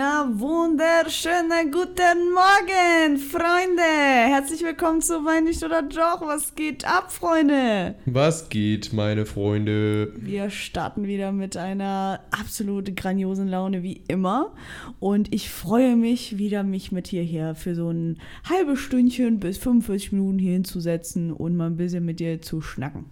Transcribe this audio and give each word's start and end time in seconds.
Na, 0.00 0.26
wunderschönen 0.32 1.70
guten 1.70 2.32
Morgen, 2.32 3.18
Freunde. 3.18 3.82
Herzlich 3.82 4.62
willkommen 4.62 5.02
zu 5.02 5.26
Wein 5.26 5.44
nicht 5.44 5.62
oder 5.62 5.86
Joch. 5.90 6.22
Was 6.22 6.54
geht 6.54 6.86
ab, 6.86 7.12
Freunde? 7.12 7.96
Was 8.06 8.48
geht, 8.48 8.94
meine 8.94 9.26
Freunde? 9.26 10.14
Wir 10.16 10.48
starten 10.48 11.06
wieder 11.06 11.32
mit 11.32 11.58
einer 11.58 12.20
absolut 12.30 12.96
grandiosen 12.96 13.46
Laune 13.48 13.82
wie 13.82 14.00
immer. 14.08 14.54
Und 15.00 15.34
ich 15.34 15.50
freue 15.50 15.96
mich 15.96 16.38
wieder, 16.38 16.62
mich 16.62 16.92
mit 16.92 17.10
dir 17.10 17.22
hier 17.22 17.54
für 17.54 17.74
so 17.74 17.90
ein 17.90 18.20
halbes 18.48 18.78
Stündchen 18.78 19.38
bis 19.38 19.58
45 19.58 20.12
Minuten 20.12 20.38
hier 20.38 20.54
hinzusetzen 20.54 21.30
und 21.30 21.58
mal 21.58 21.66
ein 21.66 21.76
bisschen 21.76 22.06
mit 22.06 22.20
dir 22.20 22.40
zu 22.40 22.62
schnacken. 22.62 23.04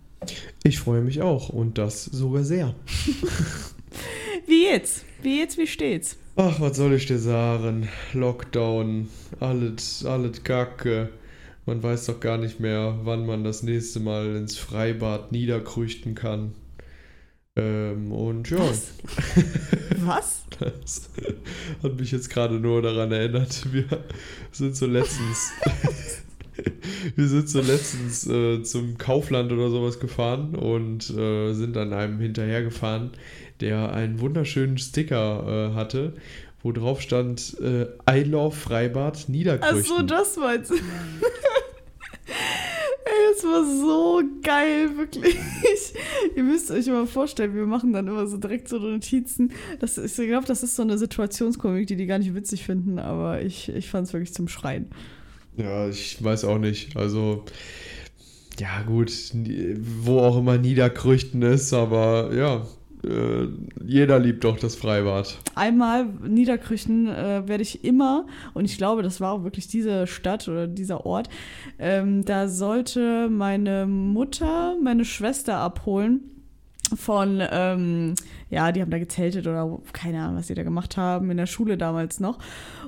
Ich 0.64 0.78
freue 0.78 1.02
mich 1.02 1.20
auch 1.20 1.50
und 1.50 1.76
das 1.76 2.06
sogar 2.06 2.44
sehr. 2.44 2.74
Wie 4.46 4.64
geht's? 4.70 5.04
Wie 5.20 5.36
geht's? 5.36 5.58
Wie 5.58 5.66
steht's? 5.66 6.16
Ach, 6.40 6.60
was 6.60 6.76
soll 6.76 6.92
ich 6.92 7.06
dir 7.06 7.18
sagen? 7.18 7.88
Lockdown, 8.12 9.08
alles, 9.40 10.04
alles 10.06 10.44
Kacke. 10.44 11.08
Man 11.66 11.82
weiß 11.82 12.06
doch 12.06 12.20
gar 12.20 12.38
nicht 12.38 12.60
mehr, 12.60 12.96
wann 13.02 13.26
man 13.26 13.42
das 13.42 13.64
nächste 13.64 13.98
Mal 13.98 14.36
ins 14.36 14.56
Freibad 14.56 15.32
niederkrüchten 15.32 16.14
kann. 16.14 16.54
Ähm, 17.56 18.12
und 18.12 18.48
ja. 18.50 18.60
Was? 18.60 18.92
Was? 19.96 20.42
Das 20.60 21.10
hat 21.82 21.96
mich 21.96 22.12
jetzt 22.12 22.30
gerade 22.30 22.60
nur 22.60 22.82
daran 22.82 23.10
erinnert. 23.10 23.72
Wir 23.72 23.86
sind 24.52 24.76
so 24.76 24.86
letztens. 24.86 25.50
wir 27.16 27.26
sind 27.26 27.48
so 27.48 27.60
letztens 27.60 28.28
äh, 28.28 28.62
zum 28.62 28.96
Kaufland 28.96 29.50
oder 29.50 29.70
sowas 29.70 29.98
gefahren 29.98 30.54
und 30.54 31.10
äh, 31.10 31.52
sind 31.52 31.76
an 31.76 31.92
einem 31.92 32.20
hinterhergefahren, 32.20 33.10
der 33.60 33.92
einen 33.92 34.20
wunderschönen 34.20 34.78
Sticker 34.78 35.70
äh, 35.70 35.74
hatte, 35.74 36.14
wo 36.62 36.72
drauf 36.72 37.00
stand 37.00 37.56
äh, 37.60 37.86
I 38.10 38.24
love 38.24 38.56
Freibad 38.56 39.28
Niederkrüchten. 39.28 39.80
Ach 39.80 39.98
so, 39.98 40.02
das 40.02 40.36
meinst 40.36 40.70
du. 40.70 40.74
Ey, 43.08 43.34
das 43.34 43.44
war 43.44 43.64
so 43.64 44.22
geil, 44.42 44.96
wirklich. 44.96 45.36
Ihr 46.36 46.42
müsst 46.42 46.70
euch 46.70 46.86
mal 46.88 47.06
vorstellen, 47.06 47.54
wir 47.54 47.64
machen 47.64 47.92
dann 47.92 48.06
immer 48.06 48.26
so 48.26 48.36
direkt 48.36 48.68
so 48.68 48.78
Notizen. 48.78 49.52
Das 49.80 49.96
ist, 49.96 50.18
ich 50.18 50.28
glaube, 50.28 50.46
das 50.46 50.62
ist 50.62 50.76
so 50.76 50.82
eine 50.82 50.98
Situationskomik, 50.98 51.86
die 51.86 51.96
die 51.96 52.06
gar 52.06 52.18
nicht 52.18 52.34
witzig 52.34 52.64
finden, 52.64 52.98
aber 52.98 53.40
ich, 53.40 53.70
ich 53.70 53.88
fand 53.88 54.06
es 54.06 54.12
wirklich 54.12 54.34
zum 54.34 54.48
Schreien. 54.48 54.90
Ja, 55.56 55.88
ich 55.88 56.22
weiß 56.22 56.44
auch 56.44 56.58
nicht. 56.58 56.96
Also, 56.96 57.44
ja, 58.60 58.82
gut, 58.82 59.12
wo 60.02 60.20
auch 60.20 60.38
immer 60.38 60.58
Niederkrüchten 60.58 61.42
ist, 61.42 61.72
aber 61.72 62.34
ja, 62.34 62.66
äh, 63.04 63.48
jeder 63.84 64.18
liebt 64.18 64.44
doch 64.44 64.58
das 64.58 64.74
Freibad. 64.74 65.38
Einmal 65.54 66.06
Niederkrüchten 66.26 67.08
äh, 67.08 67.46
werde 67.46 67.62
ich 67.62 67.84
immer, 67.84 68.26
und 68.54 68.64
ich 68.64 68.76
glaube, 68.76 69.02
das 69.02 69.20
war 69.20 69.32
auch 69.32 69.44
wirklich 69.44 69.68
diese 69.68 70.06
Stadt 70.06 70.48
oder 70.48 70.66
dieser 70.66 71.06
Ort, 71.06 71.28
ähm, 71.78 72.24
da 72.24 72.48
sollte 72.48 73.28
meine 73.28 73.86
Mutter 73.86 74.76
meine 74.82 75.04
Schwester 75.04 75.58
abholen 75.58 76.20
von, 76.96 77.42
ähm, 77.50 78.14
ja, 78.50 78.72
die 78.72 78.80
haben 78.80 78.90
da 78.90 78.98
gezeltet 78.98 79.46
oder 79.46 79.80
keine 79.92 80.22
Ahnung, 80.22 80.36
was 80.36 80.46
die 80.46 80.54
da 80.54 80.62
gemacht 80.62 80.96
haben, 80.96 81.30
in 81.30 81.36
der 81.36 81.46
Schule 81.46 81.76
damals 81.76 82.20
noch. 82.20 82.38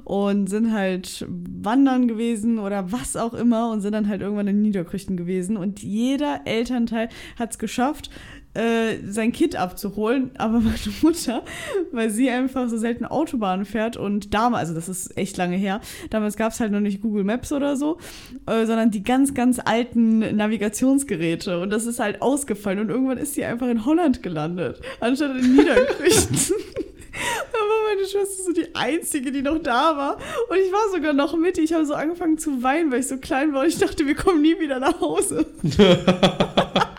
Und 0.05 0.49
sind 0.49 0.73
halt 0.73 1.27
wandern 1.29 2.09
gewesen 2.09 2.59
oder 2.59 2.91
was 2.93 3.17
auch 3.17 3.35
immer 3.35 3.71
und 3.71 3.81
sind 3.81 3.93
dann 3.93 4.09
halt 4.09 4.23
irgendwann 4.23 4.49
in 4.49 4.63
Niederkrüchten 4.63 5.17
gewesen. 5.17 5.57
Und 5.57 5.83
jeder 5.83 6.41
Elternteil 6.47 7.09
hat 7.39 7.51
es 7.51 7.59
geschafft, 7.59 8.11
sein 8.53 9.31
Kind 9.33 9.55
abzuholen, 9.55 10.33
aber 10.37 10.61
meine 10.61 10.77
Mutter, 11.03 11.45
weil 11.93 12.11
sie 12.11 12.29
einfach 12.31 12.69
so 12.69 12.77
selten 12.79 13.05
Autobahn 13.05 13.65
fährt 13.65 13.97
und 13.97 14.35
damals, 14.35 14.71
also 14.71 14.75
das 14.75 14.89
ist 14.89 15.17
echt 15.17 15.37
lange 15.37 15.57
her, 15.57 15.81
damals 16.11 16.37
gab 16.37 16.53
es 16.53 16.59
halt 16.59 16.73
noch 16.73 16.81
nicht 16.81 17.01
Google 17.01 17.23
Maps 17.23 17.53
oder 17.53 17.77
so, 17.77 17.99
äh, 18.47 18.67
sondern 18.67 18.91
die 18.91 19.05
ganz, 19.05 19.35
ganz 19.35 19.61
alten 19.65 20.37
Navigationsgeräte 20.37 21.61
und 21.61 21.71
das 21.71 21.87
ist 21.87 22.01
halt 22.01 22.23
ausgefallen 22.23 22.81
und 22.81 22.91
irgendwann 22.91 23.19
ist 23.19 23.35
sie 23.35 23.45
einfach 23.45 23.69
in 23.69 23.85
Holland 23.85 24.23
gelandet, 24.23 24.81
anstatt 24.99 25.37
in 25.37 25.55
Niederkrüchten. 25.57 26.37
Da 27.13 27.59
war 27.59 27.95
meine 27.95 28.07
Schwester 28.07 28.45
so 28.45 28.53
die 28.53 28.75
Einzige, 28.75 29.33
die 29.33 29.43
noch 29.43 29.59
da 29.59 29.97
war. 29.97 30.17
Und 30.49 30.57
ich 30.57 30.73
war 30.73 30.91
sogar 30.95 31.13
noch 31.13 31.37
mit. 31.37 31.59
Ich 31.59 31.73
habe 31.73 31.85
so 31.85 31.95
angefangen 31.95 32.39
zu 32.39 32.63
weinen, 32.63 32.93
weil 32.93 33.01
ich 33.01 33.09
so 33.09 33.17
klein 33.17 33.53
war. 33.53 33.63
Und 33.63 33.69
ich 33.69 33.79
dachte, 33.79 34.07
wir 34.07 34.15
kommen 34.15 34.41
nie 34.41 34.59
wieder 34.61 34.79
nach 34.79 35.01
Hause. 35.01 35.45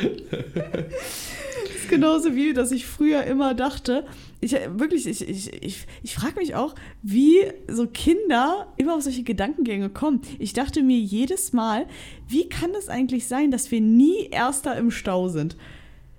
das 0.00 1.76
ist 1.76 1.88
genauso 1.88 2.34
wie, 2.34 2.52
dass 2.52 2.72
ich 2.72 2.86
früher 2.86 3.24
immer 3.24 3.54
dachte, 3.54 4.04
ich 4.40 4.52
wirklich, 4.52 5.06
ich, 5.06 5.26
ich, 5.28 5.52
ich, 5.62 5.86
ich 6.02 6.14
frage 6.14 6.40
mich 6.40 6.54
auch, 6.54 6.74
wie 7.02 7.44
so 7.68 7.86
Kinder 7.86 8.66
immer 8.76 8.96
auf 8.96 9.02
solche 9.02 9.22
Gedankengänge 9.22 9.88
kommen. 9.88 10.20
Ich 10.38 10.52
dachte 10.52 10.82
mir 10.82 10.98
jedes 10.98 11.52
Mal, 11.52 11.86
wie 12.28 12.48
kann 12.48 12.72
es 12.76 12.88
eigentlich 12.88 13.28
sein, 13.28 13.50
dass 13.50 13.70
wir 13.70 13.80
nie 13.80 14.26
Erster 14.30 14.76
im 14.76 14.90
Stau 14.90 15.28
sind? 15.28 15.56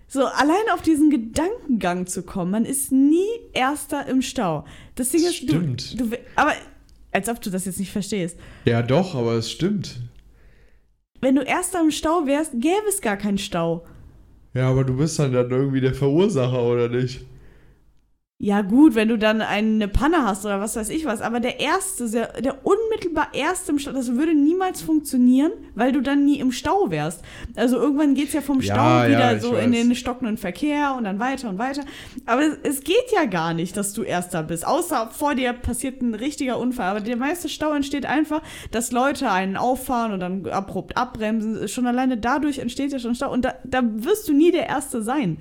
So, 0.07 0.25
allein 0.25 0.69
auf 0.73 0.81
diesen 0.81 1.09
Gedankengang 1.09 2.07
zu 2.07 2.23
kommen, 2.23 2.51
man 2.51 2.66
ist 2.66 2.91
nie 2.91 3.28
Erster 3.53 4.05
im 4.07 4.22
Stau. 4.22 4.63
Das 4.95 5.09
Ding 5.09 5.22
ist, 5.22 5.35
stimmt. 5.35 6.00
Du, 6.00 6.05
du, 6.05 6.17
aber 6.35 6.53
als 7.11 7.29
ob 7.29 7.41
du 7.41 7.50
das 7.50 7.66
jetzt 7.66 7.79
nicht 7.79 7.91
verstehst. 7.91 8.38
Ja, 8.66 8.81
doch, 8.81 9.16
aber 9.16 9.34
es 9.34 9.51
stimmt. 9.51 10.00
Wenn 11.23 11.35
du 11.35 11.41
Erster 11.41 11.79
im 11.79 11.89
Stau 11.89 12.25
wärst, 12.25 12.51
gäbe 12.59 12.85
es 12.89 13.00
gar 13.00 13.16
keinen 13.16 13.38
Stau. 13.38 13.85
Ja, 14.53 14.69
aber 14.69 14.84
du 14.84 14.97
bist 14.97 15.17
dann, 15.19 15.31
dann 15.31 15.50
irgendwie 15.50 15.79
der 15.79 15.94
Verursacher, 15.94 16.61
oder 16.61 16.89
nicht? 16.89 17.25
Ja, 18.44 18.62
gut, 18.62 18.94
wenn 18.94 19.08
du 19.08 19.18
dann 19.18 19.42
eine 19.42 19.88
Panne 19.88 20.26
hast 20.26 20.46
oder 20.46 20.59
was 20.59 20.76
weiß 20.76 20.90
ich 20.90 21.06
was, 21.06 21.22
aber 21.22 21.40
der 21.40 21.62
erste, 21.62 22.12
der, 22.12 22.42
der 22.42 22.66
unmittelbar 22.66 23.30
erste 23.31 23.72
im 23.72 23.80
Stau, 23.80 23.94
das 23.94 24.18
würde 24.18 24.34
niemals 24.36 24.81
funktionieren, 24.81 25.54
weil 25.76 25.94
du 25.94 26.02
dann 26.02 26.26
nie 26.26 26.40
im 26.40 26.52
Stau 26.52 26.92
wärst. 26.92 27.22
Also 27.56 27.78
irgendwann 27.78 28.16
geht 28.16 28.28
es 28.28 28.34
ja 28.34 28.42
vom 28.42 28.62
Stau 28.62 28.74
Ja, 28.76 29.08
wieder 29.08 29.32
ja, 29.32 29.40
so 29.40 29.56
in 29.56 29.72
weiß. 29.72 29.80
den 29.80 29.96
stockenden 29.96 30.36
Verkehr 30.36 30.94
und 30.98 31.06
dann 31.06 31.20
weiter 31.20 31.48
und 31.48 31.58
weiter. 31.58 31.86
Aber 32.26 32.42
es, 32.42 32.58
es 32.64 32.84
geht 32.84 33.14
ja 33.16 33.24
gar 33.24 33.53
nicht, 33.53 33.78
dass 33.78 33.94
du 33.94 34.03
erster 34.03 34.44
bist. 34.44 34.68
Außer 34.68 35.12
vor 35.14 35.36
dir 35.36 35.53
passiert 35.53 36.02
ein 36.02 36.14
richtiger 36.14 36.59
Unfall. 36.59 36.90
Aber 36.90 37.00
der 37.00 37.16
meiste 37.16 37.48
Stau 37.48 37.72
entsteht 37.72 38.06
einfach, 38.06 38.42
dass 38.72 38.92
Leute 38.92 39.32
einen 39.32 39.56
auffahren 39.56 40.12
und 40.12 40.20
dann 40.20 40.46
abrupt 40.48 40.98
abbremsen. 40.98 41.70
Schon 41.70 41.88
alleine 41.88 42.18
dadurch 42.18 42.59
entsteht 42.59 42.92
ja 42.92 43.00
schon 43.00 43.16
Stau. 43.16 43.32
Und 43.32 43.46
da, 43.46 43.53
da 43.64 43.82
wirst 43.86 44.28
du 44.28 44.34
nie 44.34 44.52
der 44.52 44.68
Erste 44.68 45.02
sein. 45.02 45.38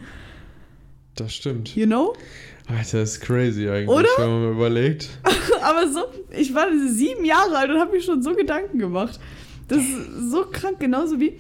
Das 1.17 1.35
stimmt. 1.35 1.75
You 1.75 1.87
know? 1.87 2.15
Alter, 2.69 3.01
das 3.01 3.15
ist 3.15 3.21
crazy 3.21 3.69
eigentlich, 3.69 3.89
Oder? 3.89 4.09
wenn 4.19 4.29
man 4.31 4.43
mal 4.45 4.53
überlegt. 4.53 5.11
Aber 5.63 5.89
so, 5.89 6.01
ich 6.31 6.55
war 6.55 6.67
sieben 6.89 7.25
Jahre 7.25 7.57
alt 7.57 7.71
und 7.71 7.79
habe 7.79 7.93
mir 7.93 8.03
schon 8.03 8.23
so 8.23 8.35
Gedanken 8.35 8.79
gemacht. 8.79 9.19
Das 9.69 9.79
ist 9.79 10.31
so 10.31 10.45
krank, 10.51 10.81
genauso 10.81 11.21
wie. 11.21 11.39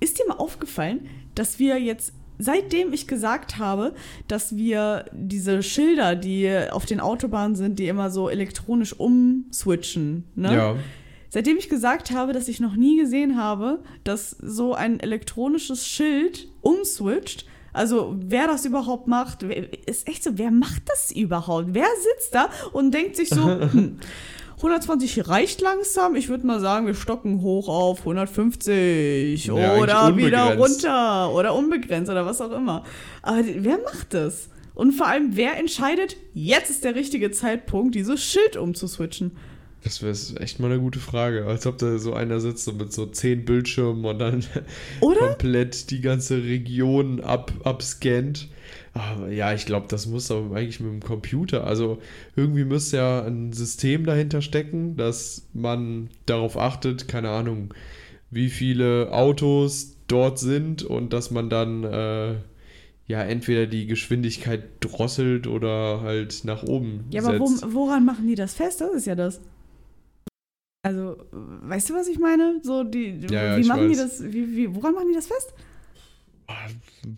Ist 0.00 0.18
dir 0.18 0.26
mal 0.26 0.36
aufgefallen, 0.36 1.08
dass 1.34 1.58
wir 1.58 1.78
jetzt, 1.78 2.12
seitdem 2.38 2.92
ich 2.92 3.06
gesagt 3.06 3.58
habe, 3.58 3.94
dass 4.28 4.56
wir 4.56 5.06
diese 5.12 5.62
Schilder, 5.62 6.14
die 6.16 6.50
auf 6.70 6.84
den 6.84 7.00
Autobahnen 7.00 7.56
sind, 7.56 7.78
die 7.78 7.88
immer 7.88 8.10
so 8.10 8.28
elektronisch 8.28 8.92
umswitchen, 8.92 10.24
ne? 10.34 10.54
Ja. 10.54 10.76
Seitdem 11.30 11.56
ich 11.56 11.68
gesagt 11.68 12.12
habe, 12.12 12.32
dass 12.32 12.46
ich 12.46 12.60
noch 12.60 12.76
nie 12.76 12.96
gesehen 12.96 13.36
habe, 13.36 13.80
dass 14.04 14.30
so 14.30 14.72
ein 14.72 15.00
elektronisches 15.00 15.84
Schild 15.84 16.46
umswitcht, 16.60 17.44
also 17.74 18.14
wer 18.18 18.46
das 18.46 18.64
überhaupt 18.64 19.08
macht, 19.08 19.42
ist 19.42 20.08
echt 20.08 20.22
so, 20.22 20.38
wer 20.38 20.50
macht 20.50 20.82
das 20.86 21.10
überhaupt? 21.10 21.68
Wer 21.72 21.88
sitzt 22.00 22.34
da 22.34 22.48
und 22.72 22.94
denkt 22.94 23.16
sich 23.16 23.28
so, 23.28 23.44
hm, 23.72 23.98
120 24.56 25.28
reicht 25.28 25.60
langsam, 25.60 26.14
ich 26.14 26.28
würde 26.28 26.46
mal 26.46 26.60
sagen, 26.60 26.86
wir 26.86 26.94
stocken 26.94 27.42
hoch 27.42 27.68
auf 27.68 27.98
150 28.00 29.46
Ja, 29.46 29.76
oder 29.76 30.16
wieder 30.16 30.56
runter 30.56 31.32
oder 31.34 31.54
unbegrenzt 31.54 32.10
oder 32.10 32.24
was 32.24 32.40
auch 32.40 32.52
immer. 32.52 32.84
Aber 33.22 33.42
wer 33.44 33.78
macht 33.78 34.14
das? 34.14 34.48
Und 34.74 34.92
vor 34.92 35.06
allem, 35.06 35.36
wer 35.36 35.58
entscheidet, 35.58 36.16
jetzt 36.32 36.70
ist 36.70 36.84
der 36.84 36.94
richtige 36.94 37.32
Zeitpunkt, 37.32 37.94
dieses 37.94 38.22
Schild 38.24 38.56
umzuswitchen? 38.56 39.32
Das 39.84 40.02
wäre 40.02 40.16
echt 40.40 40.60
mal 40.60 40.70
eine 40.70 40.80
gute 40.80 40.98
Frage. 40.98 41.44
Als 41.46 41.66
ob 41.66 41.76
da 41.78 41.98
so 41.98 42.14
einer 42.14 42.40
sitzt 42.40 42.64
so 42.64 42.72
mit 42.72 42.92
so 42.92 43.04
zehn 43.06 43.44
Bildschirmen 43.44 44.04
und 44.04 44.18
dann 44.18 44.42
Oder? 45.00 45.28
komplett 45.28 45.90
die 45.90 46.00
ganze 46.00 46.42
Region 46.42 47.20
ab, 47.20 47.52
abscannt. 47.64 48.48
Aber 48.94 49.28
ja, 49.28 49.52
ich 49.52 49.66
glaube, 49.66 49.86
das 49.88 50.06
muss 50.06 50.30
aber 50.30 50.56
eigentlich 50.56 50.80
mit 50.80 50.90
dem 50.90 51.00
Computer. 51.02 51.66
Also 51.66 51.98
irgendwie 52.34 52.64
müsste 52.64 52.96
ja 52.96 53.22
ein 53.24 53.52
System 53.52 54.06
dahinter 54.06 54.40
stecken, 54.40 54.96
dass 54.96 55.46
man 55.52 56.08
darauf 56.26 56.56
achtet, 56.56 57.06
keine 57.08 57.28
Ahnung, 57.30 57.74
wie 58.30 58.48
viele 58.48 59.12
Autos 59.12 59.96
dort 60.08 60.38
sind 60.38 60.82
und 60.82 61.12
dass 61.12 61.30
man 61.30 61.50
dann 61.50 61.84
äh, 61.84 62.34
ja 63.06 63.22
entweder 63.22 63.66
die 63.66 63.86
Geschwindigkeit 63.86 64.62
drosselt 64.80 65.46
oder 65.46 66.00
halt 66.02 66.42
nach 66.44 66.62
oben 66.62 67.04
Ja, 67.10 67.22
aber 67.22 67.38
wo, 67.38 67.46
setzt. 67.48 67.74
woran 67.74 68.04
machen 68.04 68.26
die 68.28 68.34
das 68.34 68.54
fest? 68.54 68.80
Das 68.80 68.94
ist 68.94 69.06
ja 69.06 69.14
das. 69.14 69.40
Also, 70.84 71.16
weißt 71.32 71.88
du, 71.90 71.94
was 71.94 72.08
ich 72.08 72.18
meine? 72.18 72.60
So, 72.62 72.84
die, 72.84 73.18
Ja, 73.30 73.42
ja, 73.44 73.56
wie 73.56 73.64
machen 73.66 73.88
die 73.88 73.98
weiß. 73.98 74.18
das, 74.18 74.32
wie, 74.32 74.54
wie, 74.54 74.74
woran 74.74 74.92
machen 74.94 75.08
die 75.08 75.14
das 75.14 75.26
fest? 75.26 75.54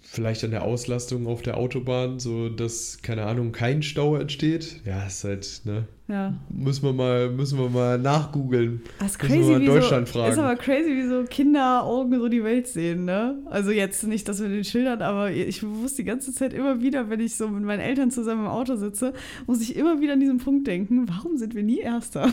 Vielleicht 0.03 0.45
an 0.45 0.51
der 0.51 0.63
Auslastung 0.63 1.27
auf 1.27 1.43
der 1.43 1.57
Autobahn, 1.57 2.19
so 2.19 2.49
dass, 2.49 2.99
keine 3.03 3.25
Ahnung, 3.25 3.53
kein 3.53 3.83
Stau 3.83 4.17
entsteht. 4.17 4.81
Ja, 4.85 5.07
ist 5.07 5.25
halt, 5.25 5.63
ne? 5.65 5.85
Ja. 6.09 6.35
Müssen 6.49 6.85
wir 6.85 6.93
mal, 6.93 7.31
müssen 7.31 7.59
wir 7.59 7.69
mal 7.69 7.99
nachgoogeln. 7.99 8.83
Das 8.99 9.13
ist 9.13 9.23
Müssen 9.23 9.35
wir 9.35 9.39
crazy, 9.39 9.53
mal 9.53 9.61
wie 9.61 9.67
Deutschland 9.67 10.09
so, 10.09 10.13
fragen. 10.15 10.33
ist 10.33 10.39
aber 10.39 10.57
crazy, 10.57 10.91
wie 10.91 11.09
so 11.09 11.25
Kinderaugen 11.29 12.19
so 12.19 12.29
die 12.29 12.45
Welt 12.45 12.69
sehen, 12.69 13.05
ne? 13.05 13.37
Also 13.47 13.73
jetzt 13.73 14.05
nicht 14.05 14.29
das 14.29 14.41
mit 14.41 14.53
den 14.53 14.65
Schildern, 14.65 15.03
aber 15.03 15.33
ich 15.33 15.63
muss 15.63 15.95
die 15.95 16.05
ganze 16.05 16.33
Zeit 16.33 16.53
immer 16.53 16.81
wieder, 16.81 17.11
wenn 17.11 17.21
ich 17.21 17.37
so 17.37 17.49
mit 17.49 17.65
meinen 17.65 17.81
Eltern 17.81 18.11
zusammen 18.11 18.43
im 18.43 18.51
Auto 18.51 18.77
sitze, 18.77 19.13
muss 19.47 19.61
ich 19.61 19.77
immer 19.77 20.01
wieder 20.01 20.13
an 20.13 20.21
diesen 20.21 20.39
Punkt 20.39 20.67
denken, 20.67 21.09
warum 21.09 21.37
sind 21.37 21.55
wir 21.55 21.63
nie 21.63 21.81
Erster? 21.81 22.33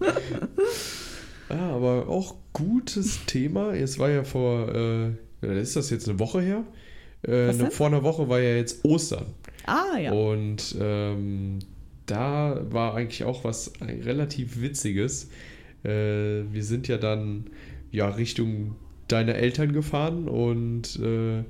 Ja, 1.50 1.70
aber 1.70 2.08
auch 2.08 2.36
gutes 2.52 3.24
Thema. 3.26 3.74
Es 3.74 3.98
war 3.98 4.10
ja 4.10 4.24
vor, 4.24 4.74
äh, 4.74 5.10
ist 5.60 5.76
das 5.76 5.90
jetzt 5.90 6.08
eine 6.08 6.18
Woche 6.18 6.40
her? 6.40 6.64
Äh, 7.26 7.52
ne, 7.52 7.70
vor 7.70 7.86
einer 7.86 8.02
Woche 8.02 8.28
war 8.28 8.40
ja 8.40 8.56
jetzt 8.56 8.84
Ostern. 8.84 9.26
Ah, 9.66 9.98
ja. 9.98 10.12
Und 10.12 10.76
ähm, 10.80 11.58
da 12.06 12.60
war 12.70 12.94
eigentlich 12.94 13.24
auch 13.24 13.44
was 13.44 13.72
relativ 13.80 14.60
Witziges. 14.60 15.30
Äh, 15.84 15.90
wir 16.50 16.62
sind 16.62 16.88
ja 16.88 16.96
dann 16.96 17.46
ja 17.90 18.08
Richtung 18.08 18.76
deiner 19.08 19.34
Eltern 19.34 19.72
gefahren 19.72 20.28
und 20.28 20.98
äh, 21.00 21.44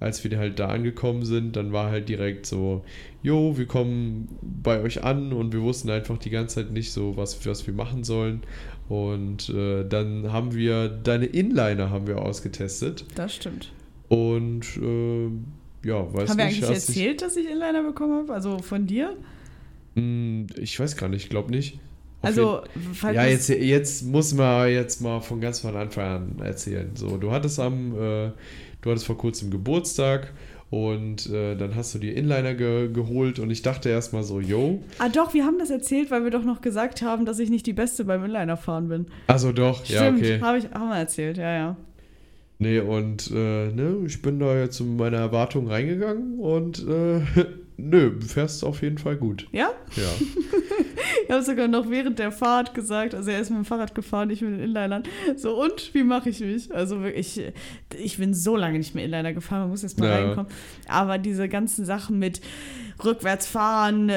als 0.00 0.24
wir 0.24 0.36
halt 0.38 0.58
da 0.58 0.66
angekommen 0.68 1.24
sind, 1.24 1.54
dann 1.56 1.72
war 1.72 1.90
halt 1.90 2.08
direkt 2.08 2.46
so, 2.46 2.82
jo, 3.22 3.56
wir 3.58 3.66
kommen 3.66 4.28
bei 4.42 4.80
euch 4.80 5.04
an 5.04 5.32
und 5.32 5.52
wir 5.52 5.60
wussten 5.62 5.90
einfach 5.90 6.18
die 6.18 6.30
ganze 6.30 6.56
Zeit 6.56 6.72
nicht 6.72 6.90
so, 6.92 7.16
was, 7.16 7.44
was 7.46 7.66
wir 7.66 7.74
machen 7.74 8.02
sollen. 8.02 8.40
Und 8.88 9.50
äh, 9.50 9.84
dann 9.86 10.32
haben 10.32 10.54
wir 10.54 10.88
deine 10.88 11.26
Inliner 11.26 11.90
haben 11.90 12.06
wir 12.08 12.20
ausgetestet 12.22 13.04
Das 13.14 13.34
stimmt. 13.36 13.70
und 14.08 14.62
äh, 14.78 15.28
ja, 15.86 16.12
weiß 16.12 16.30
Haben 16.30 16.38
wir 16.38 16.44
nicht, 16.46 16.56
eigentlich 16.64 16.70
hast 16.76 16.88
dich- 16.88 16.96
erzählt, 16.96 17.22
dass 17.22 17.36
ich 17.36 17.46
Inliner 17.48 17.82
bekommen 17.84 18.14
habe? 18.22 18.32
Also 18.34 18.58
von 18.58 18.86
dir? 18.86 19.16
Hm, 19.96 20.46
Ich 20.56 20.78
weiß 20.80 20.96
gar 20.96 21.08
nicht, 21.08 21.24
ich 21.24 21.30
glaube 21.30 21.50
nicht. 21.50 21.74
Auf 22.22 22.26
Also, 22.28 22.60
ja, 23.14 23.24
jetzt, 23.26 23.48
jetzt 23.48 24.02
muss 24.04 24.34
man 24.34 24.68
jetzt 24.70 25.00
mal 25.00 25.20
von 25.20 25.40
ganz 25.40 25.60
von 25.60 25.74
Anfang 25.76 26.04
an 26.38 26.44
erzählen. 26.44 26.90
So, 26.94 27.16
du 27.16 27.30
hattest 27.32 27.58
am, 27.60 27.94
äh, 27.98 28.30
du 28.82 28.90
hattest 28.90 29.06
vor 29.06 29.18
kurzem 29.18 29.50
Geburtstag 29.50 30.32
und 30.70 31.28
äh, 31.30 31.56
dann 31.56 31.74
hast 31.74 31.94
du 31.94 31.98
dir 31.98 32.14
Inliner 32.16 32.54
ge 32.54 32.88
geholt 32.92 33.38
und 33.40 33.50
ich 33.50 33.62
dachte 33.62 33.88
erstmal 33.88 34.22
so, 34.22 34.40
yo, 34.40 34.82
Ah, 34.98 35.08
doch, 35.08 35.34
wir 35.34 35.44
haben 35.44 35.58
das 35.58 35.70
erzählt, 35.70 36.10
weil 36.10 36.22
wir 36.24 36.30
doch 36.30 36.44
noch 36.44 36.60
gesagt 36.60 37.02
haben, 37.02 37.26
dass 37.26 37.38
ich 37.40 37.50
nicht 37.50 37.66
die 37.66 37.72
Beste 37.72 38.04
beim 38.04 38.24
Inliner 38.24 38.56
fahren 38.56 38.88
bin. 38.88 39.06
also 39.26 39.50
doch, 39.52 39.84
ja, 39.86 40.02
Stimmt, 40.02 40.18
okay. 40.20 40.40
habe 40.40 40.58
ich 40.58 40.70
haben 40.70 40.88
wir 40.88 40.96
erzählt, 40.96 41.38
ja, 41.38 41.52
ja. 41.54 41.76
Nee, 42.62 42.78
und 42.80 43.30
äh, 43.30 43.72
ne, 43.72 43.96
ich 44.06 44.20
bin 44.20 44.38
da 44.38 44.54
jetzt 44.54 44.80
mit 44.80 44.98
meiner 44.98 45.16
Erwartung 45.16 45.66
reingegangen 45.66 46.38
und 46.38 46.86
äh, 46.86 47.20
nö, 47.80 48.10
du 48.18 48.26
fährst 48.26 48.64
auf 48.64 48.82
jeden 48.82 48.98
Fall 48.98 49.16
gut. 49.16 49.46
Ja? 49.52 49.70
Ja. 49.96 50.02
Ich 51.24 51.32
habe 51.32 51.42
sogar 51.44 51.68
noch 51.68 51.88
während 51.88 52.18
der 52.18 52.32
Fahrt 52.32 52.74
gesagt, 52.74 53.14
also 53.14 53.30
er 53.30 53.40
ist 53.40 53.50
mit 53.50 53.58
dem 53.58 53.64
Fahrrad 53.64 53.94
gefahren, 53.94 54.30
ich 54.30 54.42
mit 54.42 54.52
den 54.52 54.60
Inlinern. 54.60 55.04
So, 55.36 55.60
und 55.62 55.94
wie 55.94 56.02
mache 56.02 56.28
ich 56.28 56.40
mich? 56.40 56.74
Also 56.74 57.02
wirklich, 57.02 57.40
ich 57.96 58.18
bin 58.18 58.34
so 58.34 58.56
lange 58.56 58.78
nicht 58.78 58.94
mehr 58.96 59.04
Inliner 59.04 59.32
gefahren, 59.32 59.60
man 59.60 59.70
muss 59.70 59.82
jetzt 59.82 59.98
mal 60.00 60.08
Ja. 60.08 60.14
reinkommen. 60.26 60.50
Aber 60.88 61.18
diese 61.18 61.48
ganzen 61.48 61.84
Sachen 61.84 62.18
mit 62.18 62.40
rückwärts 63.04 63.46
fahren, 63.46 64.10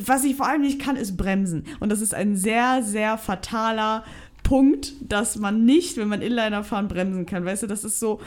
was 0.00 0.24
ich 0.24 0.36
vor 0.36 0.46
allem 0.46 0.60
nicht 0.62 0.78
kann, 0.80 0.96
ist 0.96 1.16
bremsen. 1.16 1.64
Und 1.80 1.90
das 1.90 2.02
ist 2.02 2.14
ein 2.14 2.36
sehr, 2.36 2.82
sehr 2.82 3.16
fataler 3.16 4.04
Punkt, 4.42 4.92
dass 5.00 5.36
man 5.36 5.64
nicht, 5.64 5.96
wenn 5.96 6.08
man 6.08 6.20
Inliner 6.22 6.64
fahren, 6.64 6.88
bremsen 6.88 7.24
kann. 7.24 7.44
Weißt 7.46 7.62
du, 7.62 7.66
das 7.66 7.82
ist 7.84 7.98
so, 7.98 8.20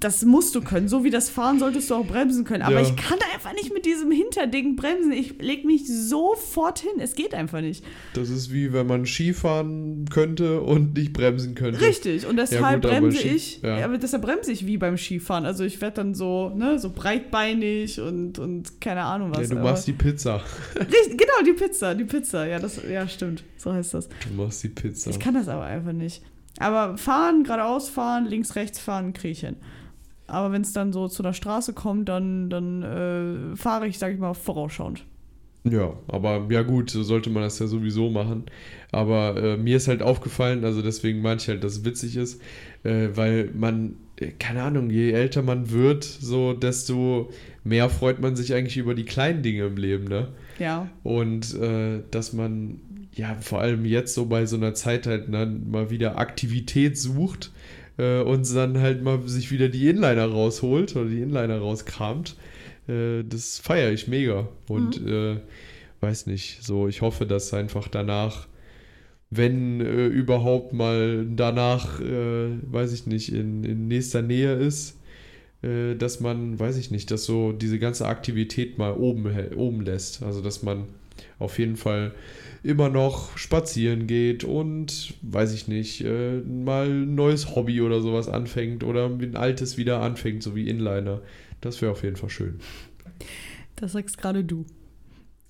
das 0.00 0.24
musst 0.24 0.54
du 0.54 0.60
können. 0.60 0.88
So 0.88 1.04
wie 1.04 1.10
das 1.10 1.30
Fahren 1.30 1.58
solltest 1.58 1.90
du 1.90 1.94
auch 1.94 2.06
bremsen 2.06 2.44
können. 2.44 2.62
Aber 2.62 2.74
Ja. 2.74 2.82
ich 2.82 2.96
kann 2.96 3.18
einfach 3.34 3.52
nicht 3.54 3.72
mit 3.72 3.84
diesem 3.86 4.10
Hinterding 4.10 4.76
bremsen. 4.76 5.12
Ich 5.12 5.40
leg 5.40 5.64
mich 5.64 5.86
sofort 5.86 6.78
hin. 6.80 6.92
Es 6.98 7.14
geht 7.14 7.34
einfach 7.34 7.60
nicht. 7.60 7.84
Das 8.14 8.30
ist 8.30 8.52
wie 8.52 8.72
wenn 8.72 8.86
man 8.86 9.06
Skifahren 9.06 10.06
könnte 10.10 10.60
und 10.60 10.94
nicht 10.96 11.12
bremsen 11.12 11.54
könnte. 11.54 11.80
Richtig. 11.80 12.26
Und 12.26 12.36
deshalb 12.36 12.82
gut, 12.82 12.90
aber 12.90 13.00
bremse 13.00 13.22
ich. 13.22 13.60
ja. 13.62 13.78
Ja. 13.78 13.84
aber 13.84 13.98
deshalb 13.98 14.22
bremse 14.22 14.52
ich 14.52 14.66
wie 14.66 14.76
beim 14.78 14.96
Skifahren. 14.96 15.46
Also 15.46 15.64
ich 15.64 15.80
werde 15.80 15.96
dann 15.96 16.14
so, 16.14 16.50
ne, 16.50 16.78
so 16.78 16.90
breitbeinig 16.90 18.00
und, 18.00 18.38
und 18.38 18.80
keine 18.80 19.02
Ahnung 19.02 19.30
was. 19.34 19.48
Ja, 19.48 19.54
du 19.56 19.62
machst 19.62 19.86
die 19.86 19.92
Pizza. 19.92 20.40
Richtig, 20.76 21.18
genau, 21.18 21.42
die 21.46 21.52
Pizza, 21.52 21.94
die 21.94 22.04
Pizza. 22.04 22.46
Ja, 22.46 22.58
das, 22.58 22.80
ja, 22.88 23.06
stimmt. 23.08 23.44
So 23.56 23.72
heißt 23.72 23.94
das. 23.94 24.08
Du 24.08 24.34
machst 24.42 24.62
die 24.62 24.68
Pizza. 24.68 25.10
Ich 25.10 25.18
kann 25.18 25.34
das 25.34 25.48
aber 25.48 25.64
einfach 25.64 25.92
nicht. 25.92 26.22
Aber 26.62 26.96
fahren, 26.96 27.44
geradeaus 27.44 27.88
fahren, 27.88 28.26
links, 28.26 28.56
rechts 28.56 28.78
fahren, 28.78 29.12
kriege 29.12 29.32
ich 29.32 29.40
hin. 29.40 29.56
Aber 30.26 30.52
wenn 30.52 30.62
es 30.62 30.72
dann 30.72 30.92
so 30.92 31.08
zu 31.08 31.22
der 31.22 31.32
Straße 31.32 31.74
kommt, 31.74 32.08
dann, 32.08 32.48
dann 32.48 32.82
äh, 32.82 33.56
fahre 33.56 33.86
ich, 33.86 33.98
sag 33.98 34.12
ich 34.12 34.18
mal, 34.18 34.34
vorausschauend. 34.34 35.04
Ja, 35.64 35.92
aber 36.08 36.46
ja 36.50 36.62
gut, 36.62 36.90
so 36.90 37.02
sollte 37.02 37.30
man 37.30 37.42
das 37.42 37.58
ja 37.58 37.66
sowieso 37.66 38.10
machen. 38.10 38.44
Aber 38.90 39.36
äh, 39.36 39.56
mir 39.56 39.76
ist 39.76 39.88
halt 39.88 40.02
aufgefallen, 40.02 40.64
also 40.64 40.82
deswegen 40.82 41.22
meine 41.22 41.40
ich 41.40 41.48
halt, 41.48 41.62
dass 41.62 41.74
es 41.74 41.84
witzig 41.84 42.16
ist, 42.16 42.40
äh, 42.82 43.08
weil 43.14 43.50
man, 43.54 43.96
äh, 44.16 44.32
keine 44.38 44.62
Ahnung, 44.62 44.90
je 44.90 45.12
älter 45.12 45.42
man 45.42 45.70
wird, 45.70 46.02
so 46.02 46.52
desto 46.52 47.30
mehr 47.62 47.88
freut 47.90 48.20
man 48.20 48.34
sich 48.34 48.54
eigentlich 48.54 48.76
über 48.76 48.94
die 48.94 49.04
kleinen 49.04 49.42
Dinge 49.42 49.66
im 49.66 49.76
Leben, 49.76 50.04
ne? 50.04 50.28
Ja. 50.58 50.88
Und 51.04 51.54
äh, 51.54 52.00
dass 52.10 52.32
man 52.32 52.80
ja 53.14 53.36
vor 53.40 53.60
allem 53.60 53.84
jetzt 53.84 54.14
so 54.14 54.26
bei 54.26 54.46
so 54.46 54.56
einer 54.56 54.74
Zeit 54.74 55.06
halt 55.06 55.28
ne, 55.28 55.46
mal 55.46 55.90
wieder 55.90 56.18
Aktivität 56.18 56.96
sucht 56.96 57.52
äh, 57.98 58.20
und 58.20 58.52
dann 58.54 58.78
halt 58.78 59.02
mal 59.02 59.26
sich 59.26 59.50
wieder 59.50 59.68
die 59.68 59.88
Inliner 59.88 60.26
rausholt 60.26 60.96
oder 60.96 61.08
die 61.08 61.20
Inliner 61.20 61.58
rauskramt. 61.58 62.36
Äh, 62.88 63.22
das 63.24 63.58
feiere 63.58 63.92
ich 63.92 64.08
mega. 64.08 64.48
Und 64.68 65.06
äh, 65.06 65.36
weiß 66.00 66.26
nicht, 66.26 66.62
so 66.62 66.88
ich 66.88 67.02
hoffe, 67.02 67.26
dass 67.26 67.54
einfach 67.54 67.88
danach, 67.88 68.48
wenn 69.30 69.80
äh, 69.80 70.06
überhaupt 70.06 70.72
mal 70.72 71.26
danach, 71.26 72.00
äh, 72.00 72.50
weiß 72.62 72.92
ich 72.92 73.06
nicht, 73.06 73.32
in, 73.32 73.64
in 73.64 73.88
nächster 73.88 74.22
Nähe 74.22 74.54
ist, 74.54 74.98
äh, 75.62 75.94
dass 75.94 76.20
man, 76.20 76.58
weiß 76.58 76.76
ich 76.78 76.90
nicht, 76.90 77.10
dass 77.10 77.24
so 77.24 77.52
diese 77.52 77.78
ganze 77.78 78.06
Aktivität 78.06 78.78
mal 78.78 78.92
oben, 78.94 79.30
oben 79.54 79.82
lässt. 79.82 80.22
Also 80.22 80.40
dass 80.40 80.62
man 80.62 80.86
auf 81.38 81.58
jeden 81.58 81.76
Fall 81.76 82.14
immer 82.62 82.88
noch 82.88 83.36
spazieren 83.36 84.06
geht 84.06 84.44
und, 84.44 85.14
weiß 85.22 85.52
ich 85.52 85.66
nicht, 85.68 86.04
äh, 86.04 86.38
mal 86.40 86.86
ein 86.88 87.14
neues 87.14 87.54
Hobby 87.56 87.80
oder 87.80 88.00
sowas 88.00 88.28
anfängt 88.28 88.84
oder 88.84 89.06
ein 89.06 89.36
altes 89.36 89.76
wieder 89.76 90.00
anfängt, 90.00 90.42
so 90.42 90.54
wie 90.54 90.68
Inliner. 90.68 91.22
Das 91.60 91.82
wäre 91.82 91.90
auf 91.92 92.02
jeden 92.04 92.16
Fall 92.16 92.30
schön. 92.30 92.60
Das 93.76 93.92
sagst 93.92 94.18
gerade 94.18 94.44
du. 94.44 94.64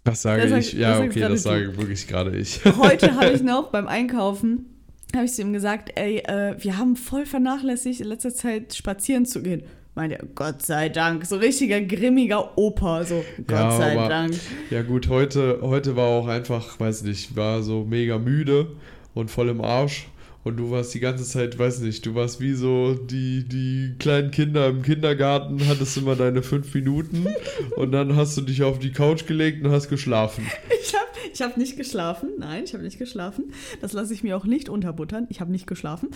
Das 0.05 0.23
sage 0.23 0.43
Das 0.43 0.51
sag- 0.51 0.59
ich, 0.61 0.71
das 0.71 0.81
ja, 0.81 0.97
sagst 0.97 1.11
okay, 1.11 1.21
das 1.21 1.31
du. 1.31 1.49
sage 1.49 1.77
wirklich 1.77 2.09
gerade 2.09 2.37
ich. 2.37 2.65
Heute 2.79 3.15
habe 3.15 3.31
ich 3.31 3.43
noch 3.45 3.71
beim 3.71 3.87
Einkaufen, 3.87 4.67
habe 5.15 5.27
ich 5.27 5.33
zu 5.33 5.43
ihm 5.43 5.53
gesagt, 5.53 5.93
ey, 5.97 6.19
äh, 6.21 6.57
wir 6.59 6.79
haben 6.79 6.97
voll 6.97 7.27
vernachlässigt, 7.27 8.01
in 8.01 8.07
letzter 8.09 8.35
Zeit 8.35 8.75
spazieren 8.75 9.27
zu 9.27 9.43
gehen. 9.43 9.63
Meint 9.95 10.13
er, 10.15 10.25
Gott 10.35 10.63
sei 10.63 10.89
Dank. 10.89 11.27
So 11.27 11.37
richtiger 11.37 11.81
grimmiger 11.83 12.57
Opa, 12.57 13.05
so 13.05 13.23
Gott 13.47 13.51
Ja, 13.51 13.71
sei 13.77 13.99
aber- 13.99 14.09
Dank. 14.09 14.35
Ja 14.71 14.83
gut, 14.83 15.09
heute, 15.09 15.59
heute 15.61 15.97
war 15.97 16.07
auch 16.09 16.29
einfach, 16.29 16.81
weiß 16.81 17.03
nicht, 17.03 17.37
war 17.37 17.63
so 17.63 17.85
mega 17.85 18.19
müde 18.19 18.69
und 19.15 19.31
voll 19.31 19.51
im 19.51 19.61
Arsch. 19.61 20.07
Und 20.45 20.57
du 20.57 20.73
warst 20.73 20.93
die 20.93 20.99
ganze 20.99 21.23
Zeit, 21.25 21.57
weiß 21.57 21.81
nicht, 21.81 22.05
du 22.05 22.17
warst 22.17 22.41
wie 22.41 22.55
so 22.55 22.95
die, 22.95 23.45
die 23.47 23.95
kleinen 24.01 24.33
Kinder 24.33 24.67
im 24.69 24.83
Kindergarten, 24.83 25.61
hattest 25.69 25.97
immer 25.99 26.17
deine 26.17 26.43
fünf 26.43 26.75
Minuten 26.75 27.27
und 27.77 27.93
dann 27.93 28.17
hast 28.17 28.37
du 28.39 28.41
dich 28.41 28.63
auf 28.65 28.81
die 28.81 28.91
Couch 28.91 29.27
gelegt 29.27 29.65
und 29.65 29.71
hast 29.71 29.89
geschlafen. 29.89 30.45
Ich 30.83 30.95
habe 30.95 31.07
ich 31.33 31.43
hab 31.43 31.57
nicht 31.59 31.77
geschlafen. 31.77 32.31
Nein, 32.39 32.65
ich 32.65 32.75
habe 32.75 32.83
nicht 32.83 32.99
geschlafen. 32.99 33.53
Das 33.83 33.93
lasse 33.93 34.13
ich 34.15 34.25
mir 34.25 34.37
auch 34.37 34.45
nicht 34.45 34.69
unterbuttern. 34.69 35.27
Ich 35.31 35.41
habe 35.41 35.53
nicht 35.53 35.67
geschlafen. 35.69 36.09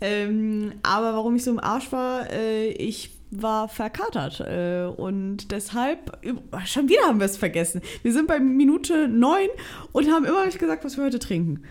Ähm, 0.00 0.72
aber 0.82 1.12
warum 1.12 1.36
ich 1.36 1.44
so 1.44 1.50
im 1.50 1.60
Arsch 1.60 1.92
war, 1.92 2.30
äh, 2.32 2.68
ich 2.68 3.10
war 3.42 3.68
verkatert. 3.68 4.40
Äh, 4.40 4.84
und 4.84 5.50
deshalb, 5.50 6.18
schon 6.66 6.88
wieder 6.88 7.02
haben 7.06 7.18
wir 7.18 7.26
es 7.26 7.36
vergessen. 7.36 7.80
Wir 8.02 8.12
sind 8.12 8.26
bei 8.26 8.38
Minute 8.40 9.08
9 9.08 9.48
und 9.92 10.10
haben 10.10 10.24
immer 10.24 10.46
nicht 10.46 10.58
gesagt, 10.58 10.84
was 10.84 10.96
wir 10.96 11.04
heute 11.04 11.18
trinken. 11.18 11.62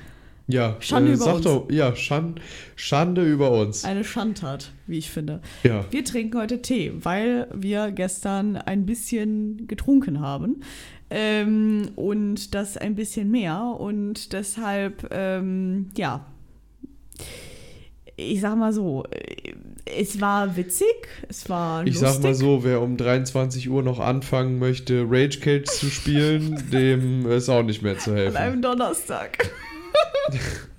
Ja, 0.48 0.76
Schande 0.80 1.12
äh, 1.12 1.16
über 1.16 1.36
uns. 1.36 1.46
doch, 1.46 1.72
ja, 1.72 1.96
Schand, 1.96 2.42
Schande 2.76 3.24
über 3.24 3.52
uns. 3.52 3.86
Eine 3.86 4.04
Schandtat, 4.04 4.72
wie 4.88 4.98
ich 4.98 5.10
finde. 5.10 5.42
Ja, 5.64 5.86
Wir 5.90 6.04
trinken 6.04 6.38
heute 6.38 6.62
Tee, 6.62 6.92
weil 6.96 7.48
wir 7.54 7.92
gestern 7.92 8.58
ein 8.58 8.86
bisschen 8.86 9.68
getrunken 9.68 10.20
haben. 10.20 10.62
Ähm, 11.10 11.92
und 11.96 12.56
das 12.56 12.76
ein 12.76 12.96
bisschen 12.96 13.32
mehr. 13.32 13.62
Und 13.80 14.34
deshalb, 14.34 15.08
ähm, 15.12 15.90
ja. 15.96 16.26
Ich 18.16 18.42
sag 18.42 18.58
mal 18.58 18.74
so, 18.74 19.06
äh, 19.12 19.54
es 19.86 20.20
war 20.22 20.56
witzig, 20.56 20.88
es 21.30 21.50
war 21.50 21.86
ich 21.86 21.94
lustig. 22.00 22.10
sag 22.10 22.24
mal 22.24 22.34
so, 22.34 22.64
wer 22.64 22.82
um 22.82 22.98
23 22.98 23.70
Uhr 23.70 23.84
noch 23.84 24.00
anfangen 24.00 24.60
möchte, 24.60 25.06
Rage 25.10 25.40
Cage 25.40 25.66
zu 25.70 25.88
spielen, 25.88 26.64
dem 26.72 27.30
ist 27.30 27.50
auch 27.50 27.64
nicht 27.64 27.82
mehr 27.82 27.98
zu 27.98 28.12
An 28.12 28.18
helfen. 28.18 28.38
einem 28.38 28.62
Donnerstag. 28.62 29.50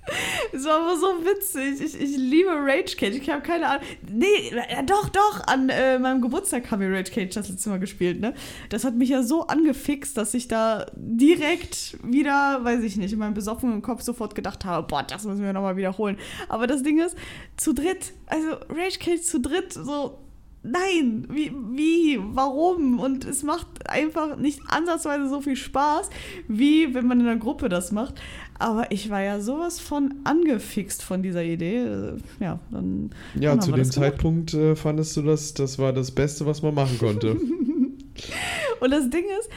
Es 0.55 0.63
war 0.65 0.81
aber 0.81 0.95
so 0.95 1.07
witzig. 1.25 1.81
Ich, 1.81 1.99
ich 1.99 2.17
liebe 2.17 2.49
Rage 2.49 2.95
Cage. 2.95 3.15
Ich 3.15 3.29
habe 3.29 3.41
keine 3.41 3.67
Ahnung. 3.67 3.83
Nee, 4.09 4.25
äh, 4.69 4.83
doch, 4.85 5.09
doch. 5.09 5.45
An 5.47 5.67
äh, 5.69 5.99
meinem 5.99 6.21
Geburtstag 6.21 6.71
haben 6.71 6.79
wir 6.79 6.89
Rage 6.89 7.11
Cage 7.11 7.35
das 7.35 7.49
letzte 7.49 7.69
Mal 7.69 7.79
gespielt, 7.79 8.21
ne? 8.21 8.33
Das 8.69 8.85
hat 8.85 8.95
mich 8.95 9.09
ja 9.09 9.21
so 9.21 9.47
angefixt, 9.47 10.15
dass 10.15 10.33
ich 10.33 10.47
da 10.47 10.85
direkt 10.95 11.97
wieder, 12.03 12.63
weiß 12.63 12.83
ich 12.83 12.95
nicht, 12.95 13.11
in 13.11 13.19
meinem 13.19 13.33
besoffenen 13.33 13.81
Kopf 13.81 14.01
sofort 14.01 14.33
gedacht 14.33 14.63
habe, 14.63 14.87
boah, 14.87 15.03
das 15.03 15.25
müssen 15.25 15.43
wir 15.43 15.51
nochmal 15.51 15.75
wiederholen. 15.75 16.17
Aber 16.47 16.67
das 16.67 16.83
Ding 16.83 16.99
ist, 16.99 17.17
zu 17.57 17.73
dritt, 17.73 18.13
also 18.27 18.51
Rage 18.69 18.99
Cage 18.99 19.21
zu 19.21 19.41
dritt, 19.41 19.73
so 19.73 20.19
nein, 20.65 21.27
wie, 21.29 21.51
wie, 21.71 22.19
warum? 22.21 22.99
Und 22.99 23.25
es 23.25 23.43
macht 23.43 23.67
einfach 23.89 24.35
nicht 24.35 24.61
ansatzweise 24.67 25.29
so 25.29 25.41
viel 25.41 25.55
Spaß, 25.55 26.09
wie 26.47 26.93
wenn 26.93 27.07
man 27.07 27.19
in 27.19 27.27
einer 27.27 27.39
Gruppe 27.39 27.69
das 27.69 27.91
macht. 27.91 28.15
Aber 28.57 28.91
ich 28.91 29.09
war 29.09 29.21
ja 29.21 29.39
sowas 29.41 29.79
von 29.79 30.13
angefixt 30.23 31.03
von 31.03 31.21
dieser 31.21 31.43
Idee. 31.43 32.13
Ja, 32.39 32.59
dann. 32.71 33.09
Ja, 33.39 33.51
dann 33.51 33.61
zu 33.61 33.71
dem 33.71 33.83
Zeitpunkt 33.83 34.53
äh, 34.53 34.75
fandest 34.75 35.17
du 35.17 35.21
das, 35.23 35.53
das 35.53 35.77
war 35.77 35.91
das 35.91 36.11
Beste, 36.11 36.45
was 36.45 36.61
man 36.61 36.73
machen 36.73 36.97
konnte. 36.97 37.35
Und 38.79 38.91
das 38.91 39.09
Ding 39.09 39.25
ist. 39.39 39.49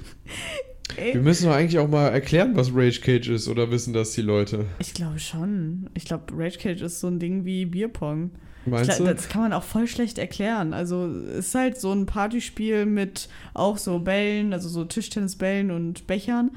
Wir 0.97 1.21
müssen 1.21 1.47
doch 1.47 1.53
eigentlich 1.53 1.79
auch 1.79 1.89
mal 1.89 2.07
erklären, 2.07 2.55
was 2.55 2.73
Rage 2.73 3.01
Cage 3.01 3.27
ist, 3.27 3.49
oder 3.49 3.69
wissen 3.69 3.93
das 3.93 4.13
die 4.13 4.21
Leute? 4.21 4.65
Ich 4.79 4.93
glaube 4.93 5.19
schon. 5.19 5.89
Ich 5.93 6.05
glaube, 6.05 6.25
Rage 6.33 6.57
Cage 6.57 6.81
ist 6.81 7.01
so 7.01 7.07
ein 7.07 7.19
Ding 7.19 7.43
wie 7.43 7.65
Bierpong. 7.65 8.31
Meinst 8.65 8.95
glaub, 8.95 9.09
du? 9.09 9.13
Das 9.13 9.29
kann 9.29 9.41
man 9.41 9.53
auch 9.53 9.63
voll 9.63 9.87
schlecht 9.87 10.17
erklären. 10.17 10.73
Also 10.73 11.05
es 11.05 11.47
ist 11.47 11.55
halt 11.55 11.79
so 11.79 11.91
ein 11.91 12.05
Partyspiel 12.05 12.85
mit 12.85 13.29
auch 13.53 13.77
so 13.77 13.99
Bällen, 13.99 14.53
also 14.53 14.69
so 14.69 14.85
Tischtennisbällen 14.85 15.69
und 15.71 16.07
Bechern. 16.07 16.51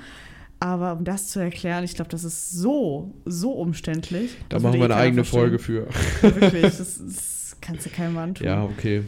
Aber 0.61 0.95
um 0.95 1.05
das 1.05 1.29
zu 1.29 1.39
erklären, 1.39 1.85
ich 1.85 1.95
glaube, 1.95 2.11
das 2.11 2.25
ist 2.25 2.51
so, 2.51 3.15
so 3.25 3.53
umständlich. 3.53 4.33
Da 4.49 4.57
Das 4.57 4.63
machen 4.63 4.79
wir 4.79 4.85
eine 4.87 4.97
eigene 4.97 5.25
Folge 5.25 5.59
verstehen. 5.59 5.93
für. 6.21 6.27
Ja, 6.27 6.41
wirklich, 6.41 6.63
das, 6.63 6.79
das 7.07 7.38
kannst 7.61 7.87
du 7.87 7.91
keinem 7.91 8.17
antun. 8.19 8.47
Ja, 8.47 8.65
okay. 8.65 9.05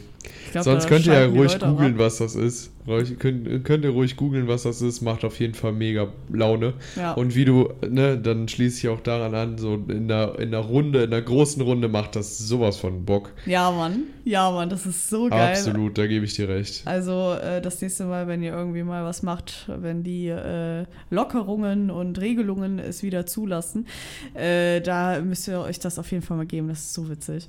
Glaub, 0.51 0.63
Sonst 0.65 0.87
könnt 0.87 1.07
ihr 1.07 1.13
ja 1.13 1.25
ruhig 1.25 1.59
googeln, 1.59 1.97
was 1.97 2.17
das 2.17 2.35
ist. 2.35 2.71
Ruhig, 2.87 3.17
könnt, 3.19 3.63
könnt 3.63 3.85
ihr 3.85 3.91
ruhig 3.91 4.17
googeln, 4.17 4.47
was 4.47 4.63
das 4.63 4.81
ist. 4.81 5.01
Macht 5.01 5.23
auf 5.23 5.39
jeden 5.39 5.53
Fall 5.53 5.71
mega 5.71 6.09
Laune. 6.29 6.73
Ja. 6.95 7.13
Und 7.13 7.35
wie 7.35 7.45
du, 7.45 7.69
ne, 7.87 8.17
dann 8.17 8.47
schließe 8.47 8.79
ich 8.79 8.89
auch 8.89 9.01
daran 9.01 9.33
an, 9.33 9.57
so 9.57 9.75
in 9.75 10.07
der, 10.07 10.37
in 10.39 10.51
der 10.51 10.59
Runde, 10.59 11.03
in 11.03 11.11
der 11.11 11.21
großen 11.21 11.61
Runde 11.61 11.87
macht 11.87 12.15
das 12.15 12.37
sowas 12.37 12.77
von 12.77 13.05
Bock. 13.05 13.31
Ja, 13.45 13.71
Mann. 13.71 14.03
Ja, 14.25 14.51
Mann, 14.51 14.69
das 14.69 14.85
ist 14.85 15.09
so 15.09 15.29
geil. 15.29 15.53
Absolut, 15.53 15.97
da 15.97 16.05
gebe 16.05 16.25
ich 16.25 16.33
dir 16.33 16.49
recht. 16.49 16.85
Also 16.85 17.33
äh, 17.33 17.61
das 17.61 17.81
nächste 17.81 18.05
Mal, 18.05 18.27
wenn 18.27 18.43
ihr 18.43 18.51
irgendwie 18.51 18.83
mal 18.83 19.03
was 19.03 19.23
macht, 19.23 19.67
wenn 19.67 20.03
die 20.03 20.27
äh, 20.27 20.85
Lockerungen 21.09 21.89
und 21.89 22.19
Regelungen 22.19 22.77
es 22.79 23.03
wieder 23.03 23.25
zulassen, 23.25 23.87
äh, 24.33 24.81
da 24.81 25.21
müsst 25.21 25.47
ihr 25.47 25.61
euch 25.61 25.79
das 25.79 25.97
auf 25.97 26.11
jeden 26.11 26.23
Fall 26.23 26.37
mal 26.37 26.45
geben. 26.45 26.67
Das 26.67 26.79
ist 26.79 26.93
so 26.93 27.09
witzig. 27.09 27.47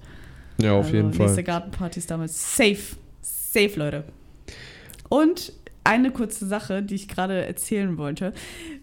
Ja, 0.58 0.72
auf 0.72 0.86
also, 0.86 0.96
jeden 0.96 1.10
Nächste 1.10 1.28
Fall. 1.28 1.42
Gartenparty 1.42 1.98
ist 1.98 2.10
damals 2.10 2.56
safe. 2.56 2.96
Safe, 3.20 3.72
Leute. 3.76 4.04
Und 5.08 5.52
eine 5.84 6.10
kurze 6.10 6.46
Sache, 6.46 6.82
die 6.82 6.94
ich 6.94 7.08
gerade 7.08 7.44
erzählen 7.44 7.98
wollte, 7.98 8.32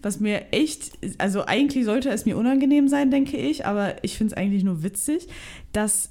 was 0.02 0.20
mir 0.20 0.52
echt, 0.52 0.92
also 1.18 1.46
eigentlich 1.46 1.84
sollte 1.84 2.10
es 2.10 2.26
mir 2.26 2.36
unangenehm 2.36 2.88
sein, 2.88 3.10
denke 3.10 3.36
ich, 3.36 3.66
aber 3.66 3.96
ich 4.04 4.18
finde 4.18 4.34
es 4.34 4.36
eigentlich 4.36 4.64
nur 4.64 4.82
witzig, 4.82 5.26
dass 5.72 6.10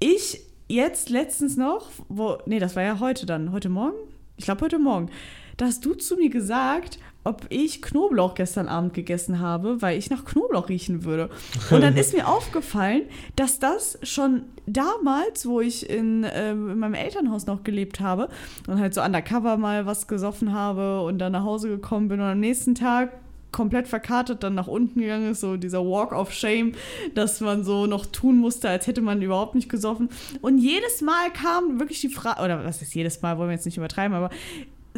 ich 0.00 0.40
jetzt 0.68 1.08
letztens 1.08 1.56
noch, 1.56 1.90
wo, 2.08 2.38
nee, 2.46 2.58
das 2.58 2.76
war 2.76 2.82
ja 2.82 3.00
heute 3.00 3.26
dann, 3.26 3.52
heute 3.52 3.68
Morgen? 3.68 3.96
Ich 4.36 4.44
glaube 4.44 4.60
heute 4.60 4.78
Morgen. 4.78 5.10
Da 5.56 5.66
hast 5.66 5.84
du 5.84 5.94
zu 5.94 6.16
mir 6.16 6.30
gesagt, 6.30 6.98
ob 7.24 7.46
ich 7.50 7.82
Knoblauch 7.82 8.34
gestern 8.34 8.68
Abend 8.68 8.94
gegessen 8.94 9.40
habe, 9.40 9.82
weil 9.82 9.98
ich 9.98 10.08
nach 10.08 10.24
Knoblauch 10.24 10.68
riechen 10.68 11.04
würde. 11.04 11.28
Und 11.70 11.82
dann 11.82 11.96
ist 11.96 12.14
mir 12.14 12.26
aufgefallen, 12.28 13.02
dass 13.36 13.58
das 13.58 13.98
schon 14.02 14.44
damals, 14.66 15.46
wo 15.46 15.60
ich 15.60 15.88
in, 15.88 16.26
ähm, 16.32 16.70
in 16.70 16.78
meinem 16.78 16.94
Elternhaus 16.94 17.46
noch 17.46 17.64
gelebt 17.64 18.00
habe 18.00 18.28
und 18.66 18.80
halt 18.80 18.94
so 18.94 19.02
undercover 19.02 19.56
mal 19.56 19.84
was 19.84 20.06
gesoffen 20.06 20.52
habe 20.52 21.02
und 21.02 21.18
dann 21.18 21.32
nach 21.32 21.44
Hause 21.44 21.68
gekommen 21.68 22.08
bin 22.08 22.20
und 22.20 22.26
am 22.26 22.40
nächsten 22.40 22.74
Tag 22.74 23.10
komplett 23.50 23.88
verkartet 23.88 24.42
dann 24.42 24.54
nach 24.54 24.66
unten 24.66 25.00
gegangen 25.00 25.30
ist, 25.30 25.40
so 25.40 25.56
dieser 25.56 25.80
Walk 25.80 26.12
of 26.12 26.32
Shame, 26.32 26.72
dass 27.14 27.40
man 27.40 27.64
so 27.64 27.86
noch 27.86 28.06
tun 28.06 28.36
musste, 28.38 28.68
als 28.68 28.86
hätte 28.86 29.00
man 29.00 29.22
überhaupt 29.22 29.54
nicht 29.54 29.68
gesoffen. 29.68 30.10
Und 30.42 30.58
jedes 30.58 31.00
Mal 31.00 31.30
kam 31.32 31.78
wirklich 31.78 32.00
die 32.00 32.08
Frage, 32.08 32.42
oder 32.42 32.64
was 32.64 32.82
ist 32.82 32.94
jedes 32.94 33.22
Mal, 33.22 33.38
wollen 33.38 33.48
wir 33.48 33.54
jetzt 33.54 33.64
nicht 33.64 33.78
übertreiben, 33.78 34.16
aber 34.16 34.30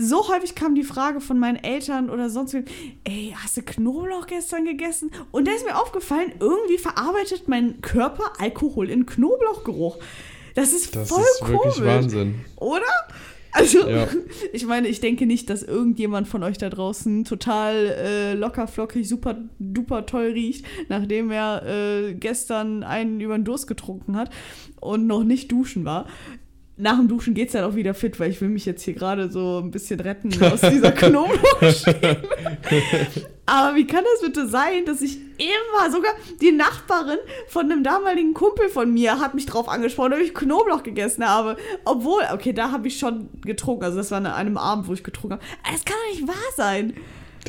so 0.00 0.28
häufig 0.28 0.54
kam 0.54 0.74
die 0.74 0.82
Frage 0.82 1.20
von 1.20 1.38
meinen 1.38 1.56
Eltern 1.56 2.10
oder 2.10 2.30
sonst 2.30 2.54
wem, 2.54 2.64
ey, 3.04 3.34
hast 3.36 3.56
du 3.56 3.62
Knoblauch 3.62 4.26
gestern 4.26 4.64
gegessen? 4.64 5.10
Und 5.30 5.46
da 5.46 5.52
ist 5.52 5.64
mir 5.66 5.76
aufgefallen, 5.80 6.32
irgendwie 6.40 6.78
verarbeitet 6.78 7.48
mein 7.48 7.80
Körper 7.82 8.32
Alkohol 8.38 8.90
in 8.90 9.06
Knoblauchgeruch. 9.06 9.98
Das 10.54 10.72
ist 10.72 10.96
Das 10.96 11.08
voll 11.10 11.22
ist 11.22 11.40
komisch. 11.40 11.58
wirklich 11.78 11.84
Wahnsinn. 11.84 12.34
Oder? 12.56 12.86
Also, 13.52 13.88
Ja. 13.88 14.06
ich 14.52 14.64
meine, 14.66 14.88
ich 14.88 15.00
denke 15.00 15.26
nicht, 15.26 15.50
dass 15.50 15.62
irgendjemand 15.62 16.28
von 16.28 16.42
euch 16.42 16.56
da 16.58 16.68
draußen 16.70 17.24
total 17.24 17.74
äh, 17.86 18.34
locker, 18.34 18.66
flockig, 18.68 19.08
super 19.08 19.36
duper 19.58 20.06
toll 20.06 20.30
riecht, 20.32 20.64
nachdem 20.88 21.30
er 21.30 21.66
äh, 21.66 22.14
gestern 22.14 22.84
einen 22.84 23.20
über 23.20 23.36
den 23.36 23.44
Durst 23.44 23.66
getrunken 23.66 24.16
hat 24.16 24.30
und 24.80 25.06
noch 25.06 25.24
nicht 25.24 25.50
duschen 25.50 25.84
war. 25.84 26.06
Nach 26.80 26.96
dem 26.96 27.08
Duschen 27.08 27.34
geht 27.34 27.48
es 27.48 27.52
dann 27.52 27.64
auch 27.64 27.74
wieder 27.74 27.94
fit, 27.94 28.18
weil 28.18 28.30
ich 28.30 28.40
will 28.40 28.48
mich 28.48 28.64
jetzt 28.64 28.82
hier 28.82 28.94
gerade 28.94 29.30
so 29.30 29.60
ein 29.62 29.70
bisschen 29.70 30.00
retten 30.00 30.30
aus 30.42 30.60
dieser 30.60 30.92
Knoblauchschiene. 30.92 32.22
Aber 33.46 33.76
wie 33.76 33.86
kann 33.86 34.04
das 34.04 34.22
bitte 34.26 34.48
sein, 34.48 34.84
dass 34.86 35.02
ich 35.02 35.18
immer, 35.36 35.90
sogar 35.90 36.12
die 36.40 36.52
Nachbarin 36.52 37.18
von 37.48 37.70
einem 37.70 37.82
damaligen 37.82 38.32
Kumpel 38.32 38.68
von 38.68 38.92
mir 38.92 39.18
hat 39.18 39.34
mich 39.34 39.46
drauf 39.46 39.68
angesprochen, 39.68 40.12
ob 40.14 40.20
ich 40.20 40.34
Knoblauch 40.34 40.82
gegessen 40.82 41.28
habe. 41.28 41.56
Obwohl, 41.84 42.22
okay, 42.32 42.52
da 42.52 42.70
habe 42.70 42.88
ich 42.88 42.98
schon 42.98 43.28
getrunken. 43.42 43.84
Also 43.84 43.98
das 43.98 44.10
war 44.10 44.18
an 44.18 44.26
einem 44.26 44.56
Abend, 44.56 44.86
wo 44.88 44.92
ich 44.92 45.02
getrunken 45.02 45.34
habe. 45.34 45.44
Aber 45.64 45.72
Das 45.72 45.84
kann 45.84 45.96
doch 46.06 46.14
nicht 46.14 46.28
wahr 46.28 46.52
sein. 46.56 46.94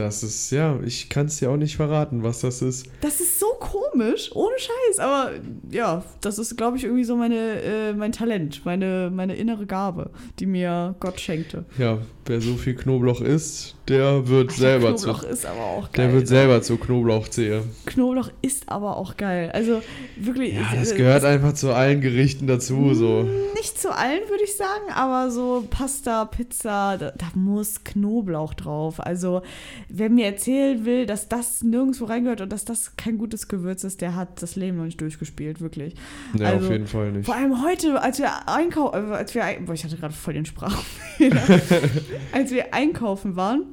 Das 0.01 0.23
ist, 0.23 0.51
ja, 0.51 0.79
ich 0.83 1.09
kann 1.09 1.27
es 1.27 1.37
dir 1.37 1.51
auch 1.51 1.57
nicht 1.57 1.75
verraten, 1.75 2.23
was 2.23 2.41
das 2.41 2.61
ist. 2.63 2.87
Das 3.01 3.21
ist 3.21 3.39
so 3.39 3.45
komisch, 3.59 4.31
ohne 4.33 4.55
Scheiß. 4.57 4.99
Aber 4.99 5.31
ja, 5.69 6.03
das 6.21 6.39
ist, 6.39 6.57
glaube 6.57 6.77
ich, 6.77 6.85
irgendwie 6.85 7.03
so 7.03 7.15
meine, 7.15 7.61
äh, 7.61 7.93
mein 7.93 8.11
Talent, 8.11 8.65
meine, 8.65 9.11
meine 9.13 9.35
innere 9.35 9.67
Gabe, 9.67 10.09
die 10.39 10.47
mir 10.47 10.95
Gott 10.99 11.19
schenkte. 11.19 11.65
Ja, 11.77 11.99
wer 12.25 12.41
so 12.41 12.55
viel 12.55 12.75
Knoblauch 12.75 13.21
isst, 13.21 13.75
der 13.87 14.27
wird 14.27 14.51
selber 14.51 14.95
zu. 14.95 15.07
Knoblauch 15.07 15.23
ist 15.23 15.45
aber 15.45 15.63
auch 15.63 15.91
geil. 15.91 16.05
Der 16.05 16.13
wird 16.13 16.23
ne? 16.23 16.27
selber 16.27 16.61
zu 16.61 16.77
Knoblauchzehe. 16.77 17.63
Knoblauch 17.85 18.29
ist 18.41 18.69
aber 18.69 18.97
auch 18.97 19.17
geil. 19.17 19.51
Also 19.53 19.81
wirklich. 20.15 20.53
Ja, 20.53 20.69
das 20.73 20.95
gehört 20.95 21.25
einfach 21.25 21.53
zu 21.53 21.73
allen 21.73 21.99
Gerichten 21.99 22.47
dazu, 22.47 22.93
so. 22.93 23.23
Nicht 23.55 23.79
zu 23.79 23.95
allen, 23.95 24.21
würde 24.29 24.43
ich 24.43 24.55
sagen, 24.55 24.91
aber 24.93 25.31
so 25.31 25.67
Pasta, 25.69 26.25
Pizza, 26.25 26.97
da, 26.97 27.11
da 27.11 27.25
muss 27.33 27.83
Knoblauch 27.83 28.53
drauf. 28.53 28.99
Also, 29.05 29.41
wer 29.89 30.09
mir 30.09 30.25
erzählen 30.25 30.85
will, 30.85 31.05
dass 31.05 31.27
das 31.27 31.63
nirgendwo 31.63 32.05
reingehört 32.05 32.41
und 32.41 32.51
dass 32.51 32.65
das 32.65 32.95
kein 32.95 33.17
gutes 33.17 33.47
Gewürz 33.47 33.83
ist, 33.83 34.01
der 34.01 34.15
hat 34.15 34.41
das 34.41 34.55
Leben 34.55 34.77
noch 34.77 34.85
nicht 34.85 35.01
durchgespielt, 35.01 35.59
wirklich. 35.59 35.95
Ja, 36.37 36.51
Also, 36.51 36.67
auf 36.67 36.71
jeden 36.71 36.87
Fall 36.87 37.11
nicht. 37.11 37.25
Vor 37.25 37.35
allem 37.35 37.63
heute, 37.63 38.01
als 38.01 38.19
wir 38.19 38.47
einkaufen, 38.47 39.11
äh, 39.11 39.15
als 39.15 39.35
wir, 39.35 39.43
boah, 39.65 39.73
ich 39.73 39.83
hatte 39.83 39.97
gerade 39.97 40.13
voll 40.13 40.33
den 40.35 40.45
Sprachfehler. 40.45 41.41
als 42.31 42.51
wir 42.51 42.73
einkaufen 42.73 43.35
waren, 43.35 43.65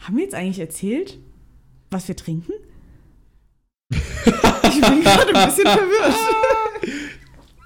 haben 0.00 0.16
wir 0.16 0.24
jetzt 0.24 0.34
eigentlich 0.34 0.58
erzählt, 0.58 1.18
was 1.90 2.08
wir 2.08 2.16
trinken? 2.16 2.52
Ich 3.90 4.80
bin 4.80 5.02
gerade 5.02 5.34
ein 5.34 5.46
bisschen 5.46 5.66
verwirrt. 5.66 6.14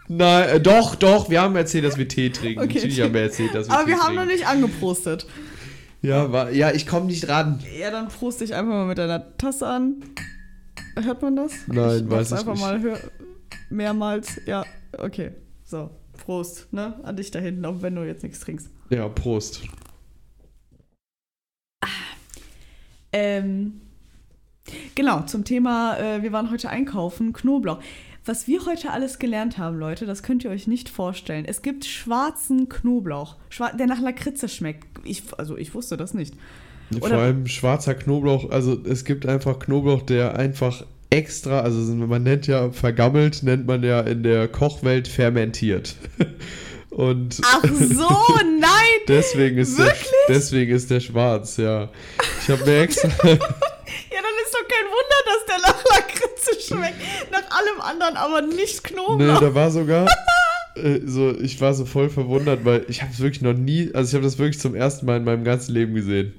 Nein, 0.09 0.49
äh, 0.49 0.61
doch, 0.61 0.95
doch, 0.95 1.29
wir 1.31 1.41
haben 1.43 1.55
erzählt, 1.57 1.85
dass 1.85 1.99
wir 1.99 2.09
Tee 2.09 2.31
trinken. 2.31 2.61
Okay. 2.61 2.75
Natürlich 2.75 3.01
haben 3.01 3.13
wir 3.15 3.23
erzählt, 3.23 3.55
dass 3.55 3.69
wir 3.69 3.75
Aber 3.75 3.85
Tee 3.85 3.91
wir 3.91 3.99
haben 3.99 4.07
trinken. 4.07 4.25
noch 4.25 4.33
nicht 4.33 4.47
angeprostet. 4.47 5.27
Ja, 6.01 6.33
war, 6.33 6.51
ja, 6.51 6.71
ich 6.71 6.87
komme 6.87 7.07
nicht 7.07 7.29
ran. 7.29 7.63
Ja, 7.79 7.91
dann 7.91 8.09
proste 8.09 8.45
ich 8.45 8.55
einfach 8.55 8.73
mal 8.73 8.87
mit 8.87 8.99
deiner 8.99 9.37
Tasse 9.37 9.67
an. 9.67 9.97
Hört 11.03 11.23
man 11.23 11.37
das? 11.37 11.53
Nein, 11.67 12.05
ich 12.05 12.11
weiß 12.11 12.33
ich 12.33 12.39
einfach 12.39 12.53
nicht. 12.55 12.61
mal 12.63 12.81
hör 12.81 12.99
mehrmals. 13.71 14.41
Ja, 14.47 14.65
okay. 14.97 15.33
So, 15.65 15.91
Prost, 16.17 16.73
ne? 16.73 16.99
An 17.03 17.17
dich 17.17 17.31
da 17.31 17.39
hinten, 17.41 17.65
auch 17.65 17.83
wenn 17.83 17.95
du 17.95 18.03
jetzt 18.05 18.23
nichts 18.23 18.41
trinkst. 18.41 18.71
Ja, 18.91 19.09
Prost. 19.09 19.63
Ähm, 23.13 23.81
genau, 24.95 25.23
zum 25.23 25.45
Thema, 25.45 25.99
äh, 25.99 26.23
wir 26.23 26.33
waren 26.33 26.51
heute 26.51 26.69
einkaufen, 26.69 27.33
Knoblauch. 27.33 27.81
Was 28.25 28.47
wir 28.47 28.67
heute 28.67 28.91
alles 28.91 29.19
gelernt 29.19 29.57
haben, 29.57 29.79
Leute, 29.79 30.05
das 30.05 30.23
könnt 30.23 30.45
ihr 30.45 30.51
euch 30.51 30.67
nicht 30.67 30.91
vorstellen. 30.91 31.47
Es 31.47 31.63
gibt 31.63 31.87
schwarzen 31.87 32.69
Knoblauch, 32.69 33.37
der 33.79 33.87
nach 33.87 34.01
Lakritze 34.01 34.49
schmeckt. 34.49 34.87
Ich, 35.05 35.23
also 35.39 35.57
ich 35.57 35.75
wusste 35.75 35.97
das 35.97 36.13
nicht. 36.13 36.35
Vor 36.93 37.09
Oder- 37.09 37.19
allem 37.19 37.47
schwarzer 37.47 37.95
Knoblauch, 37.95 38.51
also 38.51 38.79
es 38.85 39.05
gibt 39.05 39.25
einfach 39.27 39.59
Knoblauch, 39.59 40.03
der 40.03 40.39
einfach 40.39 40.85
extra, 41.11 41.61
also 41.61 41.81
man 41.95 42.23
nennt 42.23 42.47
ja 42.47 42.71
vergammelt, 42.71 43.43
nennt 43.43 43.67
man 43.67 43.83
ja 43.83 44.01
in 44.01 44.23
der 44.23 44.49
Kochwelt 44.49 45.09
fermentiert. 45.09 45.97
Und 46.91 47.39
Ach 47.45 47.63
so, 47.65 48.09
nein! 48.61 48.71
deswegen 49.09 49.59
ist 49.59 49.79
der, 49.79 49.95
deswegen 50.29 50.73
ist 50.75 50.91
der 50.91 51.01
schwarz, 51.01 51.57
ja. 51.59 51.91
Ich 52.43 52.49
habe 52.49 52.65
mir 52.65 52.81
extra 52.81 53.09
Ja, 53.29 54.21
dann 54.23 54.37
ist 54.45 54.55
doch 54.55 54.69
kein 54.69 54.87
Wunder, 54.87 55.21
dass 55.25 55.47
der 55.47 55.59
nach 55.63 55.89
schmeckt 56.69 56.97
nach 57.31 57.51
allem 57.51 57.81
anderen, 57.81 58.17
aber 58.17 58.43
nicht 58.43 58.83
Nee, 58.85 58.95
Knoblauch. 58.95 59.41
da 59.41 59.55
war 59.55 59.71
sogar. 59.71 60.09
äh, 60.77 61.01
so, 61.05 61.39
ich 61.39 61.61
war 61.61 61.75
so 61.75 61.85
voll 61.85 62.11
verwundert, 62.11 62.65
weil 62.65 62.85
ich 62.89 63.03
habe 63.03 63.13
es 63.13 63.21
wirklich 63.21 63.43
noch 63.43 63.55
nie, 63.55 63.91
also 63.95 64.09
ich 64.09 64.15
habe 64.15 64.25
das 64.25 64.39
wirklich 64.39 64.61
zum 64.61 64.75
ersten 64.75 65.07
Mal 65.07 65.19
in 65.19 65.25
meinem 65.25 65.45
ganzen 65.45 65.73
Leben 65.75 65.95
gesehen. 65.95 66.33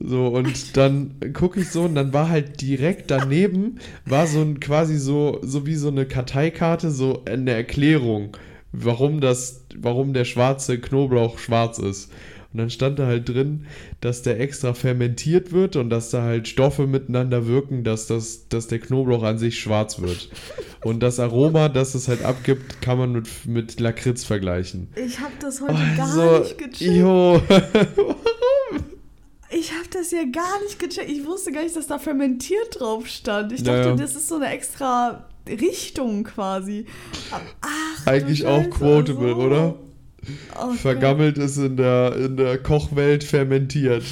So, 0.00 0.28
und 0.28 0.76
dann 0.76 1.16
gucke 1.32 1.60
ich 1.60 1.70
so 1.70 1.82
und 1.82 1.96
dann 1.96 2.12
war 2.12 2.28
halt 2.28 2.60
direkt 2.60 3.10
daneben, 3.10 3.80
war 4.04 4.28
so 4.28 4.40
ein 4.40 4.60
quasi 4.60 4.96
so, 4.96 5.40
so 5.42 5.66
wie 5.66 5.74
so 5.74 5.88
eine 5.88 6.06
Karteikarte, 6.06 6.92
so 6.92 7.24
eine 7.24 7.50
Erklärung, 7.50 8.36
warum 8.72 9.20
das, 9.20 9.64
warum 9.76 10.12
der 10.12 10.24
schwarze 10.24 10.78
Knoblauch 10.78 11.38
schwarz 11.38 11.78
ist. 11.78 12.10
Und 12.52 12.60
dann 12.60 12.70
stand 12.70 12.98
da 12.98 13.06
halt 13.06 13.28
drin, 13.28 13.66
dass 14.00 14.22
der 14.22 14.40
extra 14.40 14.72
fermentiert 14.72 15.52
wird 15.52 15.76
und 15.76 15.90
dass 15.90 16.08
da 16.10 16.22
halt 16.22 16.48
Stoffe 16.48 16.86
miteinander 16.86 17.46
wirken, 17.46 17.84
dass, 17.84 18.06
das, 18.06 18.48
dass 18.48 18.68
der 18.68 18.78
Knoblauch 18.78 19.22
an 19.22 19.36
sich 19.38 19.60
schwarz 19.60 20.00
wird. 20.00 20.30
Und 20.82 21.00
das 21.00 21.20
Aroma, 21.20 21.68
das 21.68 21.94
es 21.94 22.08
halt 22.08 22.24
abgibt, 22.24 22.80
kann 22.80 22.96
man 22.96 23.12
mit, 23.12 23.28
mit 23.46 23.80
Lakritz 23.80 24.24
vergleichen. 24.24 24.88
Ich 24.96 25.20
habe 25.20 25.32
das 25.40 25.60
heute 25.60 25.74
gar 25.96 26.06
Also, 26.06 26.38
nicht 26.38 26.58
gecheckt. 26.58 26.80
jo. 26.80 27.40
Ich 29.50 29.72
habe 29.72 29.88
das 29.90 30.10
ja 30.10 30.24
gar 30.30 30.62
nicht 30.62 30.78
gecheckt. 30.78 31.10
Ich 31.10 31.24
wusste 31.24 31.52
gar 31.52 31.62
nicht, 31.62 31.74
dass 31.74 31.86
da 31.86 31.98
fermentiert 31.98 32.80
drauf 32.80 33.06
stand. 33.06 33.50
Ich 33.52 33.62
dachte, 33.62 33.88
ja. 33.88 33.96
das 33.96 34.14
ist 34.14 34.28
so 34.28 34.36
eine 34.36 34.48
extra 34.50 35.26
Richtung 35.48 36.24
quasi. 36.24 36.86
Ach, 37.60 38.06
Eigentlich 38.06 38.46
auch 38.46 38.68
quotable, 38.70 39.34
so. 39.34 39.36
oder? 39.36 39.74
Gott. 40.54 40.76
Vergammelt 40.76 41.38
ist 41.38 41.56
in 41.58 41.76
der, 41.76 42.14
in 42.16 42.36
der 42.36 42.58
Kochwelt 42.58 43.24
fermentiert. 43.24 44.02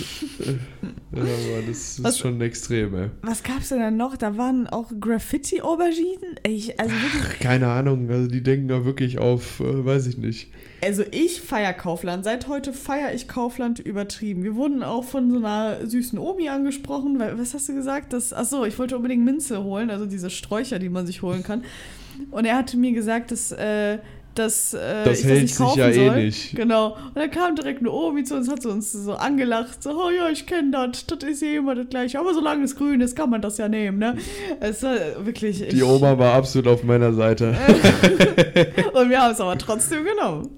ja, 1.13 1.21
aber 1.23 1.63
das 1.67 1.77
ist 1.77 2.05
Was- 2.05 2.19
schon 2.19 2.41
extrem, 2.41 2.95
ey. 2.95 3.11
Was 3.23 3.43
gab's 3.43 3.69
denn 3.71 3.81
dann 3.81 3.97
noch? 3.97 4.17
Da 4.17 4.39
waren 4.39 4.67
auch 4.67 4.91
Graffiti-Auberginen. 5.01 6.37
Ich, 6.47 6.79
also 6.81 6.95
wirklich, 6.95 7.39
Keine 7.41 7.69
Ahnung, 7.69 8.09
also 8.11 8.29
die 8.29 8.43
denken 8.43 8.69
da 8.69 8.85
wirklich 8.85 9.19
auf, 9.19 9.61
äh, 9.61 9.85
weiß 9.85 10.07
ich 10.07 10.19
nicht. 10.19 10.51
also 10.83 11.03
ich 11.11 11.41
feier 11.41 11.73
Kaufland. 11.73 12.25
Seit 12.25 12.49
heute 12.49 12.73
feiere 12.73 13.13
ich 13.15 13.29
Kaufland 13.29 13.79
übertrieben. 13.81 14.43
Wir 14.43 14.55
wurden 14.55 14.83
auch 14.83 15.05
von 15.05 15.31
so 15.31 15.39
einer 15.39 15.87
süßen 15.87 16.19
Omi 16.19 16.49
angesprochen. 16.49 17.19
Weil, 17.19 17.39
was 17.39 17.53
hast 17.55 17.69
du 17.69 17.75
gesagt? 17.75 18.13
Das, 18.13 18.33
achso, 18.33 18.65
ich 18.65 18.79
wollte 18.79 18.97
unbedingt 18.97 19.25
Minze 19.25 19.63
holen, 19.63 19.91
also 19.91 20.07
diese 20.07 20.31
Sträucher, 20.31 20.79
die 20.79 20.89
man 20.89 21.07
sich 21.07 21.23
holen 21.23 21.43
kann. 21.43 21.65
Und 22.31 22.47
er 22.47 22.57
hatte 22.57 22.79
mir 22.79 22.93
gesagt, 22.93 23.31
dass, 23.31 23.53
äh, 23.53 23.99
dass 24.38 24.75
äh, 24.75 25.05
Das 25.05 25.21
ich 25.21 25.25
hält 25.26 25.35
das 25.37 25.43
nicht 25.43 25.55
sich 25.57 25.66
kaufen 25.66 25.78
ja 25.78 25.88
eh 25.88 25.95
soll. 26.09 26.25
nicht. 26.25 26.55
Genau. 26.57 26.97
Und 26.97 27.16
dann 27.16 27.31
kam 27.31 27.57
direkt 27.57 27.81
eine 27.81 27.90
Omi 27.90 28.25
zu 28.25 28.37
uns, 28.37 28.49
hat 28.49 28.62
sie 28.62 28.69
uns 28.71 28.93
so 28.93 29.14
angelacht, 29.14 29.83
so, 29.83 29.90
oh 29.90 30.11
ja, 30.11 30.28
ich 30.28 30.47
kenne 30.47 30.71
das, 30.71 31.07
das 31.07 31.28
ist 31.28 31.43
ja 31.43 31.50
immer 31.59 31.75
das 31.75 31.88
gleiche. 31.88 32.19
Aber 32.19 32.33
solange 32.35 32.64
es 32.64 32.76
grün 32.76 33.00
ist, 33.00 33.16
kann 33.16 33.31
man 33.31 33.43
das 33.43 33.59
ja 33.59 33.69
nehmen, 33.69 33.99
ne? 33.99 34.16
Es 34.61 34.83
war 34.83 34.97
wirklich. 35.25 35.66
Die 35.69 35.83
Oma 35.83 36.19
war 36.19 36.35
absolut 36.35 36.69
auf 36.69 36.83
meiner 36.85 37.12
Seite. 37.12 37.55
Und 38.93 39.11
wir 39.11 39.21
haben 39.23 39.33
es 39.33 39.40
aber 39.40 39.57
trotzdem 39.59 40.05
genommen. 40.05 40.50